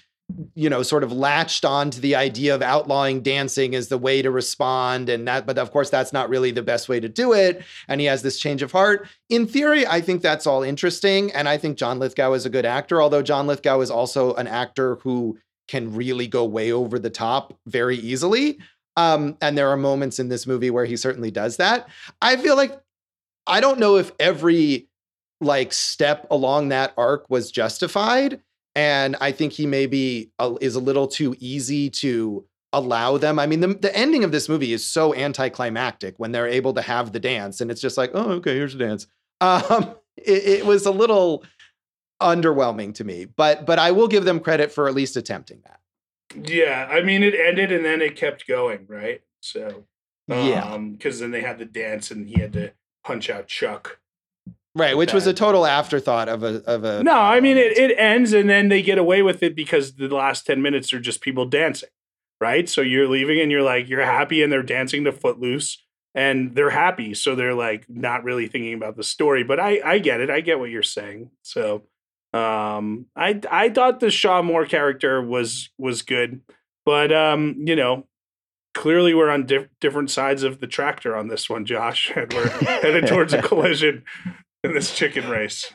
you 0.55 0.69
know 0.69 0.83
sort 0.83 1.03
of 1.03 1.11
latched 1.11 1.63
on 1.63 1.89
to 1.89 2.01
the 2.01 2.15
idea 2.15 2.53
of 2.53 2.61
outlawing 2.61 3.21
dancing 3.21 3.73
as 3.73 3.87
the 3.87 3.97
way 3.97 4.21
to 4.21 4.29
respond 4.29 5.07
and 5.07 5.27
that 5.27 5.45
but 5.45 5.57
of 5.57 5.71
course 5.71 5.89
that's 5.89 6.11
not 6.11 6.29
really 6.29 6.51
the 6.51 6.61
best 6.61 6.89
way 6.89 6.99
to 6.99 7.07
do 7.07 7.33
it. 7.33 7.63
And 7.87 8.01
he 8.01 8.07
has 8.07 8.23
this 8.23 8.37
change 8.37 8.61
of 8.61 8.71
heart. 8.71 9.07
In 9.29 9.47
theory 9.47 9.87
i 9.87 10.01
think 10.01 10.21
that's 10.21 10.45
all 10.45 10.63
interesting. 10.63 11.31
And 11.31 11.47
i 11.47 11.57
think 11.57 11.77
john 11.77 11.99
lithgow 11.99 12.33
is 12.33 12.45
a 12.45 12.49
good 12.49 12.65
actor 12.65 13.01
although 13.01 13.21
john 13.21 13.47
lithgow 13.47 13.79
is 13.79 13.89
also 13.89 14.33
an 14.35 14.47
actor 14.47 14.95
who 14.97 15.37
can 15.67 15.93
really 15.95 16.27
go 16.27 16.45
way 16.45 16.71
over 16.71 16.97
the 16.97 17.09
top 17.09 17.57
very 17.65 17.97
easily. 17.97 18.57
Um, 18.95 19.37
and 19.41 19.57
there 19.57 19.69
are 19.69 19.77
moments 19.77 20.17
in 20.17 20.29
this 20.29 20.47
movie 20.47 20.71
where 20.71 20.85
he 20.85 20.95
certainly 20.97 21.29
does 21.29 21.57
that. 21.57 21.87
I 22.21 22.35
feel 22.35 22.55
like 22.55 22.77
i 23.47 23.61
don't 23.61 23.79
know 23.79 23.95
if 23.95 24.11
every 24.19 24.89
like 25.39 25.71
step 25.71 26.27
along 26.31 26.69
that 26.69 26.93
arc 26.97 27.29
was 27.29 27.51
justified 27.51 28.41
and 28.77 29.15
I 29.19 29.31
think 29.31 29.53
he 29.53 29.65
maybe 29.65 30.31
is 30.61 30.75
a 30.75 30.79
little 30.79 31.07
too 31.07 31.35
easy 31.39 31.89
to 31.89 32.45
allow 32.71 33.17
them. 33.17 33.39
I 33.39 33.47
mean, 33.47 33.61
the, 33.61 33.69
the 33.69 33.95
ending 33.97 34.23
of 34.23 34.31
this 34.31 34.47
movie 34.47 34.71
is 34.71 34.85
so 34.85 35.15
anticlimactic 35.15 36.13
when 36.17 36.31
they're 36.31 36.47
able 36.47 36.73
to 36.75 36.83
have 36.83 37.11
the 37.11 37.19
dance, 37.19 37.59
and 37.59 37.71
it's 37.71 37.81
just 37.81 37.97
like, 37.97 38.11
oh, 38.13 38.33
okay, 38.33 38.55
here's 38.55 38.73
the 38.73 38.85
dance. 38.85 39.07
Um, 39.41 39.95
it, 40.17 40.43
it 40.59 40.65
was 40.65 40.85
a 40.85 40.91
little 40.91 41.43
underwhelming 42.21 42.93
to 42.95 43.03
me, 43.03 43.25
but 43.25 43.65
but 43.65 43.79
I 43.79 43.91
will 43.91 44.07
give 44.07 44.25
them 44.25 44.39
credit 44.39 44.71
for 44.71 44.87
at 44.87 44.93
least 44.93 45.17
attempting 45.17 45.63
that. 45.65 45.79
Yeah, 46.47 46.87
I 46.87 47.01
mean, 47.01 47.23
it 47.23 47.33
ended 47.33 47.71
and 47.71 47.83
then 47.83 48.01
it 48.01 48.15
kept 48.15 48.47
going, 48.47 48.85
right? 48.87 49.21
So 49.41 49.85
um, 50.29 50.47
yeah, 50.47 50.77
because 50.77 51.19
then 51.19 51.31
they 51.31 51.41
had 51.41 51.57
the 51.57 51.65
dance 51.65 52.11
and 52.11 52.29
he 52.29 52.39
had 52.39 52.53
to 52.53 52.73
punch 53.03 53.31
out 53.31 53.47
Chuck. 53.47 53.99
Right, 54.77 54.95
which 54.95 55.11
was 55.11 55.25
a 55.25 55.33
total 55.33 55.65
afterthought 55.65 56.29
of 56.29 56.43
a 56.43 56.63
of 56.65 56.83
a. 56.83 57.03
No, 57.03 57.17
I 57.17 57.39
mean 57.39 57.57
it, 57.57 57.75
it 57.75 57.97
ends 57.97 58.31
and 58.31 58.47
then 58.47 58.69
they 58.69 58.83
get 58.83 58.99
away 58.99 59.23
with 59.23 59.41
it 59.41 59.55
because 59.55 59.95
the 59.95 60.07
last 60.07 60.45
ten 60.45 60.61
minutes 60.61 60.93
are 60.93 60.99
just 60.99 61.19
people 61.19 61.47
dancing, 61.47 61.89
right? 62.39 62.69
So 62.69 62.81
you're 62.81 63.07
leaving 63.07 63.39
and 63.39 63.51
you're 63.51 63.63
like 63.63 63.89
you're 63.89 64.05
happy 64.05 64.43
and 64.43 64.51
they're 64.51 64.61
dancing 64.61 65.03
to 65.05 65.11
Footloose, 65.11 65.83
and 66.13 66.53
they're 66.53 66.69
happy, 66.69 67.15
so 67.15 67.33
they're 67.33 67.55
like 67.55 67.85
not 67.89 68.23
really 68.23 68.47
thinking 68.47 68.75
about 68.75 68.97
the 68.97 69.03
story. 69.03 69.43
But 69.43 69.59
I 69.59 69.81
I 69.83 69.97
get 69.97 70.21
it. 70.21 70.29
I 70.29 70.41
get 70.41 70.59
what 70.59 70.69
you're 70.69 70.83
saying. 70.83 71.31
So 71.41 71.81
um 72.33 73.07
I 73.15 73.41
I 73.51 73.69
thought 73.69 73.99
the 73.99 74.11
Shaw 74.11 74.43
Moore 74.43 74.67
character 74.67 75.23
was 75.23 75.69
was 75.79 76.03
good, 76.03 76.41
but 76.85 77.11
um 77.11 77.55
you 77.65 77.75
know 77.75 78.05
clearly 78.75 79.15
we're 79.15 79.31
on 79.31 79.47
diff- 79.47 79.69
different 79.81 80.11
sides 80.11 80.43
of 80.43 80.59
the 80.59 80.67
tractor 80.67 81.15
on 81.15 81.29
this 81.29 81.49
one, 81.49 81.65
Josh, 81.65 82.11
and 82.15 82.31
we're 82.31 82.47
headed 82.47 83.07
towards 83.07 83.33
a 83.33 83.41
collision 83.49 84.03
in 84.67 84.73
this 84.73 84.95
chicken 84.95 85.29
race. 85.29 85.73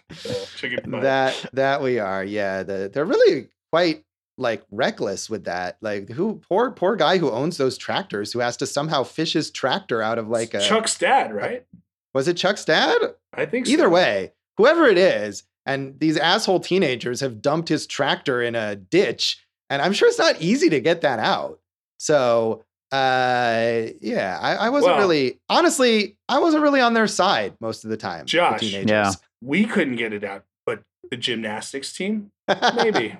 Chicken 0.57 0.90
fight. 0.90 1.03
That 1.03 1.47
that 1.53 1.82
we 1.82 1.99
are. 1.99 2.24
Yeah, 2.24 2.62
the, 2.62 2.90
they're 2.93 3.05
really 3.05 3.49
quite 3.72 4.05
like 4.38 4.62
reckless 4.70 5.28
with 5.28 5.45
that. 5.45 5.78
Like 5.80 6.11
who 6.11 6.36
poor 6.49 6.70
poor 6.70 6.97
guy 6.97 7.18
who 7.18 7.30
owns 7.30 7.57
those 7.57 7.78
tractors 7.78 8.32
who 8.32 8.38
has 8.40 8.57
to 8.59 8.66
somehow 8.66 9.03
fish 9.03 9.32
his 9.32 9.51
tractor 9.51 10.03
out 10.03 10.18
of 10.18 10.28
like 10.28 10.55
a 10.55 10.61
Chuck's 10.61 10.99
dad, 10.99 11.32
right? 11.34 11.66
Was 12.14 12.28
it 12.28 12.36
Chuck's 12.36 12.64
dad? 12.64 13.01
I 13.34 13.47
think 13.47 13.66
so. 13.66 13.72
Either 13.72 13.88
way, 13.88 14.32
whoever 14.59 14.86
it 14.86 14.99
is, 14.99 15.45
and 15.64 15.99
these 15.99 16.16
asshole 16.16 16.61
teenagers 16.61 17.20
have 17.20 17.43
dumped 17.43 17.68
his 17.68 17.86
tractor 17.86 18.43
in 18.43 18.55
a 18.55 18.76
ditch, 18.76 19.45
and 19.70 19.80
I'm 19.80 19.93
sure 19.93 20.09
it's 20.09 20.18
not 20.18 20.40
easy 20.40 20.68
to 20.70 20.80
get 20.80 21.01
that 21.03 21.18
out. 21.18 21.61
So, 21.99 22.64
uh, 22.93 23.86
yeah, 24.01 24.38
I, 24.40 24.55
I 24.55 24.68
wasn't 24.68 24.93
Well- 24.93 25.01
really, 25.01 25.40
honestly, 25.49 26.16
I 26.28 26.38
wasn't 26.38 26.62
really 26.62 26.80
on 26.80 26.95
their 26.95 27.07
side 27.07 27.55
most 27.61 27.84
of 27.84 27.90
the 27.90 27.97
time. 27.97 28.26
Josh. 28.26 28.61
teenagers. 28.61 28.90
Yeah. 28.90 29.12
we 29.40 29.64
couldn't 29.64 29.97
get 29.97 30.12
it 30.12 30.22
out, 30.24 30.45
but 30.66 30.82
the 31.11 31.16
gymnastics 31.16 31.93
team, 31.93 32.30
maybe. 32.76 33.16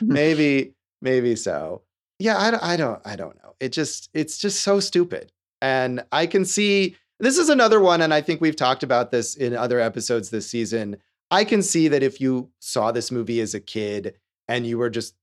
maybe, 0.00 0.72
maybe 1.02 1.36
so. 1.36 1.82
Yeah, 2.18 2.36
I, 2.36 2.74
I 2.74 2.76
don't, 2.76 3.00
I 3.04 3.16
don't 3.16 3.36
know. 3.42 3.54
It 3.60 3.72
just, 3.72 4.08
it's 4.14 4.38
just 4.38 4.62
so 4.62 4.80
stupid. 4.80 5.32
And 5.60 6.04
I 6.12 6.26
can 6.26 6.44
see 6.44 6.96
this 7.20 7.36
is 7.38 7.48
another 7.48 7.80
one, 7.80 8.00
and 8.00 8.14
I 8.14 8.20
think 8.20 8.40
we've 8.40 8.56
talked 8.56 8.82
about 8.84 9.10
this 9.10 9.34
in 9.34 9.54
other 9.56 9.80
episodes 9.80 10.30
this 10.30 10.48
season. 10.48 10.96
I 11.30 11.44
can 11.44 11.62
see 11.62 11.88
that 11.88 12.02
if 12.02 12.20
you 12.20 12.50
saw 12.60 12.92
this 12.92 13.10
movie 13.10 13.40
as 13.40 13.54
a 13.54 13.60
kid 13.60 14.14
and 14.46 14.66
you 14.66 14.78
were 14.78 14.88
just 14.88 15.14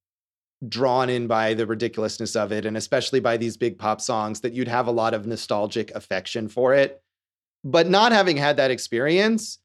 drawn 0.70 1.10
in 1.10 1.28
by 1.28 1.54
the 1.54 1.66
ridiculousness 1.66 2.36
of 2.36 2.52
it, 2.52 2.66
and 2.66 2.78
especially 2.78 3.20
by 3.20 3.38
these 3.38 3.58
big 3.58 3.78
pop 3.78 4.02
songs, 4.02 4.42
that 4.42 4.54
you'd 4.54 4.68
have 4.68 4.88
a 4.88 4.92
lot 4.92 5.14
of 5.14 5.26
nostalgic 5.26 5.92
affection 5.92 6.48
for 6.48 6.74
it. 6.74 7.02
But 7.64 7.90
not 7.90 8.12
having 8.12 8.38
had 8.38 8.58
that 8.58 8.72
experience, 8.72 9.60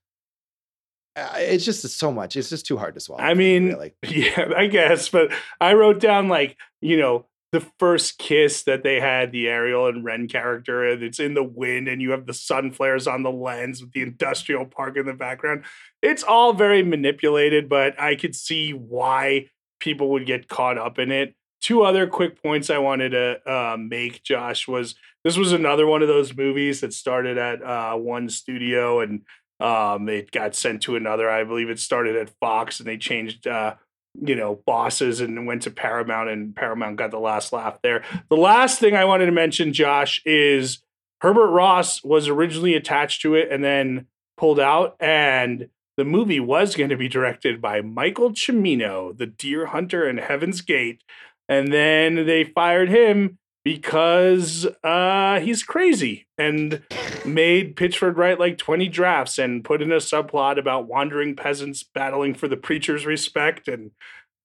uh, 1.17 1.35
it's 1.37 1.65
just 1.65 1.83
so 1.83 2.13
much. 2.13 2.37
It's 2.37 2.49
just 2.49 2.67
too 2.67 2.79
hard 2.79 2.95
to 2.95 3.01
swallow. 3.01 3.23
I 3.23 3.35
mean, 3.35 3.69
really. 3.69 3.95
Yeah, 4.09 4.51
I 4.57 4.67
guess. 4.67 5.09
But 5.09 5.33
I 5.61 5.75
wrote 5.75 6.01
down 6.01 6.29
like, 6.29 6.57
you 6.81 6.97
know, 6.97 7.27
the 7.53 7.67
first 7.79 8.19
kiss 8.19 8.63
that 8.63 8.85
they 8.85 9.01
had, 9.01 9.33
the 9.33 9.49
Ariel 9.49 9.89
and 9.89 10.05
Ren 10.05 10.29
character, 10.29 10.87
and 10.87 11.03
it's 11.03 11.19
in 11.19 11.35
the 11.35 11.43
wind, 11.43 11.89
and 11.89 12.01
you 12.01 12.13
have 12.13 12.27
the 12.27 12.35
sun 12.35 12.71
flares 12.71 13.09
on 13.09 13.25
the 13.25 13.31
lens 13.31 13.81
with 13.81 13.93
the 13.93 14.03
industrial 14.03 14.67
park 14.67 14.97
in 14.97 15.07
the 15.07 15.15
background. 15.15 15.65
It's 16.01 16.23
all 16.23 16.53
very 16.53 16.85
manipulated, 16.85 17.69
but 17.69 18.01
I 18.01 18.15
could 18.15 18.37
see 18.37 18.71
why 18.71 19.49
people 19.81 20.11
would 20.11 20.27
get 20.27 20.49
caught 20.49 20.79
up 20.79 20.99
in 20.99 21.11
it. 21.11 21.35
Two 21.61 21.83
other 21.83 22.07
quick 22.07 22.43
points 22.43 22.71
I 22.71 22.79
wanted 22.79 23.11
to 23.11 23.51
uh, 23.51 23.77
make, 23.77 24.23
Josh, 24.23 24.67
was 24.67 24.95
this 25.25 25.37
was 25.37 25.53
another 25.53 25.87
one 25.87 26.03
of 26.03 26.09
those 26.09 26.35
movies 26.35 26.81
that 26.81 26.95
started 26.95 27.37
at 27.37 27.63
uh, 27.63 27.95
one 27.95 28.29
studio 28.29 29.01
and 29.01 29.23
um, 29.61 30.09
it 30.09 30.31
got 30.31 30.55
sent 30.55 30.83
to 30.83 30.97
another. 30.97 31.29
I 31.29 31.45
believe 31.45 31.69
it 31.69 31.79
started 31.79 32.17
at 32.17 32.31
Fox 32.41 32.81
and 32.81 32.89
they 32.89 32.97
changed, 32.97 33.47
uh, 33.47 33.75
you 34.21 34.35
know, 34.35 34.63
bosses 34.67 35.21
and 35.21 35.47
went 35.47 35.63
to 35.63 35.71
Paramount 35.71 36.31
and 36.31 36.57
Paramount 36.57 36.97
got 36.97 37.11
the 37.11 37.19
last 37.19 37.53
laugh 37.53 37.79
there. 37.83 38.03
The 38.31 38.37
last 38.37 38.81
thing 38.81 38.97
I 38.97 39.05
wanted 39.05 39.27
to 39.27 39.33
mention, 39.33 39.75
Josh, 39.75 40.23
is 40.25 40.79
Herbert 41.21 41.51
Ross 41.51 42.03
was 42.03 42.29
originally 42.29 42.75
attached 42.75 43.21
to 43.23 43.35
it 43.35 43.53
and 43.53 43.63
then 43.63 44.07
pulled 44.39 44.59
out. 44.59 44.97
And 44.99 45.69
the 46.01 46.05
movie 46.07 46.41
was 46.41 46.75
going 46.75 46.89
to 46.89 46.97
be 46.97 47.11
directed 47.11 47.61
by 47.61 47.83
Michael 47.83 48.31
Cimino, 48.31 49.15
the 49.15 49.27
deer 49.27 49.67
hunter 49.67 50.09
in 50.09 50.17
Heaven's 50.17 50.63
Gate. 50.63 51.03
And 51.47 51.71
then 51.71 52.25
they 52.25 52.43
fired 52.43 52.89
him 52.89 53.37
because 53.67 54.67
uh, 54.83 55.41
he's 55.41 55.63
crazy 55.63 56.27
and 56.39 56.83
made 57.27 57.77
Pitchford 57.77 58.17
write 58.17 58.41
like 58.41 58.57
20 58.57 58.89
drafts 58.89 59.39
and 59.39 59.63
put 59.63 59.83
in 59.83 59.93
a 59.93 59.97
subplot 59.97 60.59
about 60.59 60.89
wandering 60.89 61.37
peasants 61.37 61.83
battling 61.83 62.33
for 62.33 62.49
the 62.49 62.57
preacher's 62.57 63.05
respect 63.05 63.69
and 63.69 63.91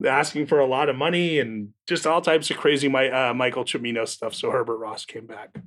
asking 0.05 0.47
for 0.47 0.59
a 0.59 0.65
lot 0.65 0.89
of 0.89 0.97
money 0.97 1.39
and 1.39 1.69
just 1.87 2.05
all 2.05 2.19
types 2.19 2.51
of 2.51 2.57
crazy 2.57 2.93
uh, 2.93 3.33
Michael 3.33 3.63
Cimino 3.63 4.05
stuff. 4.05 4.35
So 4.35 4.51
Herbert 4.51 4.75
Ross 4.75 5.05
came 5.05 5.25
back. 5.25 5.57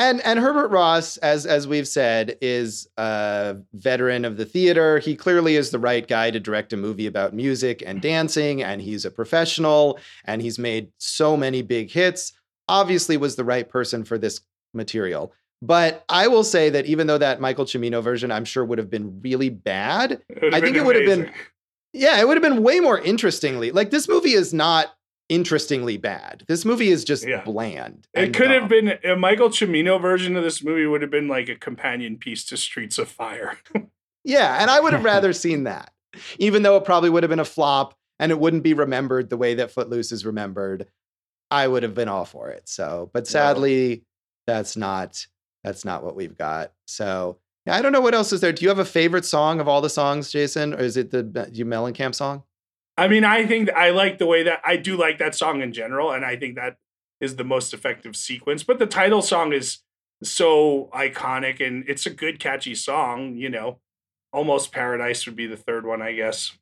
And 0.00 0.22
and 0.22 0.38
Herbert 0.38 0.68
Ross, 0.68 1.18
as 1.18 1.44
as 1.44 1.68
we've 1.68 1.86
said, 1.86 2.38
is 2.40 2.88
a 2.96 3.56
veteran 3.74 4.24
of 4.24 4.38
the 4.38 4.46
theater. 4.46 4.98
He 4.98 5.14
clearly 5.14 5.56
is 5.56 5.70
the 5.70 5.78
right 5.78 6.08
guy 6.08 6.30
to 6.30 6.40
direct 6.40 6.72
a 6.72 6.78
movie 6.78 7.06
about 7.06 7.34
music 7.34 7.82
and 7.86 8.00
dancing, 8.00 8.62
and 8.62 8.80
he's 8.80 9.04
a 9.04 9.10
professional, 9.10 9.98
and 10.24 10.40
he's 10.40 10.58
made 10.58 10.90
so 10.96 11.36
many 11.36 11.60
big 11.60 11.90
hits. 11.90 12.32
Obviously, 12.66 13.18
was 13.18 13.36
the 13.36 13.44
right 13.44 13.68
person 13.68 14.02
for 14.04 14.16
this 14.16 14.40
material. 14.72 15.34
But 15.60 16.02
I 16.08 16.28
will 16.28 16.44
say 16.44 16.70
that 16.70 16.86
even 16.86 17.06
though 17.06 17.18
that 17.18 17.42
Michael 17.42 17.66
Cimino 17.66 18.02
version, 18.02 18.32
I'm 18.32 18.46
sure 18.46 18.64
would 18.64 18.78
have 18.78 18.88
been 18.88 19.20
really 19.20 19.50
bad. 19.50 20.22
I 20.50 20.60
think 20.62 20.76
it 20.76 20.84
would 20.86 20.96
have 20.96 21.04
been- 21.04 21.30
Yeah, 21.92 22.18
it 22.18 22.26
would 22.26 22.38
have 22.42 22.42
been 22.42 22.62
way 22.62 22.80
more 22.80 22.98
interestingly. 22.98 23.70
Like 23.70 23.90
this 23.90 24.08
movie 24.08 24.32
is 24.32 24.54
not 24.54 24.94
interestingly 25.30 25.96
bad. 25.96 26.44
This 26.48 26.66
movie 26.66 26.90
is 26.90 27.04
just 27.04 27.26
Yeah. 27.26 27.42
bland. 27.44 28.06
It 28.12 28.34
could 28.34 28.50
have 28.50 28.68
been 28.68 28.98
a 29.02 29.16
Michael 29.16 29.48
Cimino 29.48 29.98
version 30.00 30.36
of 30.36 30.42
this 30.44 30.62
movie 30.62 30.84
would 30.86 31.00
have 31.00 31.10
been 31.10 31.28
like 31.28 31.48
a 31.48 31.54
companion 31.56 32.18
piece 32.18 32.44
to 32.46 32.56
Streets 32.58 32.98
of 32.98 33.08
Fire. 33.08 33.56
Yeah, 34.22 34.60
and 34.60 34.70
I 34.70 34.80
would 34.80 34.92
have 34.92 35.02
rather 35.14 35.32
seen 35.32 35.64
that, 35.64 35.94
even 36.38 36.62
though 36.62 36.76
it 36.76 36.84
probably 36.84 37.08
would 37.08 37.22
have 37.22 37.30
been 37.30 37.40
a 37.40 37.44
flop 37.46 37.94
and 38.18 38.30
it 38.30 38.38
wouldn't 38.38 38.62
be 38.62 38.74
remembered 38.74 39.30
the 39.30 39.38
way 39.38 39.54
that 39.54 39.70
Footloose 39.70 40.12
is 40.12 40.26
remembered. 40.26 40.88
I 41.50 41.66
would 41.66 41.82
have 41.84 41.94
been 41.94 42.08
all 42.08 42.26
for 42.26 42.50
it. 42.50 42.68
So, 42.68 43.08
but 43.14 43.26
sadly, 43.26 44.04
that's 44.46 44.76
not 44.76 45.26
that's 45.64 45.86
not 45.86 46.04
what 46.04 46.16
we've 46.16 46.36
got. 46.36 46.74
So, 46.86 47.38
I 47.66 47.80
don't 47.80 47.92
know 47.92 48.02
what 48.02 48.14
else 48.14 48.30
is 48.34 48.42
there. 48.42 48.52
Do 48.52 48.62
you 48.62 48.68
have 48.68 48.78
a 48.78 48.84
favorite 48.84 49.24
song 49.24 49.58
of 49.58 49.68
all 49.68 49.80
the 49.80 49.88
songs, 49.88 50.30
Jason, 50.30 50.74
or 50.74 50.80
is 50.80 50.98
it 50.98 51.10
the 51.10 51.48
you 51.50 51.64
Mellencamp 51.64 52.14
song? 52.14 52.42
I 53.00 53.08
mean, 53.08 53.24
I 53.24 53.46
think 53.46 53.72
I 53.72 53.90
like 53.90 54.18
the 54.18 54.26
way 54.26 54.42
that 54.42 54.60
I 54.62 54.76
do 54.76 54.94
like 54.94 55.16
that 55.18 55.34
song 55.34 55.62
in 55.62 55.72
general, 55.72 56.12
and 56.12 56.22
I 56.22 56.36
think 56.36 56.56
that 56.56 56.76
is 57.18 57.36
the 57.36 57.44
most 57.44 57.72
effective 57.72 58.14
sequence. 58.14 58.62
But 58.62 58.78
the 58.78 58.84
title 58.84 59.22
song 59.22 59.54
is 59.54 59.78
so 60.22 60.90
iconic 60.92 61.66
and 61.66 61.82
it's 61.88 62.04
a 62.04 62.10
good, 62.10 62.38
catchy 62.38 62.74
song, 62.74 63.36
you 63.38 63.48
know. 63.48 63.78
Almost 64.34 64.70
Paradise 64.70 65.24
would 65.24 65.34
be 65.34 65.46
the 65.46 65.56
third 65.56 65.86
one, 65.86 66.02
I 66.02 66.12
guess. 66.12 66.52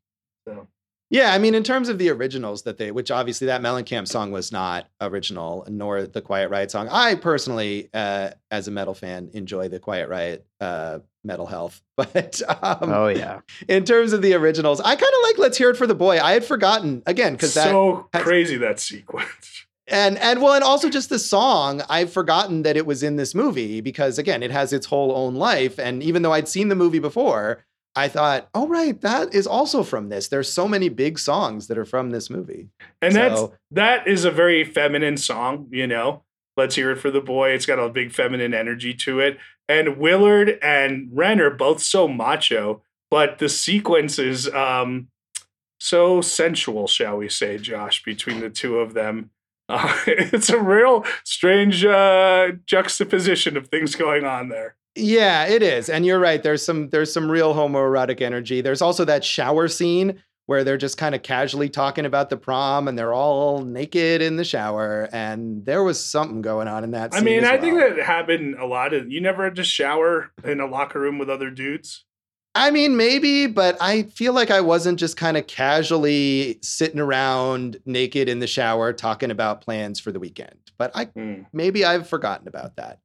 So 0.47 0.69
Yeah, 1.11 1.33
I 1.33 1.39
mean, 1.39 1.57
in 1.57 1.65
terms 1.65 1.89
of 1.89 1.99
the 1.99 2.09
originals 2.11 2.63
that 2.63 2.79
they, 2.79 2.93
which 2.93 3.11
obviously 3.11 3.49
that 3.49 3.61
Mellencamp 3.61 4.07
song 4.07 4.31
was 4.31 4.53
not 4.53 4.87
original, 5.01 5.67
nor 5.69 6.07
the 6.07 6.23
Quiet 6.23 6.51
Riot 6.51 6.71
song. 6.71 6.89
I 6.89 7.17
personally, 7.17 7.91
uh, 7.93 8.31
as 8.53 8.69
a 8.69 8.71
metal 8.71 8.95
fan, 8.95 9.31
enjoy 9.33 9.69
the 9.69 9.81
Quiet 9.81 10.09
Riot 10.09 10.47
uh, 10.61 11.01
Metal 11.29 11.47
Health. 11.47 11.81
But 11.97 12.41
um, 12.49 12.93
oh 12.93 13.09
yeah. 13.09 13.41
in 13.67 13.85
terms 13.85 14.13
of 14.13 14.23
the 14.23 14.33
originals, 14.35 14.81
I 14.81 14.95
kind 14.95 15.01
of 15.01 15.23
like 15.25 15.39
"Let's 15.39 15.59
Hear 15.59 15.71
It 15.71 15.77
for 15.77 15.87
the 15.87 15.97
Boy." 15.97 16.21
I 16.21 16.33
had 16.33 16.45
forgotten 16.45 17.03
again 17.07 17.33
because 17.33 17.55
that 17.55 17.71
so 17.71 18.09
has- 18.13 18.23
crazy 18.23 18.57
that 18.57 18.79
sequence. 18.79 19.67
and 19.89 20.17
and 20.19 20.41
well, 20.41 20.55
and 20.55 20.63
also 20.63 20.89
just 20.89 21.09
the 21.09 21.19
song. 21.19 21.83
I've 21.89 22.13
forgotten 22.13 22.63
that 22.63 22.77
it 22.77 22.87
was 22.87 23.03
in 23.03 23.17
this 23.17 23.35
movie 23.35 23.81
because 23.81 24.17
again, 24.19 24.45
it 24.45 24.53
has 24.53 24.73
its 24.73 24.87
whole 24.87 25.13
own 25.13 25.35
life. 25.35 25.79
And 25.79 26.03
even 26.03 26.23
though 26.23 26.33
I'd 26.33 26.47
seen 26.47 26.69
the 26.69 26.77
movie 26.77 27.01
before, 27.01 27.65
I 27.97 28.07
thought, 28.07 28.49
oh 28.55 28.69
right, 28.69 28.99
that 29.01 29.35
is 29.35 29.49
also 29.49 29.83
from 29.83 30.09
this. 30.09 30.29
There's 30.29 30.53
so 30.53 30.69
many 30.69 30.89
big 30.89 31.19
songs 31.19 31.67
that 31.67 31.79
are 31.79 31.85
from 31.85 32.11
this 32.11 32.31
movie. 32.31 32.69
And 33.03 33.15
that's 33.15 33.43
that 33.73 34.07
is 34.07 34.25
a 34.25 34.31
very 34.31 34.63
feminine 34.65 35.17
song, 35.17 35.67
you 35.73 35.87
know. 35.87 36.23
Let's 36.57 36.75
hear 36.75 36.91
it 36.91 36.97
for 36.97 37.11
the 37.11 37.21
boy. 37.21 37.51
It's 37.51 37.67
got 37.67 37.79
a 37.79 37.89
big 37.89 38.13
feminine 38.13 38.55
energy 38.55 38.95
to 38.95 39.21
it. 39.21 39.39
And 39.69 39.99
Willard 39.99 40.59
and 40.63 41.11
Ren 41.13 41.41
are 41.41 41.51
both 41.51 41.83
so 41.83 42.09
macho, 42.09 42.83
but 43.11 43.39
the 43.39 43.49
sequence 43.49 44.19
is 44.19 44.49
um 44.55 45.09
so 45.81 46.21
sensual, 46.21 46.87
shall 46.87 47.19
we 47.19 47.29
say, 47.29 47.59
Josh, 47.59 48.03
between 48.03 48.41
the 48.41 48.51
two 48.51 48.79
of 48.79 48.95
them. 48.95 49.31
Uh, 49.71 49.95
it's 50.07 50.49
a 50.49 50.59
real 50.59 51.05
strange 51.25 51.85
uh, 51.85 52.53
juxtaposition 52.65 53.55
of 53.55 53.69
things 53.69 53.95
going 53.95 54.25
on 54.25 54.49
there. 54.49 54.77
Yeah, 54.95 55.45
it 55.45 55.63
is. 55.63 55.91
And 55.91 56.07
you're 56.07 56.19
right. 56.19 56.43
There's 56.43 56.65
some 56.65 56.89
there's 56.89 57.13
some 57.13 57.31
real 57.31 57.53
homoerotic 57.53 58.23
energy. 58.23 58.63
There's 58.63 58.81
also 58.81 59.05
that 59.05 59.25
shower 59.25 59.69
scene 59.69 60.23
where 60.49 60.65
they're 60.65 60.79
just 60.79 60.97
kind 60.97 61.15
of 61.15 61.23
casually 61.23 61.69
talking 61.69 62.07
about 62.07 62.31
the 62.31 62.37
prom 62.39 62.89
and 62.89 62.99
they're 62.99 63.13
all 63.13 63.61
naked 63.61 64.23
in 64.23 64.37
the 64.37 64.45
shower 64.47 65.07
and 65.13 65.67
there 65.67 65.83
was 65.85 66.03
something 66.03 66.41
going 66.41 66.67
on 66.67 66.85
in 66.85 66.93
that 66.93 67.13
I 67.13 67.21
mean, 67.21 67.45
I 67.45 67.59
think 67.59 67.79
that 67.79 67.99
happened 67.99 68.55
a 68.55 68.65
lot. 68.65 68.95
Of, 68.95 69.13
you 69.13 69.21
never 69.21 69.45
had 69.45 69.57
to 69.57 69.63
shower 69.65 70.31
in 70.43 70.59
a 70.61 70.67
locker 70.67 71.01
room 71.01 71.19
with 71.19 71.29
other 71.29 71.51
dudes. 71.51 72.07
I 72.55 72.71
mean, 72.71 72.97
maybe, 72.97 73.47
but 73.47 73.77
I 73.79 74.05
feel 74.05 74.33
like 74.33 74.51
I 74.51 74.63
wasn't 74.63 74.99
just 74.99 75.19
kind 75.19 75.37
of 75.37 75.47
casually 75.47 76.59
sitting 76.63 76.99
around 76.99 77.77
naked 77.85 78.27
in 78.31 78.39
the 78.39 78.47
shower 78.47 78.95
talking 78.95 79.31
about 79.31 79.61
plans 79.61 80.01
for 80.01 80.13
the 80.13 80.19
weekend. 80.19 80.57
But 80.79 80.93
I 80.95 81.05
Hmm. 81.15 81.43
maybe 81.53 81.85
I've 81.85 82.09
forgotten 82.09 82.49
about 82.49 82.77
that. 82.77 83.01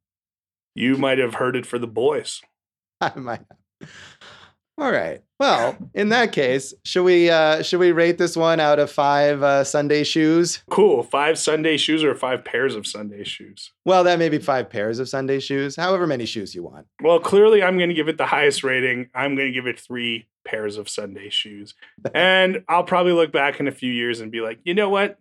You 0.74 0.96
might 0.96 1.18
have 1.18 1.34
heard 1.34 1.56
it 1.56 1.66
for 1.66 1.78
the 1.78 1.86
boys. 1.86 2.40
I 3.02 3.12
might 3.16 3.42
have. 3.50 3.90
All 4.76 4.90
right. 4.90 5.22
Well, 5.38 5.76
in 5.94 6.08
that 6.08 6.32
case, 6.32 6.74
should 6.84 7.04
we 7.04 7.30
uh 7.30 7.62
should 7.62 7.78
we 7.78 7.92
rate 7.92 8.18
this 8.18 8.36
one 8.36 8.60
out 8.60 8.78
of 8.78 8.90
five 8.90 9.42
uh, 9.42 9.62
Sunday 9.62 10.04
shoes? 10.04 10.62
Cool. 10.70 11.02
Five 11.02 11.38
Sunday 11.38 11.76
shoes 11.76 12.02
or 12.02 12.14
five 12.14 12.44
pairs 12.44 12.74
of 12.74 12.86
Sunday 12.86 13.24
shoes? 13.24 13.72
Well, 13.84 14.04
that 14.04 14.18
may 14.18 14.28
be 14.28 14.38
five 14.38 14.70
pairs 14.70 14.98
of 14.98 15.08
Sunday 15.08 15.38
shoes, 15.38 15.76
however 15.76 16.06
many 16.06 16.26
shoes 16.26 16.54
you 16.54 16.64
want. 16.64 16.86
Well, 17.02 17.20
clearly 17.20 17.62
I'm 17.62 17.76
going 17.76 17.88
to 17.88 17.94
give 17.94 18.08
it 18.08 18.18
the 18.18 18.26
highest 18.26 18.64
rating. 18.64 19.10
I'm 19.14 19.36
going 19.36 19.48
to 19.48 19.52
give 19.52 19.66
it 19.66 19.78
three 19.78 20.26
pairs 20.44 20.76
of 20.76 20.88
Sunday 20.88 21.30
shoes. 21.30 21.74
and 22.14 22.64
I'll 22.68 22.84
probably 22.84 23.12
look 23.12 23.32
back 23.32 23.60
in 23.60 23.68
a 23.68 23.72
few 23.72 23.92
years 23.92 24.20
and 24.20 24.32
be 24.32 24.40
like, 24.40 24.58
you 24.64 24.74
know 24.74 24.88
what? 24.88 25.18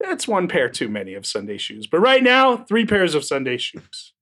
That's 0.00 0.26
one 0.26 0.48
pair 0.48 0.68
too 0.68 0.88
many 0.88 1.14
of 1.14 1.26
Sunday 1.26 1.58
shoes. 1.58 1.86
But 1.86 2.00
right 2.00 2.22
now, 2.22 2.56
three 2.56 2.86
pairs 2.86 3.14
of 3.14 3.24
Sunday 3.24 3.56
shoes. 3.56 4.13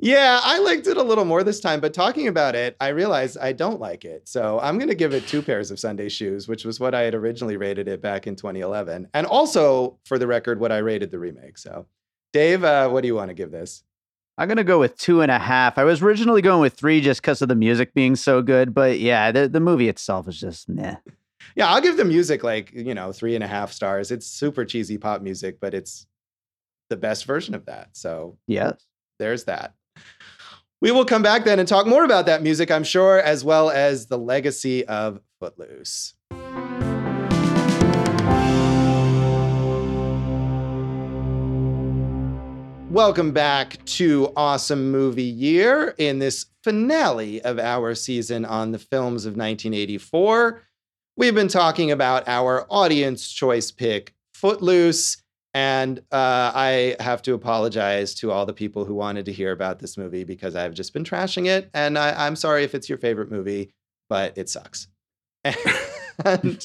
Yeah, 0.00 0.40
I 0.44 0.58
liked 0.60 0.86
it 0.86 0.96
a 0.96 1.02
little 1.02 1.24
more 1.24 1.42
this 1.42 1.58
time, 1.58 1.80
but 1.80 1.92
talking 1.92 2.28
about 2.28 2.54
it, 2.54 2.76
I 2.80 2.88
realized 2.88 3.36
I 3.38 3.52
don't 3.52 3.80
like 3.80 4.04
it. 4.04 4.28
So 4.28 4.60
I'm 4.60 4.78
going 4.78 4.88
to 4.90 4.94
give 4.94 5.12
it 5.12 5.26
two 5.26 5.42
pairs 5.42 5.72
of 5.72 5.80
Sunday 5.80 6.08
shoes, 6.08 6.46
which 6.46 6.64
was 6.64 6.78
what 6.78 6.94
I 6.94 7.02
had 7.02 7.16
originally 7.16 7.56
rated 7.56 7.88
it 7.88 8.00
back 8.00 8.28
in 8.28 8.36
2011. 8.36 9.08
And 9.12 9.26
also, 9.26 9.98
for 10.04 10.16
the 10.18 10.26
record, 10.28 10.60
what 10.60 10.70
I 10.70 10.78
rated 10.78 11.10
the 11.10 11.18
remake. 11.18 11.58
So, 11.58 11.86
Dave, 12.32 12.62
uh, 12.62 12.88
what 12.90 13.00
do 13.00 13.08
you 13.08 13.16
want 13.16 13.30
to 13.30 13.34
give 13.34 13.50
this? 13.50 13.82
I'm 14.36 14.46
gonna 14.46 14.62
go 14.62 14.78
with 14.78 14.96
two 14.96 15.20
and 15.20 15.32
a 15.32 15.38
half. 15.40 15.78
I 15.78 15.82
was 15.84 16.00
originally 16.00 16.42
going 16.42 16.60
with 16.60 16.74
three 16.74 17.00
just 17.00 17.20
because 17.20 17.42
of 17.42 17.48
the 17.48 17.56
music 17.56 17.92
being 17.92 18.14
so 18.14 18.40
good, 18.40 18.72
but 18.72 19.00
yeah, 19.00 19.32
the, 19.32 19.48
the 19.48 19.58
movie 19.58 19.88
itself 19.88 20.28
is 20.28 20.38
just 20.38 20.68
meh. 20.68 20.94
Yeah, 21.56 21.66
I'll 21.68 21.80
give 21.80 21.96
the 21.96 22.04
music 22.04 22.44
like, 22.44 22.72
you 22.72 22.94
know, 22.94 23.10
three 23.10 23.34
and 23.34 23.42
a 23.42 23.48
half 23.48 23.72
stars. 23.72 24.12
It's 24.12 24.28
super 24.28 24.64
cheesy 24.64 24.96
pop 24.96 25.22
music, 25.22 25.58
but 25.60 25.74
it's 25.74 26.06
the 26.88 26.96
best 26.96 27.24
version 27.24 27.56
of 27.56 27.66
that. 27.66 27.88
So 27.96 28.38
Yes. 28.46 28.80
there's 29.18 29.42
that. 29.44 29.74
We 30.80 30.92
will 30.92 31.04
come 31.04 31.22
back 31.22 31.44
then 31.44 31.58
and 31.58 31.66
talk 31.66 31.86
more 31.86 32.04
about 32.04 32.26
that 32.26 32.42
music, 32.42 32.70
I'm 32.70 32.84
sure, 32.84 33.18
as 33.18 33.44
well 33.44 33.68
as 33.68 34.06
the 34.06 34.18
legacy 34.18 34.86
of 34.86 35.20
Footloose. 35.40 36.14
Welcome 42.90 43.32
back 43.32 43.84
to 43.84 44.32
Awesome 44.34 44.90
Movie 44.90 45.22
Year 45.22 45.94
in 45.98 46.20
this 46.20 46.46
finale 46.64 47.42
of 47.42 47.58
our 47.58 47.94
season 47.94 48.44
on 48.44 48.72
the 48.72 48.78
films 48.78 49.26
of 49.26 49.32
1984. 49.32 50.62
We've 51.16 51.34
been 51.34 51.48
talking 51.48 51.90
about 51.90 52.26
our 52.28 52.66
audience 52.70 53.30
choice 53.30 53.70
pick, 53.70 54.14
Footloose. 54.32 55.22
And 55.54 55.98
uh, 56.12 56.52
I 56.54 56.96
have 57.00 57.22
to 57.22 57.34
apologize 57.34 58.14
to 58.16 58.30
all 58.30 58.46
the 58.46 58.52
people 58.52 58.84
who 58.84 58.94
wanted 58.94 59.24
to 59.26 59.32
hear 59.32 59.50
about 59.50 59.78
this 59.78 59.96
movie 59.96 60.24
because 60.24 60.54
I've 60.54 60.74
just 60.74 60.92
been 60.92 61.04
trashing 61.04 61.46
it. 61.46 61.70
And 61.72 61.98
I, 61.98 62.26
I'm 62.26 62.36
sorry 62.36 62.64
if 62.64 62.74
it's 62.74 62.88
your 62.88 62.98
favorite 62.98 63.30
movie, 63.30 63.72
but 64.08 64.36
it 64.36 64.48
sucks. 64.48 64.88
And, 66.24 66.64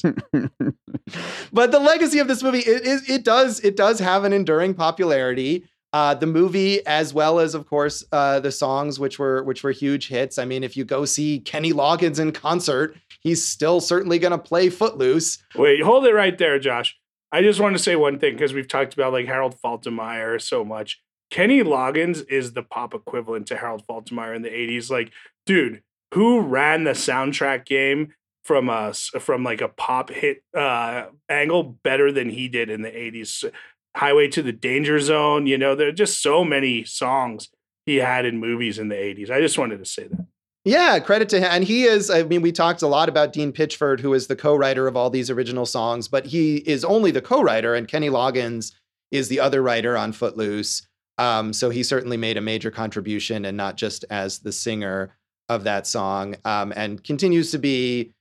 but 1.52 1.70
the 1.70 1.78
legacy 1.80 2.18
of 2.18 2.28
this 2.28 2.42
movie, 2.42 2.58
it, 2.58 2.86
it, 2.86 3.08
it 3.08 3.24
does 3.24 3.60
it 3.60 3.76
does 3.76 4.00
have 4.00 4.24
an 4.24 4.32
enduring 4.32 4.74
popularity. 4.74 5.64
Uh, 5.92 6.12
the 6.12 6.26
movie, 6.26 6.84
as 6.86 7.14
well 7.14 7.38
as 7.38 7.54
of 7.54 7.66
course 7.68 8.04
uh, 8.10 8.40
the 8.40 8.50
songs, 8.50 8.98
which 8.98 9.16
were 9.20 9.44
which 9.44 9.62
were 9.62 9.70
huge 9.70 10.08
hits. 10.08 10.38
I 10.38 10.44
mean, 10.44 10.64
if 10.64 10.76
you 10.76 10.84
go 10.84 11.04
see 11.04 11.38
Kenny 11.38 11.72
Loggins 11.72 12.18
in 12.18 12.32
concert, 12.32 12.96
he's 13.20 13.46
still 13.46 13.80
certainly 13.80 14.18
going 14.18 14.32
to 14.32 14.38
play 14.38 14.70
Footloose. 14.70 15.38
Wait, 15.54 15.82
hold 15.82 16.04
it 16.04 16.12
right 16.12 16.36
there, 16.36 16.58
Josh. 16.58 16.98
I 17.34 17.42
just 17.42 17.58
want 17.58 17.76
to 17.76 17.82
say 17.82 17.96
one 17.96 18.20
thing 18.20 18.34
because 18.34 18.54
we've 18.54 18.68
talked 18.68 18.94
about 18.94 19.12
like 19.12 19.26
Harold 19.26 19.56
Faltermeyer 19.60 20.40
so 20.40 20.64
much. 20.64 21.02
Kenny 21.32 21.64
Loggins 21.64 22.24
is 22.30 22.52
the 22.52 22.62
pop 22.62 22.94
equivalent 22.94 23.48
to 23.48 23.56
Harold 23.56 23.84
Faltermeyer 23.88 24.36
in 24.36 24.42
the 24.42 24.50
80s. 24.50 24.88
Like, 24.88 25.10
dude, 25.44 25.82
who 26.12 26.42
ran 26.42 26.84
the 26.84 26.92
soundtrack 26.92 27.64
game 27.64 28.14
from 28.44 28.70
us 28.70 29.10
from 29.18 29.42
like 29.42 29.60
a 29.60 29.66
pop 29.66 30.10
hit 30.10 30.44
uh 30.56 31.06
angle 31.28 31.64
better 31.82 32.12
than 32.12 32.30
he 32.30 32.46
did 32.46 32.70
in 32.70 32.82
the 32.82 32.90
80s? 32.90 33.50
Highway 33.96 34.28
to 34.28 34.40
the 34.40 34.52
Danger 34.52 35.00
Zone, 35.00 35.48
you 35.48 35.58
know, 35.58 35.74
there 35.74 35.88
are 35.88 35.92
just 35.92 36.22
so 36.22 36.44
many 36.44 36.84
songs 36.84 37.48
he 37.84 37.96
had 37.96 38.26
in 38.26 38.38
movies 38.38 38.78
in 38.78 38.90
the 38.90 38.94
80s. 38.94 39.30
I 39.30 39.40
just 39.40 39.58
wanted 39.58 39.78
to 39.78 39.84
say 39.84 40.06
that. 40.06 40.26
Yeah, 40.64 40.98
credit 40.98 41.28
to 41.30 41.38
him. 41.38 41.48
And 41.50 41.64
he 41.64 41.84
is, 41.84 42.08
I 42.08 42.22
mean, 42.22 42.40
we 42.40 42.50
talked 42.50 42.80
a 42.80 42.86
lot 42.86 43.10
about 43.10 43.34
Dean 43.34 43.52
Pitchford, 43.52 44.00
who 44.00 44.14
is 44.14 44.26
the 44.26 44.36
co 44.36 44.56
writer 44.56 44.86
of 44.86 44.96
all 44.96 45.10
these 45.10 45.30
original 45.30 45.66
songs, 45.66 46.08
but 46.08 46.26
he 46.26 46.56
is 46.56 46.84
only 46.84 47.10
the 47.10 47.20
co 47.20 47.42
writer, 47.42 47.74
and 47.74 47.86
Kenny 47.86 48.08
Loggins 48.08 48.72
is 49.10 49.28
the 49.28 49.40
other 49.40 49.62
writer 49.62 49.96
on 49.96 50.12
Footloose. 50.12 50.86
Um, 51.18 51.52
so 51.52 51.70
he 51.70 51.82
certainly 51.82 52.16
made 52.16 52.36
a 52.36 52.40
major 52.40 52.70
contribution 52.70 53.44
and 53.44 53.56
not 53.56 53.76
just 53.76 54.04
as 54.10 54.40
the 54.40 54.52
singer 54.52 55.14
of 55.48 55.64
that 55.64 55.86
song, 55.86 56.36
um, 56.46 56.72
and 56.74 57.04
continues 57.04 57.50
to 57.50 57.58
be 57.58 58.12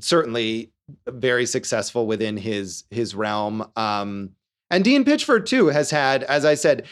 certainly 0.00 0.72
very 1.08 1.46
successful 1.46 2.06
within 2.06 2.36
his 2.36 2.84
his 2.90 3.14
realm. 3.14 3.70
Um, 3.76 4.30
and 4.70 4.82
Dean 4.82 5.04
Pitchford 5.04 5.46
too 5.46 5.68
has 5.68 5.90
had, 5.90 6.24
as 6.24 6.44
I 6.44 6.54
said, 6.54 6.86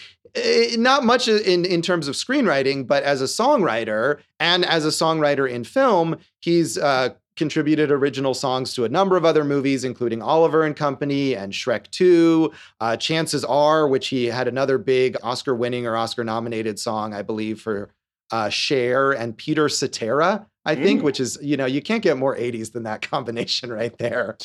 not 0.77 1.05
much 1.05 1.29
in 1.29 1.65
in 1.65 1.83
terms 1.83 2.09
of 2.09 2.15
screenwriting, 2.15 2.87
but 2.87 3.03
as 3.03 3.21
a 3.21 3.27
songwriter 3.27 4.19
and 4.41 4.65
as 4.65 4.85
a 4.85 4.89
songwriter 4.89 5.49
in 5.51 5.65
film, 5.65 6.17
he's 6.41 6.79
uh, 6.79 7.11
contributed 7.37 7.91
original 7.91 8.35
songs 8.35 8.75
to 8.75 8.85
a 8.85 8.89
number 8.89 9.17
of 9.17 9.25
other 9.25 9.45
movies, 9.45 9.85
including 9.85 10.21
Oliver 10.23 10.65
and 10.65 10.77
Company 10.77 11.35
and 11.35 11.53
Shrek 11.53 11.91
2. 11.91 12.53
Uh, 12.81 12.97
Chances 12.97 13.45
Are, 13.45 13.89
which 13.89 14.09
he 14.09 14.27
had 14.27 14.49
another 14.49 14.77
big 14.79 15.17
Oscar-winning 15.23 15.87
or 15.87 15.97
Oscar-nominated 15.97 16.79
song, 16.79 17.15
I 17.15 17.23
believe, 17.23 17.61
for 17.61 17.91
uh, 18.31 18.49
Cher 18.51 19.13
and 19.13 19.37
Peter 19.37 19.69
Cetera. 19.69 20.47
I 20.65 20.77
think, 20.77 21.01
Mm. 21.01 21.05
which 21.05 21.19
is 21.19 21.37
you 21.43 21.57
know 21.57 21.67
you 21.67 21.83
can't 21.83 22.05
get 22.05 22.17
more 22.17 22.37
80s 22.37 22.71
than 22.73 22.85
that 22.85 23.03
combination 23.11 23.73
right 23.73 23.97
there. 23.99 24.37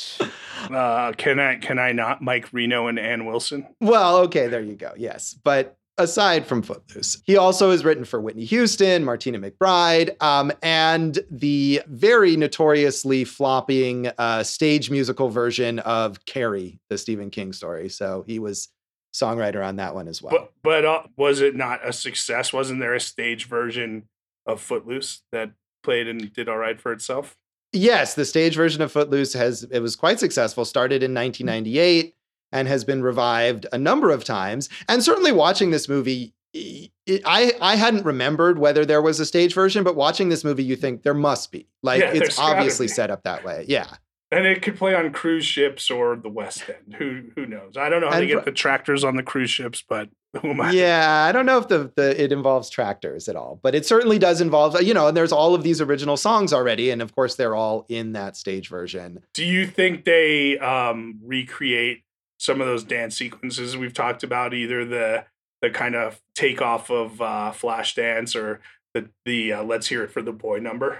Uh, 0.71 1.11
can 1.15 1.39
I 1.39 1.55
can 1.57 1.77
I 1.77 1.91
not 1.91 2.23
Mike 2.23 2.51
Reno 2.51 2.87
and 2.87 2.97
Ann 2.97 3.25
Wilson? 3.27 3.67
Well, 3.79 4.17
okay, 4.21 4.47
there 4.47 4.61
you 4.63 4.73
go. 4.75 4.93
Yes, 4.97 5.35
but 5.43 5.76
aside 5.97 6.45
from 6.45 6.61
Footloose, 6.61 7.21
he 7.25 7.37
also 7.37 7.71
has 7.71 7.83
written 7.83 8.05
for 8.05 8.21
Whitney 8.21 8.45
Houston, 8.45 9.03
Martina 9.03 9.39
McBride, 9.39 10.21
um, 10.21 10.51
and 10.61 11.19
the 11.29 11.81
very 11.87 12.35
notoriously 12.35 13.23
flopping 13.23 14.09
uh, 14.17 14.43
stage 14.43 14.89
musical 14.89 15.29
version 15.29 15.79
of 15.79 16.25
Carrie, 16.25 16.79
the 16.89 16.97
Stephen 16.97 17.29
King 17.29 17.53
story. 17.53 17.89
So 17.89 18.23
he 18.27 18.39
was 18.39 18.69
songwriter 19.13 19.65
on 19.65 19.77
that 19.77 19.95
one 19.95 20.07
as 20.07 20.21
well. 20.21 20.31
But 20.31 20.53
but 20.63 20.85
uh, 20.85 21.03
was 21.15 21.41
it 21.41 21.55
not 21.55 21.87
a 21.87 21.93
success? 21.93 22.53
Wasn't 22.53 22.79
there 22.79 22.93
a 22.93 22.99
stage 22.99 23.45
version 23.45 24.07
of 24.45 24.61
Footloose 24.61 25.23
that 25.31 25.51
played 25.83 26.07
and 26.07 26.31
did 26.33 26.47
all 26.49 26.57
right 26.57 26.79
for 26.79 26.91
itself? 26.91 27.35
Yes, 27.73 28.13
the 28.13 28.25
stage 28.25 28.55
version 28.55 28.81
of 28.81 28.91
Footloose 28.91 29.33
has 29.33 29.63
it 29.63 29.79
was 29.79 29.95
quite 29.95 30.19
successful. 30.19 30.65
Started 30.65 31.03
in 31.03 31.13
1998 31.13 32.15
and 32.51 32.67
has 32.67 32.83
been 32.83 33.03
revived 33.03 33.65
a 33.71 33.77
number 33.77 34.11
of 34.11 34.23
times. 34.23 34.69
And 34.87 35.03
certainly 35.03 35.31
watching 35.31 35.71
this 35.71 35.89
movie, 35.89 36.33
I 36.55 37.53
I 37.61 37.75
hadn't 37.75 38.05
remembered 38.05 38.59
whether 38.59 38.85
there 38.85 39.01
was 39.01 39.19
a 39.19 39.25
stage 39.25 39.53
version, 39.53 39.83
but 39.83 39.95
watching 39.95 40.29
this 40.29 40.43
movie, 40.43 40.63
you 40.63 40.75
think 40.75 41.03
there 41.03 41.13
must 41.13 41.51
be. 41.51 41.67
Like 41.83 42.01
Yeah, 42.01 42.11
it's 42.13 42.39
obviously 42.39 42.87
set 42.87 43.09
up 43.09 43.23
that 43.23 43.43
way. 43.43 43.65
Yeah. 43.67 43.87
And 44.29 44.45
it 44.45 44.61
could 44.61 44.75
play 44.75 44.93
on 44.93 45.13
cruise 45.13 45.45
ships 45.45 45.89
or 45.89 46.17
the 46.17 46.29
West 46.29 46.63
End. 46.69 46.95
Who 46.95 47.23
who 47.35 47.45
knows? 47.45 47.77
I 47.77 47.87
don't 47.89 48.01
know 48.01 48.07
how 48.07 48.13
And 48.13 48.23
they 48.23 48.27
get 48.33 48.43
the 48.43 48.51
tractors 48.51 49.03
on 49.03 49.15
the 49.15 49.23
cruise 49.23 49.49
ships, 49.49 49.83
but 49.87 50.09
who 50.41 50.49
am 50.49 50.59
I? 50.59 50.71
Yeah, 50.71 51.25
I 51.27 51.31
don't 51.31 51.45
know 51.45 51.57
if 51.57 51.69
the, 51.69 51.91
the 51.95 52.21
it 52.21 52.33
involves 52.33 52.69
tractors 52.69 53.29
at 53.29 53.37
all, 53.37 53.59
but 53.63 53.73
it 53.73 53.85
certainly 53.85 54.19
does 54.19 54.41
involve, 54.41 54.81
you 54.81 54.93
know, 54.93 55.07
and 55.07 55.15
there's 55.15 55.31
all 55.31 55.55
of 55.55 55.63
these 55.63 55.79
original 55.79 56.17
songs 56.17 56.51
already. 56.51 56.91
And 56.91 57.01
of 57.01 57.15
course, 57.15 57.35
they're 57.35 57.55
all 57.55 57.85
in 57.87 58.13
that 58.13 58.35
stage 58.35 58.67
version. 58.67 59.23
Do 59.33 59.45
you 59.45 59.65
think 59.65 60.03
they 60.03 60.57
um, 60.57 61.19
recreate 61.23 62.03
some 62.37 62.61
of 62.61 62.67
those 62.67 62.83
dance 62.83 63.17
sequences 63.17 63.75
we've 63.77 63.93
talked 63.93 64.23
about, 64.23 64.53
either 64.53 64.85
the 64.85 65.25
the 65.61 65.69
kind 65.69 65.95
of 65.95 66.21
takeoff 66.35 66.89
of 66.89 67.19
uh, 67.21 67.51
Flashdance 67.55 68.35
or 68.35 68.61
the 68.93 69.09
the 69.25 69.53
uh, 69.53 69.63
Let's 69.63 69.87
Hear 69.87 70.03
It 70.03 70.11
for 70.11 70.21
the 70.21 70.31
Boy 70.31 70.59
number? 70.59 70.99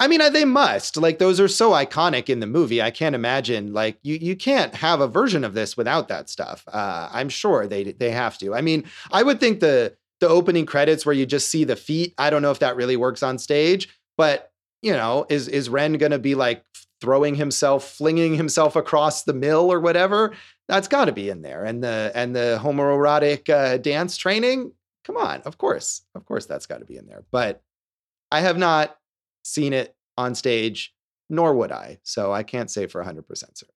I 0.00 0.08
mean, 0.08 0.20
they 0.32 0.44
must. 0.44 0.96
Like 0.96 1.18
those 1.18 1.38
are 1.38 1.46
so 1.46 1.70
iconic 1.70 2.28
in 2.28 2.40
the 2.40 2.46
movie. 2.46 2.82
I 2.82 2.90
can't 2.90 3.14
imagine 3.14 3.72
like 3.72 3.98
you 4.02 4.18
you 4.20 4.34
can't 4.34 4.74
have 4.74 5.00
a 5.00 5.06
version 5.06 5.44
of 5.44 5.54
this 5.54 5.76
without 5.76 6.08
that 6.08 6.28
stuff. 6.28 6.64
Uh, 6.66 7.08
I'm 7.12 7.28
sure 7.28 7.68
they 7.68 7.84
they 7.92 8.10
have 8.10 8.36
to. 8.38 8.54
I 8.54 8.62
mean, 8.62 8.84
I 9.12 9.22
would 9.22 9.38
think 9.38 9.60
the 9.60 9.96
the 10.20 10.28
opening 10.28 10.66
credits 10.66 11.06
where 11.06 11.14
you 11.14 11.24
just 11.24 11.48
see 11.48 11.62
the 11.64 11.76
feet. 11.76 12.14
I 12.18 12.30
don't 12.30 12.42
know 12.42 12.50
if 12.50 12.58
that 12.58 12.76
really 12.76 12.96
works 12.96 13.22
on 13.22 13.38
stage, 13.38 13.88
but 14.16 14.50
you 14.82 14.92
know, 14.92 15.24
is 15.28 15.46
is 15.46 15.68
Ren 15.68 15.96
to 15.98 16.18
be 16.18 16.34
like 16.34 16.64
throwing 17.00 17.36
himself, 17.36 17.88
flinging 17.88 18.34
himself 18.34 18.76
across 18.76 19.22
the 19.22 19.32
mill 19.32 19.72
or 19.72 19.80
whatever? 19.80 20.32
That's 20.68 20.88
got 20.88 21.06
to 21.06 21.12
be 21.12 21.28
in 21.28 21.42
there. 21.42 21.64
And 21.64 21.82
the 21.82 22.12
and 22.14 22.34
the 22.34 22.58
homoerotic 22.62 23.50
uh, 23.50 23.78
dance 23.78 24.16
training. 24.16 24.72
Come 25.04 25.16
on, 25.16 25.40
of 25.42 25.58
course, 25.58 26.02
of 26.14 26.24
course, 26.24 26.46
that's 26.46 26.66
got 26.66 26.78
to 26.78 26.84
be 26.84 26.96
in 26.96 27.06
there. 27.06 27.24
But 27.32 27.62
I 28.30 28.40
have 28.40 28.56
not 28.56 28.96
seen 29.44 29.72
it 29.72 29.96
on 30.16 30.34
stage, 30.34 30.94
nor 31.28 31.54
would 31.54 31.72
I. 31.72 31.98
So 32.04 32.32
I 32.32 32.44
can't 32.44 32.70
say 32.70 32.86
for 32.86 33.02
100% 33.02 33.26
certain. 33.26 33.74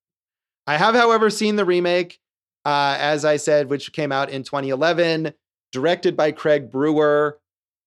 I 0.67 0.77
have, 0.77 0.95
however, 0.95 1.31
seen 1.31 1.57
the 1.57 1.65
remake, 1.65 2.19
uh, 2.65 2.97
as 2.99 3.25
I 3.25 3.37
said, 3.37 3.69
which 3.69 3.93
came 3.93 4.13
out 4.13 4.31
in 4.31 4.43
2011, 4.45 5.33
directed 5.73 6.17
by 6.17 6.33
Craig 6.33 6.71
Brewer. 6.71 7.39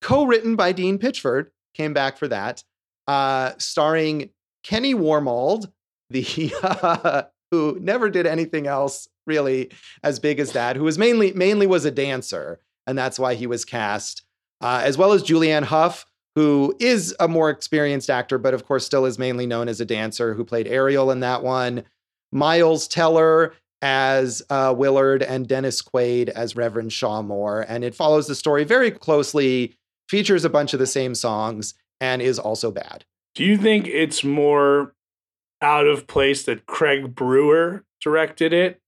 co-written 0.02 0.56
by 0.56 0.72
Dean 0.72 0.98
Pitchford, 0.98 1.48
came 1.74 1.94
back 1.94 2.18
for 2.18 2.28
that, 2.30 2.64
uh, 3.08 3.52
starring 3.58 4.30
Kenny 4.64 4.94
Wormald, 4.94 5.72
the 6.10 6.54
uh, 6.64 7.24
who 7.52 7.78
never 7.80 8.10
did 8.10 8.26
anything 8.26 8.68
else 8.68 9.08
really 9.26 9.72
as 10.04 10.20
big 10.20 10.40
as 10.40 10.52
that, 10.54 10.76
who 10.76 10.84
was 10.84 10.98
mainly 10.98 11.32
mainly 11.34 11.68
was 11.68 11.86
a 11.86 11.92
dancer, 11.92 12.60
and 12.88 12.98
that's 12.98 13.20
why 13.20 13.36
he 13.36 13.48
was 13.48 13.66
cast, 13.66 14.24
uh, 14.62 14.82
as 14.84 14.98
well 14.98 15.12
as 15.12 15.24
Julianne 15.24 15.66
Hough, 15.66 16.06
who 16.36 16.76
is 16.80 17.16
a 17.20 17.28
more 17.28 17.50
experienced 17.50 18.10
actor, 18.10 18.38
but 18.38 18.54
of 18.54 18.66
course 18.66 18.86
still 18.86 19.06
is 19.06 19.20
mainly 19.20 19.46
known 19.46 19.68
as 19.68 19.82
a 19.82 19.86
dancer, 19.86 20.34
who 20.34 20.44
played 20.46 20.68
Ariel 20.68 21.12
in 21.12 21.20
that 21.20 21.44
one. 21.44 21.84
Miles 22.32 22.88
Teller 22.88 23.54
as 23.82 24.42
uh, 24.50 24.74
Willard 24.78 25.24
and 25.24 25.48
Dennis 25.48 25.82
Quaid 25.82 26.30
as 26.30 26.56
Reverend 26.56 26.94
Shaw 26.94 27.22
Moore. 27.22 27.66
And 27.68 27.84
it 27.84 27.96
follows 27.96 28.28
the 28.28 28.36
story 28.36 28.64
very 28.64 28.92
closely, 28.92 29.76
features 30.10 30.46
a 30.46 30.50
bunch 30.50 30.74
of 30.74 30.80
the 30.80 30.88
same 30.88 31.16
songs, 31.16 31.74
and 32.02 32.22
is 32.22 32.40
also 32.40 32.72
bad. 32.72 33.06
Do 33.36 33.44
you 33.44 33.58
think 33.58 33.88
it's 33.88 34.24
more 34.24 34.94
out 35.62 35.88
of 35.88 36.08
place 36.08 36.44
that 36.44 36.66
Craig 36.66 37.16
Brewer 37.16 37.84
directed 38.02 38.54
it 38.54 38.82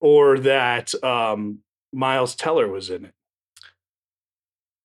or 0.00 0.38
that 0.38 0.94
um, 1.04 1.60
Miles 1.92 2.34
Teller 2.34 2.68
was 2.68 2.90
in 2.90 3.06
it? 3.06 3.14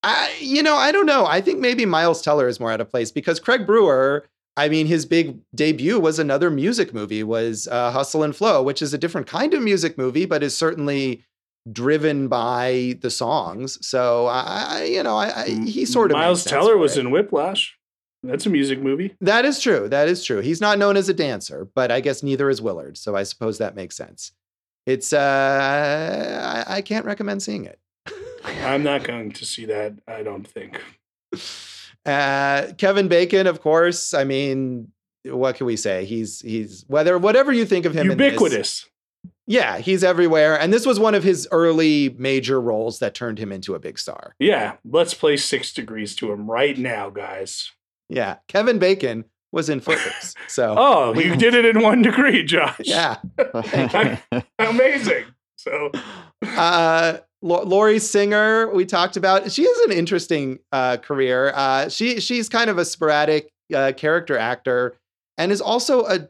I, 0.03 0.33
you 0.39 0.63
know, 0.63 0.75
I 0.75 0.91
don't 0.91 1.05
know. 1.05 1.25
I 1.25 1.41
think 1.41 1.59
maybe 1.59 1.85
Miles 1.85 2.21
Teller 2.21 2.47
is 2.47 2.59
more 2.59 2.71
out 2.71 2.81
of 2.81 2.89
place 2.89 3.11
because 3.11 3.39
Craig 3.39 3.65
Brewer, 3.65 4.27
I 4.55 4.69
mean, 4.69 4.87
his 4.87 5.05
big 5.05 5.39
debut 5.53 5.99
was 5.99 6.19
another 6.19 6.49
music 6.49 6.93
movie, 6.93 7.23
was 7.23 7.67
uh, 7.69 7.91
Hustle 7.91 8.23
and 8.23 8.35
Flow, 8.35 8.63
which 8.63 8.81
is 8.81 8.93
a 8.93 8.97
different 8.97 9.27
kind 9.27 9.53
of 9.53 9.61
music 9.61 9.97
movie, 9.97 10.25
but 10.25 10.41
is 10.41 10.55
certainly 10.55 11.25
driven 11.71 12.27
by 12.29 12.97
the 13.01 13.09
songs. 13.09 13.85
So 13.85 14.27
I, 14.27 14.83
you 14.83 15.03
know, 15.03 15.17
I, 15.17 15.41
I 15.41 15.49
he 15.49 15.85
sort 15.85 16.11
of 16.11 16.17
Miles 16.17 16.43
Teller 16.43 16.77
was 16.77 16.97
it. 16.97 17.01
in 17.01 17.11
Whiplash. 17.11 17.77
That's 18.24 18.45
a 18.45 18.49
music 18.49 18.80
movie. 18.80 19.15
That 19.22 19.45
is 19.45 19.59
true. 19.59 19.88
That 19.88 20.07
is 20.09 20.24
true. 20.24 20.39
He's 20.41 20.59
not 20.61 20.78
known 20.78 20.97
as 20.97 21.07
a 21.09 21.13
dancer, 21.13 21.70
but 21.74 21.89
I 21.91 22.01
guess 22.01 22.22
neither 22.24 22.49
is 22.49 22.61
Willard. 22.61 22.97
So 22.97 23.15
I 23.15 23.24
suppose 23.24 23.57
that 23.59 23.76
makes 23.76 23.95
sense. 23.95 24.32
It's 24.86 25.13
uh 25.13 26.65
I, 26.67 26.78
I 26.78 26.82
can't 26.82 27.05
recommend 27.05 27.41
seeing 27.43 27.65
it. 27.65 27.80
I'm 28.63 28.84
not 28.84 29.03
going 29.03 29.32
to 29.32 29.45
see 29.45 29.65
that, 29.65 29.93
I 30.07 30.24
don't 30.24 30.47
think. 30.47 30.82
Uh 32.05 32.72
Kevin 32.78 33.09
Bacon, 33.09 33.45
of 33.45 33.59
course. 33.61 34.13
I 34.13 34.24
mean, 34.24 34.91
what 35.26 35.55
can 35.57 35.65
we 35.67 35.76
say? 35.76 36.05
He's 36.05 36.39
he's 36.39 36.86
whether 36.88 37.17
whatever 37.17 37.51
you 37.51 37.65
think 37.65 37.86
of 37.86 37.93
him 37.93 38.09
ubiquitous. 38.09 38.88
yeah, 39.45 39.80
he's 39.80 40.01
everywhere. 40.01 40.57
And 40.59 40.72
this 40.72 40.86
was 40.86 40.97
one 40.97 41.13
of 41.13 41.24
his 41.24 41.45
early 41.51 42.15
major 42.17 42.59
roles 42.61 42.99
that 42.99 43.13
turned 43.13 43.38
him 43.38 43.51
into 43.51 43.76
a 43.76 43.80
big 43.80 43.99
star. 43.99 44.34
Yeah, 44.39 44.78
let's 44.86 45.13
play 45.13 45.36
six 45.36 45.74
degrees 45.74 46.15
to 46.15 46.32
him 46.32 46.49
right 46.49 46.78
now, 46.78 47.09
guys. 47.09 47.70
Yeah, 48.10 48.38
Kevin 48.47 48.80
Bacon 48.80 49.26
was 49.51 49.70
in 49.70 49.80
Footloose. 49.80 50.36
So 50.47 50.76
oh, 50.78 51.14
you 51.14 51.36
did 51.36 51.53
it 51.53 51.64
in 51.64 51.82
one 51.82 52.01
degree, 52.01 52.43
Josh. 52.43 52.82
Yeah, 52.84 53.18
amazing. 54.60 55.26
So, 55.57 55.91
uh, 56.43 57.18
Lori 57.41 57.99
Singer, 57.99 58.74
we 58.74 58.86
talked 58.86 59.16
about. 59.16 59.51
She 59.51 59.64
has 59.64 59.78
an 59.80 59.91
interesting 59.91 60.57
uh, 60.72 60.97
career. 60.97 61.53
Uh, 61.53 61.88
she 61.88 62.20
she's 62.20 62.49
kind 62.49 62.70
of 62.70 62.80
a 62.80 62.86
sporadic 62.86 63.51
uh, 63.74 63.91
character 63.95 64.38
actor, 64.38 64.95
and 65.38 65.51
is 65.51 65.62
also 65.62 66.05
a 66.07 66.28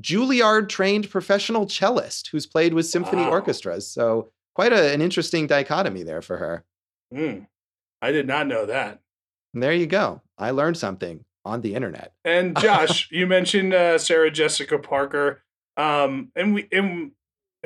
Juilliard 0.00 0.68
trained 0.68 1.08
professional 1.08 1.68
cellist 1.68 2.28
who's 2.32 2.46
played 2.46 2.74
with 2.74 2.86
symphony 2.86 3.22
wow. 3.22 3.30
orchestras. 3.30 3.88
So 3.88 4.30
quite 4.56 4.72
a, 4.72 4.92
an 4.92 5.02
interesting 5.02 5.46
dichotomy 5.46 6.02
there 6.02 6.22
for 6.22 6.36
her. 6.36 6.64
Mm, 7.14 7.46
I 8.02 8.10
did 8.10 8.26
not 8.26 8.48
know 8.48 8.66
that. 8.66 9.00
And 9.56 9.62
there 9.62 9.72
you 9.72 9.86
go. 9.86 10.20
I 10.36 10.50
learned 10.50 10.76
something 10.76 11.24
on 11.42 11.62
the 11.62 11.74
internet. 11.74 12.12
And 12.26 12.54
Josh, 12.60 13.08
you 13.10 13.26
mentioned 13.26 13.72
uh, 13.72 13.96
Sarah 13.96 14.30
Jessica 14.30 14.78
Parker, 14.78 15.44
um, 15.78 16.30
and 16.36 16.52
we 16.52 16.68
and 16.70 17.12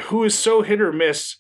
who 0.03 0.23
is 0.23 0.39
so 0.39 0.63
hit 0.63 0.81
or 0.81 0.93
miss. 0.93 1.39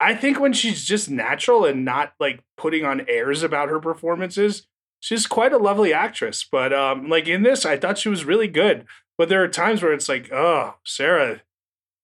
I 0.00 0.14
think 0.14 0.40
when 0.40 0.54
she's 0.54 0.86
just 0.86 1.10
natural 1.10 1.66
and 1.66 1.84
not 1.84 2.14
like 2.18 2.42
putting 2.56 2.86
on 2.86 3.04
airs 3.10 3.42
about 3.42 3.68
her 3.68 3.78
performances, 3.78 4.66
she's 5.00 5.26
quite 5.26 5.52
a 5.52 5.58
lovely 5.58 5.92
actress. 5.92 6.46
But 6.50 6.72
um, 6.72 7.10
like 7.10 7.28
in 7.28 7.42
this, 7.42 7.66
I 7.66 7.76
thought 7.76 7.98
she 7.98 8.08
was 8.08 8.24
really 8.24 8.48
good. 8.48 8.86
But 9.18 9.28
there 9.28 9.44
are 9.44 9.48
times 9.48 9.82
where 9.82 9.92
it's 9.92 10.08
like, 10.08 10.32
oh, 10.32 10.76
Sarah, 10.86 11.42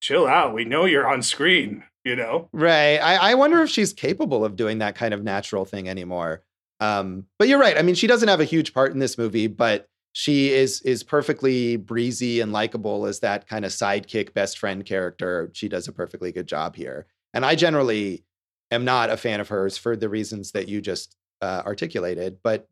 chill 0.03 0.27
out. 0.27 0.53
We 0.53 0.67
know 0.67 0.85
you're 0.85 1.09
on 1.09 1.23
screen, 1.23 1.85
you 2.05 2.15
know? 2.15 2.51
Right. 2.53 2.99
I, 2.99 3.31
I 3.31 3.35
wonder 3.37 3.63
if 3.63 3.71
she's 3.71 3.95
capable 3.95 4.45
of 4.45 4.55
doing 4.55 4.81
that 4.81 4.97
kind 4.97 5.15
of 5.15 5.25
natural 5.25 5.65
thing 5.65 5.89
anymore. 5.89 6.43
Um, 6.81 7.27
but 7.39 7.49
you're 7.49 7.59
right. 7.59 7.77
I 7.77 7.83
mean, 7.83 7.95
she 7.95 8.07
doesn't 8.07 8.29
have 8.29 8.41
a 8.41 8.45
huge 8.45 8.73
part 8.73 8.93
in 8.93 8.99
this 8.99 9.19
movie, 9.19 9.47
but 9.47 9.89
she 10.13 10.51
is 10.51 10.81
is 10.83 11.03
perfectly 11.03 11.77
breezy 11.77 12.41
and 12.41 12.53
likable 12.53 13.07
as 13.07 13.21
that 13.21 13.47
kind 13.47 13.65
of 13.65 13.71
sidekick 13.71 14.35
best 14.35 14.59
friend 14.59 14.85
character. 14.85 15.51
She 15.53 15.69
does 15.69 15.87
a 15.87 15.93
perfectly 15.93 16.33
good 16.33 16.49
job 16.49 16.75
here. 16.75 17.07
And 17.33 17.47
I 17.47 17.55
generally 17.55 18.25
am 18.71 18.85
not 18.85 19.11
a 19.11 19.17
fan 19.17 19.41
of 19.41 19.49
hers 19.49 19.79
for 19.79 19.97
the 19.97 20.09
reasons 20.09 20.53
that 20.53 20.69
you 20.69 20.81
just 20.81 21.17
uh, 21.41 21.63
articulated, 21.65 22.39
but 22.43 22.69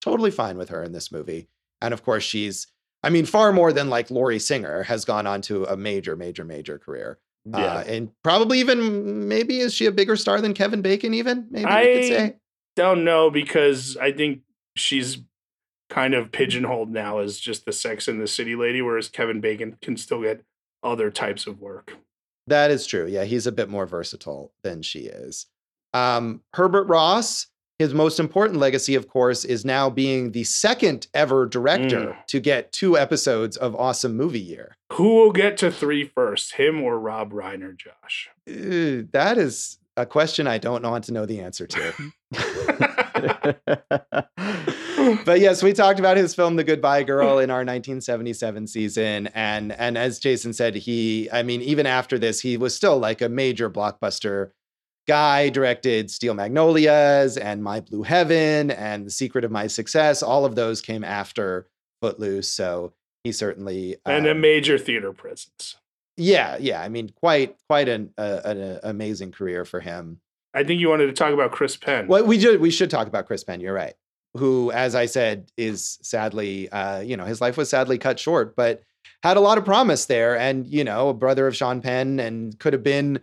totally 0.00 0.30
fine 0.30 0.58
with 0.58 0.68
her 0.68 0.82
in 0.82 0.92
this 0.92 1.10
movie. 1.10 1.48
And 1.80 1.92
of 1.92 2.04
course, 2.04 2.22
she's 2.22 2.68
I 3.04 3.10
mean, 3.10 3.26
far 3.26 3.52
more 3.52 3.70
than 3.70 3.90
like 3.90 4.10
Lori 4.10 4.38
Singer 4.38 4.82
has 4.84 5.04
gone 5.04 5.26
on 5.26 5.42
to 5.42 5.64
a 5.64 5.76
major, 5.76 6.16
major, 6.16 6.42
major 6.42 6.78
career. 6.78 7.18
Yeah. 7.44 7.58
Uh, 7.58 7.84
and 7.86 8.10
probably 8.22 8.60
even 8.60 9.28
maybe 9.28 9.60
is 9.60 9.74
she 9.74 9.84
a 9.84 9.92
bigger 9.92 10.16
star 10.16 10.40
than 10.40 10.54
Kevin 10.54 10.80
Bacon? 10.80 11.12
Even 11.12 11.46
maybe 11.50 11.66
I, 11.66 11.84
could 11.84 12.04
say 12.04 12.36
don't 12.76 13.04
know 13.04 13.30
because 13.30 13.96
I 13.96 14.12
think 14.12 14.40
she's 14.76 15.18
kind 15.90 16.14
of 16.14 16.32
pigeonholed 16.32 16.90
now 16.90 17.18
as 17.18 17.38
just 17.38 17.64
the 17.64 17.72
Sex 17.72 18.08
and 18.08 18.20
the 18.20 18.26
City 18.26 18.56
lady, 18.56 18.82
whereas 18.82 19.08
Kevin 19.08 19.40
Bacon 19.40 19.76
can 19.80 19.96
still 19.96 20.22
get 20.22 20.44
other 20.82 21.10
types 21.10 21.46
of 21.46 21.60
work. 21.60 21.96
That 22.46 22.70
is 22.70 22.86
true. 22.86 23.06
Yeah, 23.06 23.24
he's 23.24 23.46
a 23.46 23.52
bit 23.52 23.68
more 23.68 23.86
versatile 23.86 24.52
than 24.62 24.82
she 24.82 25.00
is. 25.00 25.46
Um, 25.94 26.42
Herbert 26.52 26.88
Ross, 26.88 27.46
his 27.78 27.94
most 27.94 28.20
important 28.20 28.58
legacy, 28.58 28.94
of 28.94 29.08
course, 29.08 29.44
is 29.44 29.64
now 29.64 29.88
being 29.88 30.32
the 30.32 30.44
second 30.44 31.06
ever 31.14 31.46
director 31.46 32.00
mm. 32.00 32.26
to 32.26 32.40
get 32.40 32.72
two 32.72 32.98
episodes 32.98 33.56
of 33.56 33.74
Awesome 33.74 34.16
Movie 34.16 34.40
Year. 34.40 34.76
Who 34.92 35.14
will 35.14 35.32
get 35.32 35.56
to 35.58 35.70
three 35.70 36.04
first, 36.04 36.54
him 36.54 36.82
or 36.82 36.98
Rob 36.98 37.32
Reiner, 37.32 37.76
Josh? 37.76 38.28
Uh, 38.48 39.06
that 39.12 39.38
is 39.38 39.78
a 39.96 40.04
question 40.04 40.46
I 40.46 40.58
don't 40.58 40.82
want 40.82 41.04
to 41.04 41.12
know 41.12 41.26
the 41.26 41.40
answer 41.40 41.66
to. 41.66 42.12
but 45.24 45.40
yes, 45.40 45.62
we 45.62 45.72
talked 45.72 45.98
about 45.98 46.16
his 46.16 46.34
film 46.34 46.56
The 46.56 46.64
Goodbye 46.64 47.02
Girl 47.04 47.38
in 47.38 47.50
our 47.50 47.58
1977 47.58 48.66
season 48.66 49.28
and 49.28 49.72
and 49.72 49.96
as 49.98 50.18
Jason 50.18 50.52
said, 50.52 50.74
he 50.74 51.28
I 51.32 51.42
mean 51.42 51.62
even 51.62 51.86
after 51.86 52.18
this 52.18 52.40
he 52.40 52.56
was 52.56 52.74
still 52.74 52.98
like 52.98 53.20
a 53.20 53.28
major 53.28 53.70
blockbuster 53.70 54.50
guy, 55.06 55.48
directed 55.50 56.10
Steel 56.10 56.34
Magnolias 56.34 57.36
and 57.36 57.62
My 57.62 57.80
Blue 57.80 58.02
Heaven 58.02 58.70
and 58.70 59.06
The 59.06 59.10
Secret 59.10 59.44
of 59.44 59.50
My 59.50 59.66
Success. 59.66 60.22
All 60.22 60.44
of 60.44 60.54
those 60.54 60.80
came 60.80 61.04
after 61.04 61.68
Footloose, 62.00 62.50
so 62.50 62.92
he 63.22 63.32
certainly 63.32 63.96
and 64.04 64.26
um, 64.26 64.36
a 64.36 64.38
major 64.38 64.78
theater 64.78 65.12
presence. 65.12 65.76
Yeah, 66.16 66.56
yeah. 66.58 66.80
I 66.80 66.88
mean, 66.88 67.10
quite 67.10 67.56
quite 67.68 67.88
an, 67.88 68.12
uh, 68.16 68.40
an 68.44 68.80
amazing 68.82 69.32
career 69.32 69.64
for 69.64 69.80
him. 69.80 70.20
I 70.54 70.62
think 70.62 70.80
you 70.80 70.88
wanted 70.88 71.06
to 71.06 71.12
talk 71.12 71.32
about 71.32 71.50
Chris 71.50 71.76
Penn. 71.76 72.06
Well, 72.06 72.24
we 72.24 72.40
should 72.40 72.60
we 72.60 72.70
should 72.70 72.90
talk 72.90 73.08
about 73.08 73.26
Chris 73.26 73.42
Penn. 73.42 73.60
You're 73.60 73.74
right. 73.74 73.94
Who, 74.36 74.70
as 74.72 74.94
I 74.94 75.06
said, 75.06 75.50
is 75.56 75.98
sadly, 76.02 76.68
uh, 76.70 77.00
you 77.00 77.16
know, 77.16 77.24
his 77.24 77.40
life 77.40 77.56
was 77.56 77.68
sadly 77.70 77.98
cut 77.98 78.18
short, 78.18 78.56
but 78.56 78.82
had 79.22 79.36
a 79.36 79.40
lot 79.40 79.58
of 79.58 79.64
promise 79.64 80.06
there, 80.06 80.38
and 80.38 80.66
you 80.66 80.84
know, 80.84 81.08
a 81.08 81.14
brother 81.14 81.46
of 81.46 81.56
Sean 81.56 81.80
Penn, 81.80 82.20
and 82.20 82.58
could 82.58 82.72
have 82.72 82.82
been, 82.82 83.20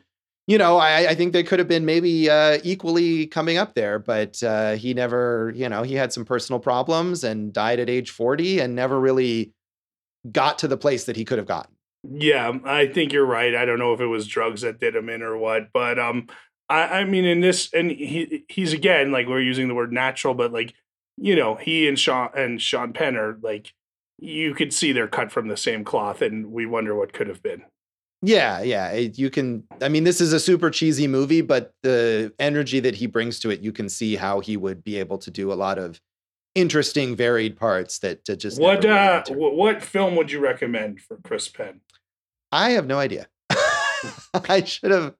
you 0.48 0.58
know, 0.58 0.78
I, 0.78 1.10
I 1.10 1.16
think 1.16 1.34
they 1.34 1.44
could 1.44 1.60
have 1.60 1.68
been 1.68 1.86
maybe 1.86 2.30
uh, 2.30 2.60
equally 2.64 3.28
coming 3.28 3.58
up 3.58 3.76
there, 3.76 4.00
but 4.00 4.42
uh, 4.44 4.74
he 4.74 4.94
never, 4.94 5.52
you 5.56 5.70
know, 5.70 5.84
he 5.84 5.96
had 5.96 6.12
some 6.12 6.26
personal 6.26 6.60
problems 6.60 7.24
and 7.24 7.54
died 7.54 7.80
at 7.80 7.90
age 7.90 8.10
40, 8.10 8.60
and 8.60 8.76
never 8.76 9.00
really 9.00 9.54
got 10.30 10.60
to 10.60 10.68
the 10.68 10.78
place 10.78 11.06
that 11.06 11.16
he 11.16 11.26
could 11.26 11.38
have 11.38 11.48
gotten. 11.48 11.76
Yeah, 12.04 12.52
I 12.66 12.88
think 12.88 13.14
you're 13.14 13.26
right. 13.26 13.56
I 13.56 13.66
don't 13.66 13.78
know 13.78 13.94
if 13.94 14.02
it 14.02 14.08
was 14.08 14.28
drugs 14.28 14.62
that 14.62 14.80
did 14.80 14.96
him 14.96 15.10
in 15.10 15.22
or 15.22 15.38
what, 15.38 15.70
but 15.72 16.00
um, 16.00 16.28
I, 16.72 17.02
I 17.02 17.04
mean, 17.04 17.26
in 17.26 17.42
this, 17.42 17.70
and 17.74 17.92
he 17.92 18.46
he's 18.48 18.72
again 18.72 19.12
like 19.12 19.28
we're 19.28 19.42
using 19.42 19.68
the 19.68 19.76
word 19.76 19.92
natural, 19.92 20.34
but 20.34 20.54
like 20.54 20.74
you 21.18 21.36
know, 21.36 21.56
he 21.56 21.88
and 21.88 22.00
Sean 22.00 22.30
and 22.36 22.62
Sean 22.62 22.94
Penn 22.94 23.18
are 23.18 23.38
like 23.42 23.74
you 24.18 24.54
could 24.54 24.74
see 24.74 24.94
they're 24.94 25.08
cut 25.08 25.32
from 25.32 25.50
the 25.50 25.58
same 25.58 25.84
cloth, 25.84 26.22
and 26.22 26.52
we 26.52 26.66
wonder 26.66 26.96
what 26.96 27.12
could 27.12 27.28
have 27.28 27.44
been. 27.44 27.64
Yeah, 28.22 28.62
yeah. 28.62 28.90
It, 28.90 29.20
you 29.20 29.30
can. 29.30 29.64
I 29.82 29.90
mean, 29.90 30.06
this 30.06 30.22
is 30.22 30.32
a 30.32 30.40
super 30.40 30.70
cheesy 30.70 31.08
movie, 31.08 31.42
but 31.42 31.74
the 31.84 32.32
energy 32.40 32.80
that 32.80 32.96
he 32.96 33.06
brings 33.06 33.40
to 33.40 33.50
it, 33.50 33.62
you 33.62 33.74
can 33.74 33.90
see 33.90 34.16
how 34.16 34.40
he 34.40 34.56
would 34.56 34.84
be 34.84 34.98
able 34.98 35.18
to 35.20 35.32
do 35.32 35.52
a 35.52 35.56
lot 35.56 35.78
of 35.78 36.00
interesting, 36.56 37.16
varied 37.16 37.58
parts 37.58 38.00
that 38.00 38.24
to 38.26 38.38
just. 38.38 38.62
What 38.62 38.86
uh, 38.86 39.24
what 39.30 39.82
film 39.82 40.16
would 40.16 40.32
you 40.32 40.40
recommend 40.40 41.02
for 41.02 41.18
Chris 41.18 41.50
Penn? 41.50 41.82
I 42.52 42.72
have 42.72 42.88
no 42.88 42.98
idea. 42.98 43.28
I 44.48 44.64
should 44.64 44.92
have 44.92 45.16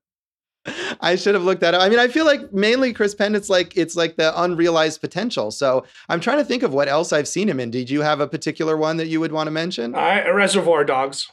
I 1.02 1.16
should 1.16 1.34
have 1.34 1.44
looked 1.44 1.62
that 1.62 1.74
up. 1.74 1.82
I 1.82 1.90
mean, 1.90 2.00
I 2.00 2.08
feel 2.08 2.26
like 2.26 2.54
mainly 2.54 2.94
Chris 2.94 3.16
Penn, 3.16 3.36
it's 3.36 3.50
like 3.50 3.76
it's 3.76 3.96
like 3.96 4.16
the 4.18 4.40
unrealized 4.42 5.02
potential. 5.02 5.52
So 5.52 5.86
I'm 6.10 6.20
trying 6.20 6.38
to 6.38 6.46
think 6.46 6.64
of 6.64 6.74
what 6.74 6.88
else 6.88 7.12
I've 7.14 7.28
seen 7.28 7.50
him 7.50 7.60
in. 7.60 7.72
Did 7.72 7.90
you 7.90 8.02
have 8.02 8.20
a 8.20 8.28
particular 8.28 8.78
one 8.78 8.98
that 8.98 9.08
you 9.08 9.20
would 9.20 9.32
want 9.32 9.48
to 9.48 9.52
mention? 9.52 9.96
I, 9.96 10.28
Reservoir 10.30 10.84
Dogs. 10.84 11.28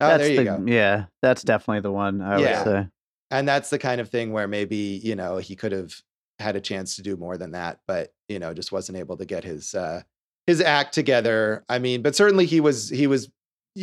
Oh, 0.00 0.08
that's 0.08 0.22
there 0.24 0.30
you 0.32 0.36
the, 0.38 0.44
go. 0.44 0.64
Yeah, 0.66 1.04
that's 1.22 1.42
definitely 1.42 1.80
the 1.80 1.92
one 1.92 2.20
I 2.20 2.38
Yeah. 2.40 2.64
would 2.64 2.72
say. 2.84 2.88
And 3.30 3.48
that's 3.48 3.70
the 3.70 3.78
kind 3.78 4.00
of 4.00 4.10
thing 4.10 4.32
where 4.32 4.46
maybe, 4.46 4.76
you 5.02 5.16
know, 5.16 5.38
he 5.38 5.56
could 5.56 5.72
have 5.72 5.92
had 6.38 6.56
a 6.56 6.60
chance 6.60 6.96
to 6.96 7.02
do 7.02 7.16
more 7.16 7.36
than 7.36 7.52
that, 7.52 7.78
but 7.86 8.12
you 8.28 8.38
know, 8.38 8.52
just 8.54 8.72
wasn't 8.72 8.98
able 8.98 9.16
to 9.16 9.24
get 9.24 9.44
his 9.44 9.74
uh 9.74 10.02
his 10.46 10.60
act 10.60 10.92
together. 10.94 11.64
I 11.68 11.78
mean, 11.78 12.02
but 12.02 12.14
certainly 12.14 12.44
he 12.46 12.60
was 12.60 12.90
he 12.90 13.06
was 13.06 13.30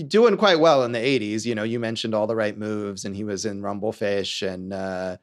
doing 0.08 0.38
quite 0.38 0.60
well 0.60 0.84
in 0.84 0.92
the 0.92 1.00
80s. 1.00 1.46
You 1.46 1.56
know, 1.56 1.64
you 1.64 1.80
mentioned 1.80 2.14
all 2.16 2.28
the 2.28 2.36
right 2.36 2.58
moves 2.58 3.06
and 3.06 3.16
he 3.16 3.24
was 3.24 3.46
in 3.46 3.62
Rumblefish 3.62 4.48
and 4.48 4.74
uh 4.74 5.18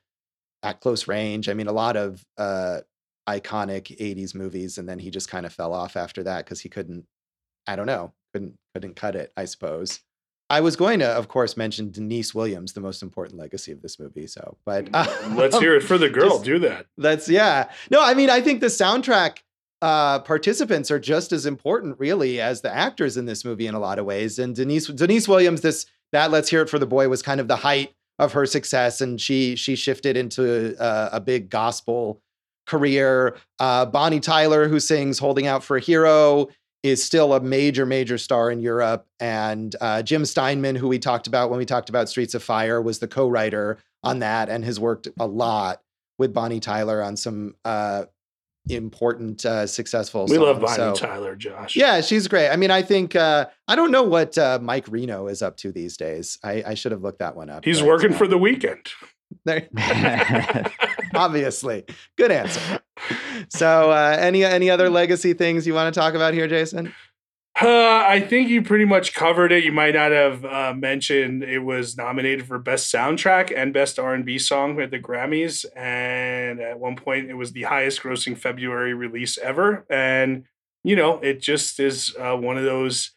at 0.62 0.80
close 0.80 1.06
range. 1.08 1.48
I 1.48 1.54
mean, 1.54 1.66
a 1.68 1.72
lot 1.72 1.96
of 1.96 2.24
uh 2.36 2.80
iconic 3.28 3.96
80s 3.98 4.34
movies 4.34 4.78
and 4.78 4.88
then 4.88 4.98
he 4.98 5.10
just 5.10 5.28
kind 5.28 5.44
of 5.46 5.52
fell 5.52 5.72
off 5.74 5.96
after 5.96 6.22
that 6.24 6.46
cuz 6.46 6.60
he 6.60 6.68
couldn't 6.68 7.04
I 7.66 7.76
don't 7.76 7.86
know, 7.86 8.12
couldn't 8.32 8.54
couldn't 8.74 8.96
cut 8.96 9.16
it, 9.16 9.32
I 9.36 9.44
suppose. 9.44 10.00
I 10.50 10.62
was 10.62 10.76
going 10.76 11.00
to, 11.00 11.06
of 11.06 11.28
course, 11.28 11.58
mention 11.58 11.90
Deniece 11.90 12.34
Williams, 12.34 12.72
the 12.72 12.80
most 12.80 13.02
important 13.02 13.38
legacy 13.38 13.70
of 13.70 13.82
this 13.82 13.98
movie. 13.98 14.26
So, 14.26 14.56
but 14.64 14.88
uh, 14.94 15.06
Let's 15.34 15.58
hear 15.58 15.76
it 15.76 15.82
for 15.82 15.98
the 15.98 16.08
girl. 16.18 16.30
Just- 16.30 16.44
Do 16.44 16.58
that. 16.60 16.86
that's 16.96 17.28
yeah. 17.28 17.70
No, 17.90 18.02
I 18.02 18.14
mean, 18.14 18.30
I 18.30 18.40
think 18.40 18.60
the 18.62 18.68
soundtrack 18.68 19.40
uh, 19.80 20.18
participants 20.20 20.90
are 20.90 20.98
just 20.98 21.32
as 21.32 21.46
important, 21.46 21.98
really, 21.98 22.40
as 22.40 22.60
the 22.60 22.74
actors 22.74 23.16
in 23.16 23.26
this 23.26 23.44
movie 23.44 23.66
in 23.66 23.74
a 23.74 23.78
lot 23.78 23.98
of 23.98 24.06
ways. 24.06 24.38
And 24.38 24.54
Deniece 24.54 24.88
Deniece 24.88 25.28
Williams, 25.28 25.60
this 25.60 25.86
that 26.12 26.30
"Let's 26.30 26.48
Hear 26.48 26.62
It 26.62 26.70
for 26.70 26.78
the 26.78 26.86
Boy" 26.86 27.08
was 27.08 27.22
kind 27.22 27.40
of 27.40 27.48
the 27.48 27.56
height 27.56 27.94
of 28.18 28.32
her 28.32 28.46
success, 28.46 29.00
and 29.00 29.20
she 29.20 29.56
she 29.56 29.76
shifted 29.76 30.16
into 30.16 30.76
uh, 30.80 31.10
a 31.12 31.20
big 31.20 31.50
gospel 31.50 32.20
career. 32.66 33.36
Uh, 33.58 33.86
Bonnie 33.86 34.20
Tyler, 34.20 34.68
who 34.68 34.80
sings 34.80 35.18
"Holding 35.18 35.46
Out 35.46 35.62
for 35.62 35.76
a 35.76 35.80
Hero." 35.80 36.48
Is 36.84 37.02
still 37.02 37.34
a 37.34 37.40
major, 37.40 37.84
major 37.84 38.16
star 38.18 38.52
in 38.52 38.60
Europe. 38.60 39.04
And 39.18 39.74
uh, 39.80 40.00
Jim 40.02 40.24
Steinman, 40.24 40.76
who 40.76 40.86
we 40.86 41.00
talked 41.00 41.26
about 41.26 41.50
when 41.50 41.58
we 41.58 41.66
talked 41.66 41.88
about 41.88 42.08
Streets 42.08 42.36
of 42.36 42.42
Fire, 42.42 42.80
was 42.80 43.00
the 43.00 43.08
co 43.08 43.28
writer 43.28 43.78
on 44.04 44.20
that 44.20 44.48
and 44.48 44.64
has 44.64 44.78
worked 44.78 45.08
a 45.18 45.26
lot 45.26 45.82
with 46.18 46.32
Bonnie 46.32 46.60
Tyler 46.60 47.02
on 47.02 47.16
some 47.16 47.56
uh, 47.64 48.04
important, 48.68 49.44
uh, 49.44 49.66
successful. 49.66 50.26
We 50.26 50.38
love. 50.38 50.60
Bonnie 50.60 50.76
So, 50.76 50.94
Tyler, 50.94 51.36
Josh. 51.36 51.76
Yeah, 51.76 52.00
she's 52.00 52.28
great. 52.28 52.50
I 52.50 52.56
mean, 52.56 52.70
I 52.70 52.82
think 52.82 53.16
uh, 53.16 53.46
I 53.66 53.76
don't 53.76 53.90
know 53.90 54.02
what 54.02 54.36
uh, 54.38 54.58
Mike 54.60 54.86
Reno 54.88 55.26
is 55.26 55.42
up 55.42 55.56
to 55.58 55.72
these 55.72 55.96
days. 55.96 56.38
I, 56.42 56.62
I 56.66 56.74
should 56.74 56.92
have 56.92 57.02
looked 57.02 57.18
that 57.20 57.36
one 57.36 57.50
up. 57.50 57.64
He's 57.64 57.80
but, 57.80 57.88
working 57.88 58.14
uh, 58.14 58.18
for 58.18 58.26
the 58.26 58.38
weekend. 58.38 58.86
there- 59.44 59.68
obviously. 61.14 61.84
Good 62.16 62.30
answer. 62.30 62.80
So, 63.50 63.90
uh, 63.90 64.16
any 64.18 64.44
any 64.44 64.70
other 64.70 64.90
legacy 65.00 65.32
things 65.32 65.66
you 65.66 65.74
want 65.74 65.92
to 65.92 65.98
talk 65.98 66.14
about 66.14 66.34
here, 66.34 66.48
Jason? 66.48 66.92
Uh, 67.60 68.04
I 68.06 68.20
think 68.20 68.48
you 68.48 68.62
pretty 68.62 68.84
much 68.84 69.14
covered 69.14 69.50
it. 69.50 69.64
You 69.64 69.72
might 69.72 69.94
not 69.94 70.12
have 70.12 70.44
uh, 70.44 70.74
mentioned 70.76 71.42
it 71.42 71.58
was 71.58 71.96
nominated 71.96 72.46
for 72.46 72.56
best 72.60 72.92
soundtrack 72.92 73.52
and 73.54 73.74
best 73.74 73.98
R 73.98 74.14
and 74.14 74.24
B 74.24 74.38
song 74.38 74.80
at 74.80 74.92
the 74.92 75.00
Grammys, 75.00 75.64
and 75.74 76.60
at 76.60 76.78
one 76.78 76.94
point 76.94 77.28
it 77.28 77.34
was 77.34 77.52
the 77.52 77.64
highest 77.64 78.02
grossing 78.02 78.38
February 78.38 78.94
release 78.94 79.38
ever. 79.38 79.84
And 79.90 80.44
you 80.84 80.94
know, 80.94 81.18
it 81.18 81.42
just 81.42 81.80
is 81.80 82.14
uh, 82.16 82.36
one 82.36 82.56
of 82.56 82.64
those 82.64 83.10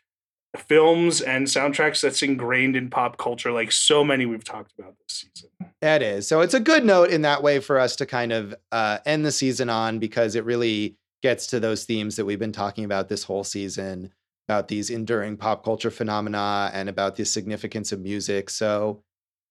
films 0.57 1.21
and 1.21 1.45
soundtracks 1.45 2.01
that's 2.01 2.23
ingrained 2.23 2.75
in 2.75 2.89
pop 2.89 3.17
culture, 3.17 3.51
like 3.51 3.71
so 3.71 4.03
many 4.03 4.25
we've 4.25 4.43
talked 4.43 4.73
about 4.77 4.95
this 5.07 5.27
season. 5.35 5.49
That 5.81 6.01
is. 6.01 6.27
So 6.27 6.41
it's 6.41 6.55
a 6.55 6.59
good 6.59 6.83
note 6.83 7.11
in 7.11 7.21
that 7.21 7.43
way 7.43 7.59
for 7.59 7.79
us 7.79 7.95
to 7.97 8.07
kind 8.07 8.31
of 8.31 8.55
uh, 8.71 8.97
end 9.05 9.23
the 9.23 9.31
season 9.31 9.69
on 9.69 9.99
because 9.99 10.33
it 10.33 10.45
really 10.45 10.97
gets 11.21 11.45
to 11.47 11.59
those 11.59 11.83
themes 11.83 12.15
that 12.15 12.25
we've 12.25 12.39
been 12.39 12.51
talking 12.51 12.83
about 12.83 13.07
this 13.07 13.23
whole 13.23 13.43
season 13.43 14.11
about 14.47 14.67
these 14.67 14.89
enduring 14.89 15.37
pop 15.37 15.63
culture 15.63 15.91
phenomena 15.91 16.71
and 16.73 16.89
about 16.89 17.15
the 17.15 17.25
significance 17.25 17.91
of 17.91 18.01
music. 18.01 18.49
So 18.49 19.03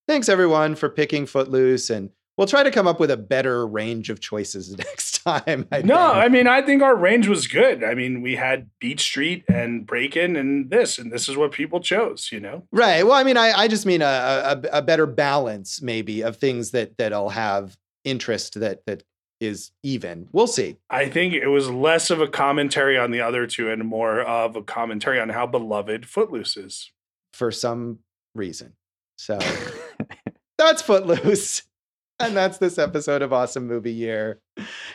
thanks 0.08 0.28
everyone 0.28 0.74
for 0.74 0.88
picking 0.88 1.26
Footloose 1.26 1.90
and 1.90 2.10
we'll 2.40 2.46
try 2.46 2.62
to 2.62 2.70
come 2.70 2.86
up 2.86 2.98
with 2.98 3.10
a 3.10 3.18
better 3.18 3.66
range 3.66 4.08
of 4.08 4.18
choices 4.18 4.70
next 4.78 5.22
time. 5.22 5.68
I 5.70 5.82
no, 5.82 5.94
think. 5.94 6.16
I 6.16 6.28
mean, 6.28 6.46
I 6.46 6.62
think 6.62 6.82
our 6.82 6.96
range 6.96 7.28
was 7.28 7.46
good. 7.46 7.84
I 7.84 7.94
mean, 7.94 8.22
we 8.22 8.36
had 8.36 8.70
Beat 8.80 8.98
Street 8.98 9.44
and 9.46 9.86
Breakin' 9.86 10.36
and 10.36 10.70
this, 10.70 10.98
and 10.98 11.12
this 11.12 11.28
is 11.28 11.36
what 11.36 11.52
people 11.52 11.80
chose, 11.80 12.30
you 12.32 12.40
know? 12.40 12.66
Right. 12.72 13.02
Well, 13.02 13.12
I 13.12 13.24
mean, 13.24 13.36
I, 13.36 13.52
I 13.52 13.68
just 13.68 13.84
mean 13.84 14.00
a, 14.00 14.64
a 14.64 14.78
a 14.78 14.82
better 14.82 15.04
balance, 15.06 15.82
maybe, 15.82 16.22
of 16.22 16.38
things 16.38 16.70
that 16.70 16.96
that'll 16.96 17.28
have 17.28 17.76
interest 18.04 18.58
that 18.60 18.80
that 18.86 19.02
is 19.40 19.72
even. 19.82 20.28
We'll 20.32 20.46
see. 20.46 20.76
I 20.90 21.08
think 21.08 21.34
it 21.34 21.48
was 21.48 21.70
less 21.70 22.10
of 22.10 22.20
a 22.20 22.28
commentary 22.28 22.98
on 22.98 23.10
the 23.10 23.20
other 23.20 23.46
two 23.46 23.70
and 23.70 23.84
more 23.84 24.20
of 24.20 24.54
a 24.56 24.62
commentary 24.62 25.18
on 25.18 25.30
how 25.30 25.46
beloved 25.46 26.06
Footloose 26.06 26.56
is. 26.56 26.90
for 27.32 27.50
some 27.50 28.00
reason. 28.34 28.74
So 29.16 29.38
that's 30.58 30.82
Footloose. 30.82 31.62
And 32.18 32.36
that's 32.36 32.58
this 32.58 32.76
episode 32.78 33.22
of 33.22 33.32
Awesome 33.32 33.66
Movie 33.66 33.94
Year. 33.94 34.40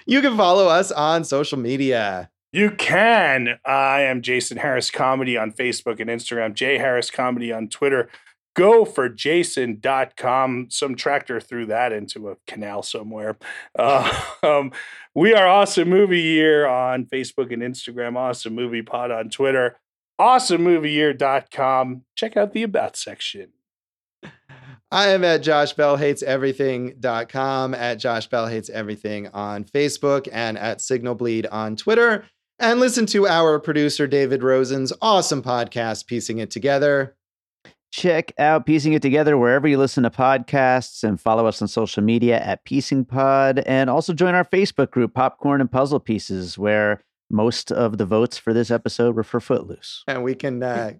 You 0.06 0.22
can 0.22 0.38
follow 0.38 0.68
us 0.68 0.92
on 0.92 1.24
social 1.24 1.58
media. 1.58 2.30
You 2.54 2.70
can. 2.72 3.60
I 3.66 4.02
am 4.02 4.22
Jason 4.22 4.58
Harris 4.58 4.92
Comedy 4.92 5.36
on 5.36 5.52
Facebook 5.52 6.00
and 6.00 6.10
Instagram, 6.10 6.54
Jay 6.54 6.78
Harris 6.78 7.10
Comedy 7.10 7.52
on 7.52 7.68
Twitter. 7.68 8.10
Go 8.56 8.86
for 8.86 9.10
jason.com. 9.10 10.68
Some 10.70 10.96
tractor 10.96 11.42
threw 11.42 11.66
that 11.68 11.92
into 11.92 12.30
a 12.30 12.38
canal 12.48 12.82
somewhere. 12.84 13.38
Uh, 13.78 14.22
um, 14.44 14.72
we 15.14 15.34
are 15.34 15.46
Awesome 15.46 15.90
Movie 15.90 16.22
Year 16.22 16.66
on 16.66 17.04
Facebook 17.06 17.52
and 17.54 17.62
Instagram, 17.62 18.16
Awesome 18.16 18.56
Movie 18.56 18.82
Pod 18.82 19.12
on 19.12 19.30
Twitter, 19.30 19.76
awesomemovieyear.com. 20.20 22.04
Check 22.16 22.38
out 22.38 22.54
the 22.54 22.64
About 22.64 22.96
section. 22.96 23.50
I 24.92 25.08
am 25.10 25.24
at 25.26 25.42
joshbellhateseverything.com, 25.42 27.74
at 27.74 28.00
Josh 28.00 28.28
Bell 28.28 28.48
Hates 28.48 28.70
Everything 28.70 29.28
on 29.30 29.64
Facebook, 29.66 30.30
and 30.32 30.58
at 30.58 30.80
Signal 30.80 31.16
Bleed 31.16 31.48
on 31.48 31.76
Twitter. 31.76 32.24
And 32.60 32.80
listen 32.80 33.06
to 33.08 33.28
our 33.28 33.60
producer, 33.60 34.08
David 34.08 34.42
Rosen's 34.42 34.94
awesome 35.02 35.44
podcast, 35.44 36.08
Piecing 36.08 36.38
It 36.38 36.52
Together. 36.52 37.18
Check 37.96 38.34
out 38.38 38.66
Piecing 38.66 38.92
It 38.92 39.02
Together 39.02 39.38
wherever 39.38 39.70
you 39.70 39.78
listen 39.78 40.04
to 40.04 40.10
podcasts 40.10 41.02
and 41.02 41.18
follow 41.20 41.46
us 41.46 41.62
on 41.62 41.70
social 41.70 42.04
media 42.04 42.42
at 42.42 42.66
Piecing 42.66 43.06
Pod. 43.06 43.60
And 43.60 43.90
also 43.90 44.12
join 44.12 44.36
our 44.36 44.44
Facebook 44.44 44.92
group, 44.92 45.14
Popcorn 45.14 45.62
and 45.62 45.72
Puzzle 45.72 46.02
Pieces, 46.02 46.58
where 46.58 47.02
most 47.30 47.72
of 47.72 47.98
the 47.98 48.06
votes 48.06 48.38
for 48.38 48.52
this 48.54 48.70
episode 48.70 49.16
were 49.16 49.24
for 49.24 49.40
Footloose. 49.40 50.04
and 50.10 50.26
we 50.26 50.36
can 50.36 50.62
uh, 50.62 50.92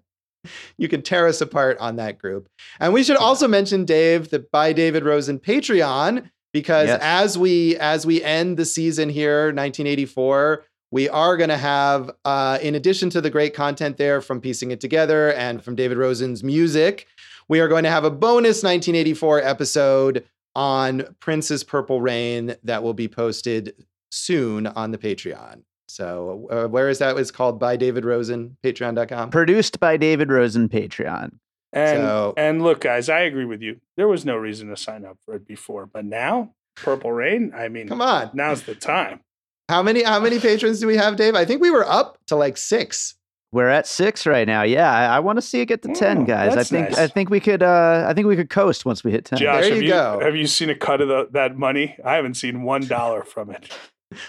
you 0.78 0.88
can 0.88 1.02
tear 1.02 1.26
us 1.26 1.42
apart 1.42 1.76
on 1.80 1.96
that 1.96 2.16
group. 2.18 2.48
And 2.80 2.94
we 2.94 3.02
should 3.04 3.18
also 3.18 3.46
mention 3.46 3.84
Dave 3.84 4.30
the 4.30 4.38
by 4.50 4.72
David 4.72 5.04
Rosen 5.04 5.38
Patreon 5.38 6.30
because 6.54 6.88
Yes. 6.88 7.00
as 7.02 7.36
we 7.36 7.76
as 7.76 8.06
we 8.06 8.22
end 8.22 8.56
the 8.56 8.64
season 8.64 9.10
here 9.10 9.48
1984 9.48 10.64
we 10.90 11.08
are 11.08 11.36
going 11.36 11.50
to 11.50 11.56
have 11.56 12.10
uh, 12.24 12.58
in 12.62 12.74
addition 12.74 13.10
to 13.10 13.20
the 13.20 13.30
great 13.30 13.54
content 13.54 13.96
there 13.96 14.20
from 14.20 14.40
piecing 14.40 14.70
it 14.70 14.80
together 14.80 15.32
and 15.32 15.62
from 15.62 15.74
David 15.74 15.98
Rosen's 15.98 16.42
music 16.44 17.06
we 17.48 17.60
are 17.60 17.68
going 17.68 17.84
to 17.84 17.90
have 17.90 18.04
a 18.04 18.10
bonus 18.10 18.62
1984 18.62 19.42
episode 19.42 20.24
on 20.56 21.14
Prince's 21.20 21.62
Purple 21.62 22.00
Rain 22.00 22.56
that 22.64 22.82
will 22.82 22.94
be 22.94 23.06
posted 23.08 23.74
soon 24.10 24.66
on 24.66 24.90
the 24.90 24.98
Patreon. 24.98 25.62
So 25.86 26.48
uh, 26.50 26.66
where 26.66 26.88
is 26.88 26.98
that? 26.98 27.16
It's 27.18 27.30
called 27.30 27.60
by 27.60 27.76
David 27.76 28.04
Rosen, 28.04 28.56
patreon.com. 28.64 29.30
Produced 29.30 29.78
by 29.78 29.96
David 29.96 30.30
Rosen, 30.32 30.68
Patreon. 30.68 31.38
And 31.72 31.98
So- 32.00 32.34
and 32.36 32.62
look, 32.62 32.80
guys, 32.80 33.08
I 33.08 33.20
agree 33.20 33.44
with 33.44 33.62
you. 33.62 33.80
There 33.96 34.08
was 34.08 34.24
no 34.24 34.36
reason 34.36 34.68
to 34.70 34.76
sign 34.76 35.04
up 35.04 35.18
for 35.24 35.34
it 35.34 35.46
before, 35.46 35.86
but 35.86 36.04
now 36.04 36.54
Purple 36.74 37.12
Rain. 37.12 37.52
I 37.56 37.68
mean, 37.68 37.86
Come 37.88 38.00
on. 38.00 38.30
now's 38.34 38.62
the 38.62 38.74
time. 38.74 39.20
How 39.68 39.82
many 39.82 40.02
how 40.02 40.20
many 40.20 40.38
patrons 40.38 40.80
do 40.80 40.86
we 40.86 40.96
have, 40.96 41.16
Dave? 41.16 41.34
I 41.34 41.44
think 41.44 41.60
we 41.60 41.70
were 41.70 41.86
up 41.88 42.18
to 42.26 42.36
like 42.36 42.56
six. 42.56 43.14
We're 43.52 43.68
at 43.68 43.86
six 43.86 44.26
right 44.26 44.46
now. 44.46 44.62
Yeah, 44.62 44.92
I, 44.92 45.16
I 45.16 45.20
want 45.20 45.38
to 45.38 45.42
see 45.42 45.60
it 45.60 45.66
get 45.66 45.82
to 45.82 45.94
ten, 45.94 46.24
guys. 46.24 46.56
I 46.56 46.62
think 46.62 46.90
nice. 46.90 46.98
I 46.98 47.06
think 47.06 47.30
we 47.30 47.40
could 47.40 47.62
uh 47.62 48.04
I 48.08 48.14
think 48.14 48.26
we 48.26 48.36
could 48.36 48.50
coast 48.50 48.84
once 48.84 49.02
we 49.02 49.10
hit 49.12 49.24
ten. 49.24 49.38
Josh, 49.38 49.62
There 49.62 49.74
have 49.74 49.82
you 49.82 49.88
you 49.88 49.92
go. 49.92 50.20
have 50.22 50.36
you 50.36 50.46
seen 50.46 50.70
a 50.70 50.74
cut 50.74 51.00
of 51.00 51.08
the, 51.08 51.28
that 51.32 51.56
money? 51.56 51.96
I 52.04 52.14
haven't 52.14 52.34
seen 52.34 52.62
one 52.62 52.82
dollar 52.86 53.22
from 53.22 53.50
it. 53.50 53.72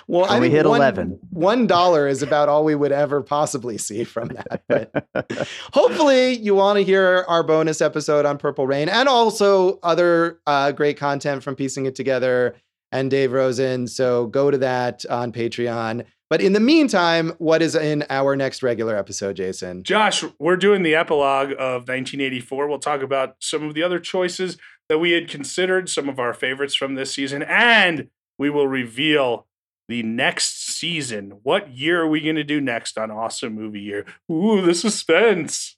Well, 0.07 0.25
I 0.25 0.39
we 0.39 0.49
hit 0.49 0.65
one, 0.65 0.77
11. 0.79 1.19
One 1.29 1.67
dollar 1.67 2.07
is 2.07 2.23
about 2.23 2.49
all 2.49 2.63
we 2.63 2.73
would 2.73 2.91
ever 2.91 3.21
possibly 3.21 3.77
see 3.77 4.03
from 4.05 4.29
that. 4.29 4.63
But 4.67 5.07
hopefully, 5.73 6.37
you 6.37 6.55
want 6.55 6.77
to 6.77 6.83
hear 6.83 7.25
our 7.27 7.43
bonus 7.43 7.79
episode 7.79 8.25
on 8.25 8.39
Purple 8.39 8.65
Rain 8.65 8.89
and 8.89 9.07
also 9.07 9.77
other 9.83 10.39
uh, 10.47 10.71
great 10.71 10.97
content 10.97 11.43
from 11.43 11.55
Piecing 11.55 11.85
It 11.85 11.93
Together 11.93 12.55
and 12.91 13.11
Dave 13.11 13.31
Rosen. 13.31 13.87
So 13.87 14.27
go 14.27 14.49
to 14.51 14.57
that 14.59 15.05
on 15.09 15.31
Patreon. 15.31 16.05
But 16.29 16.41
in 16.41 16.51
the 16.53 16.59
meantime, 16.59 17.33
what 17.37 17.61
is 17.61 17.73
in 17.73 18.03
our 18.09 18.35
next 18.35 18.61
regular 18.61 18.97
episode, 18.97 19.37
Jason? 19.37 19.83
Josh, 19.83 20.25
we're 20.39 20.57
doing 20.57 20.83
the 20.83 20.95
epilogue 20.95 21.51
of 21.51 21.87
1984. 21.87 22.67
We'll 22.67 22.79
talk 22.79 23.01
about 23.01 23.35
some 23.39 23.63
of 23.63 23.73
the 23.73 23.83
other 23.83 23.99
choices. 23.99 24.57
that 24.89 24.99
we 24.99 25.11
had 25.11 25.27
considered 25.27 25.89
some 25.89 26.07
of 26.07 26.17
our 26.19 26.33
favorites 26.33 26.73
from 26.75 26.95
this 26.95 27.13
season, 27.13 27.43
and 27.43 28.09
we 28.39 28.49
will 28.49 28.67
reveal 28.67 29.45
the 29.89 30.03
next 30.03 30.65
season. 30.65 31.39
What 31.43 31.69
year 31.71 32.01
are 32.03 32.07
we 32.07 32.21
going 32.21 32.35
to 32.35 32.43
do 32.43 32.61
next 32.61 32.97
on 32.97 33.11
Awesome 33.11 33.53
Movie 33.53 33.81
Year? 33.81 34.05
Ooh, 34.31 34.61
the 34.61 34.73
suspense. 34.73 35.75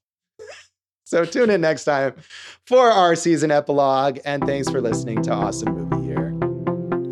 So 1.06 1.26
tune 1.26 1.50
in 1.50 1.62
next 1.62 1.86
time 1.86 2.14
for 2.68 2.92
our 2.92 3.16
season 3.16 3.50
epilogue, 3.50 4.20
and 4.26 4.46
thanks 4.46 4.70
for 4.70 4.80
listening 4.80 5.24
to 5.24 5.32
Awesome 5.32 5.74
Movie. 5.74 5.89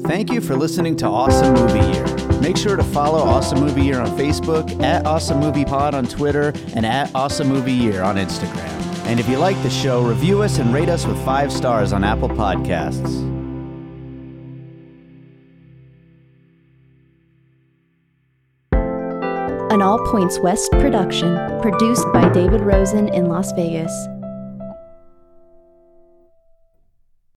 Thank 0.07 0.31
you 0.31 0.39
for 0.39 0.55
listening 0.55 0.95
to 0.97 1.05
Awesome 1.05 1.53
Movie 1.53 1.85
Year. 1.91 2.39
Make 2.39 2.55
sure 2.55 2.77
to 2.77 2.83
follow 2.83 3.19
Awesome 3.19 3.59
Movie 3.59 3.83
Year 3.83 3.99
on 3.99 4.07
Facebook, 4.17 4.81
at 4.81 5.05
Awesome 5.05 5.37
Movie 5.39 5.65
Pod 5.65 5.93
on 5.93 6.07
Twitter, 6.07 6.53
and 6.75 6.85
at 6.85 7.13
Awesome 7.13 7.49
Movie 7.49 7.73
Year 7.73 8.01
on 8.01 8.15
Instagram. 8.15 8.73
And 9.05 9.19
if 9.19 9.27
you 9.27 9.37
like 9.37 9.61
the 9.63 9.69
show, 9.69 10.01
review 10.01 10.41
us 10.43 10.59
and 10.59 10.73
rate 10.73 10.87
us 10.87 11.05
with 11.05 11.23
five 11.25 11.51
stars 11.51 11.91
on 11.91 12.05
Apple 12.05 12.29
Podcasts. 12.29 13.21
An 19.71 19.81
All 19.81 19.99
Points 20.09 20.39
West 20.39 20.71
production, 20.71 21.35
produced 21.61 22.05
by 22.13 22.29
David 22.29 22.61
Rosen 22.61 23.09
in 23.09 23.25
Las 23.25 23.51
Vegas. 23.51 23.91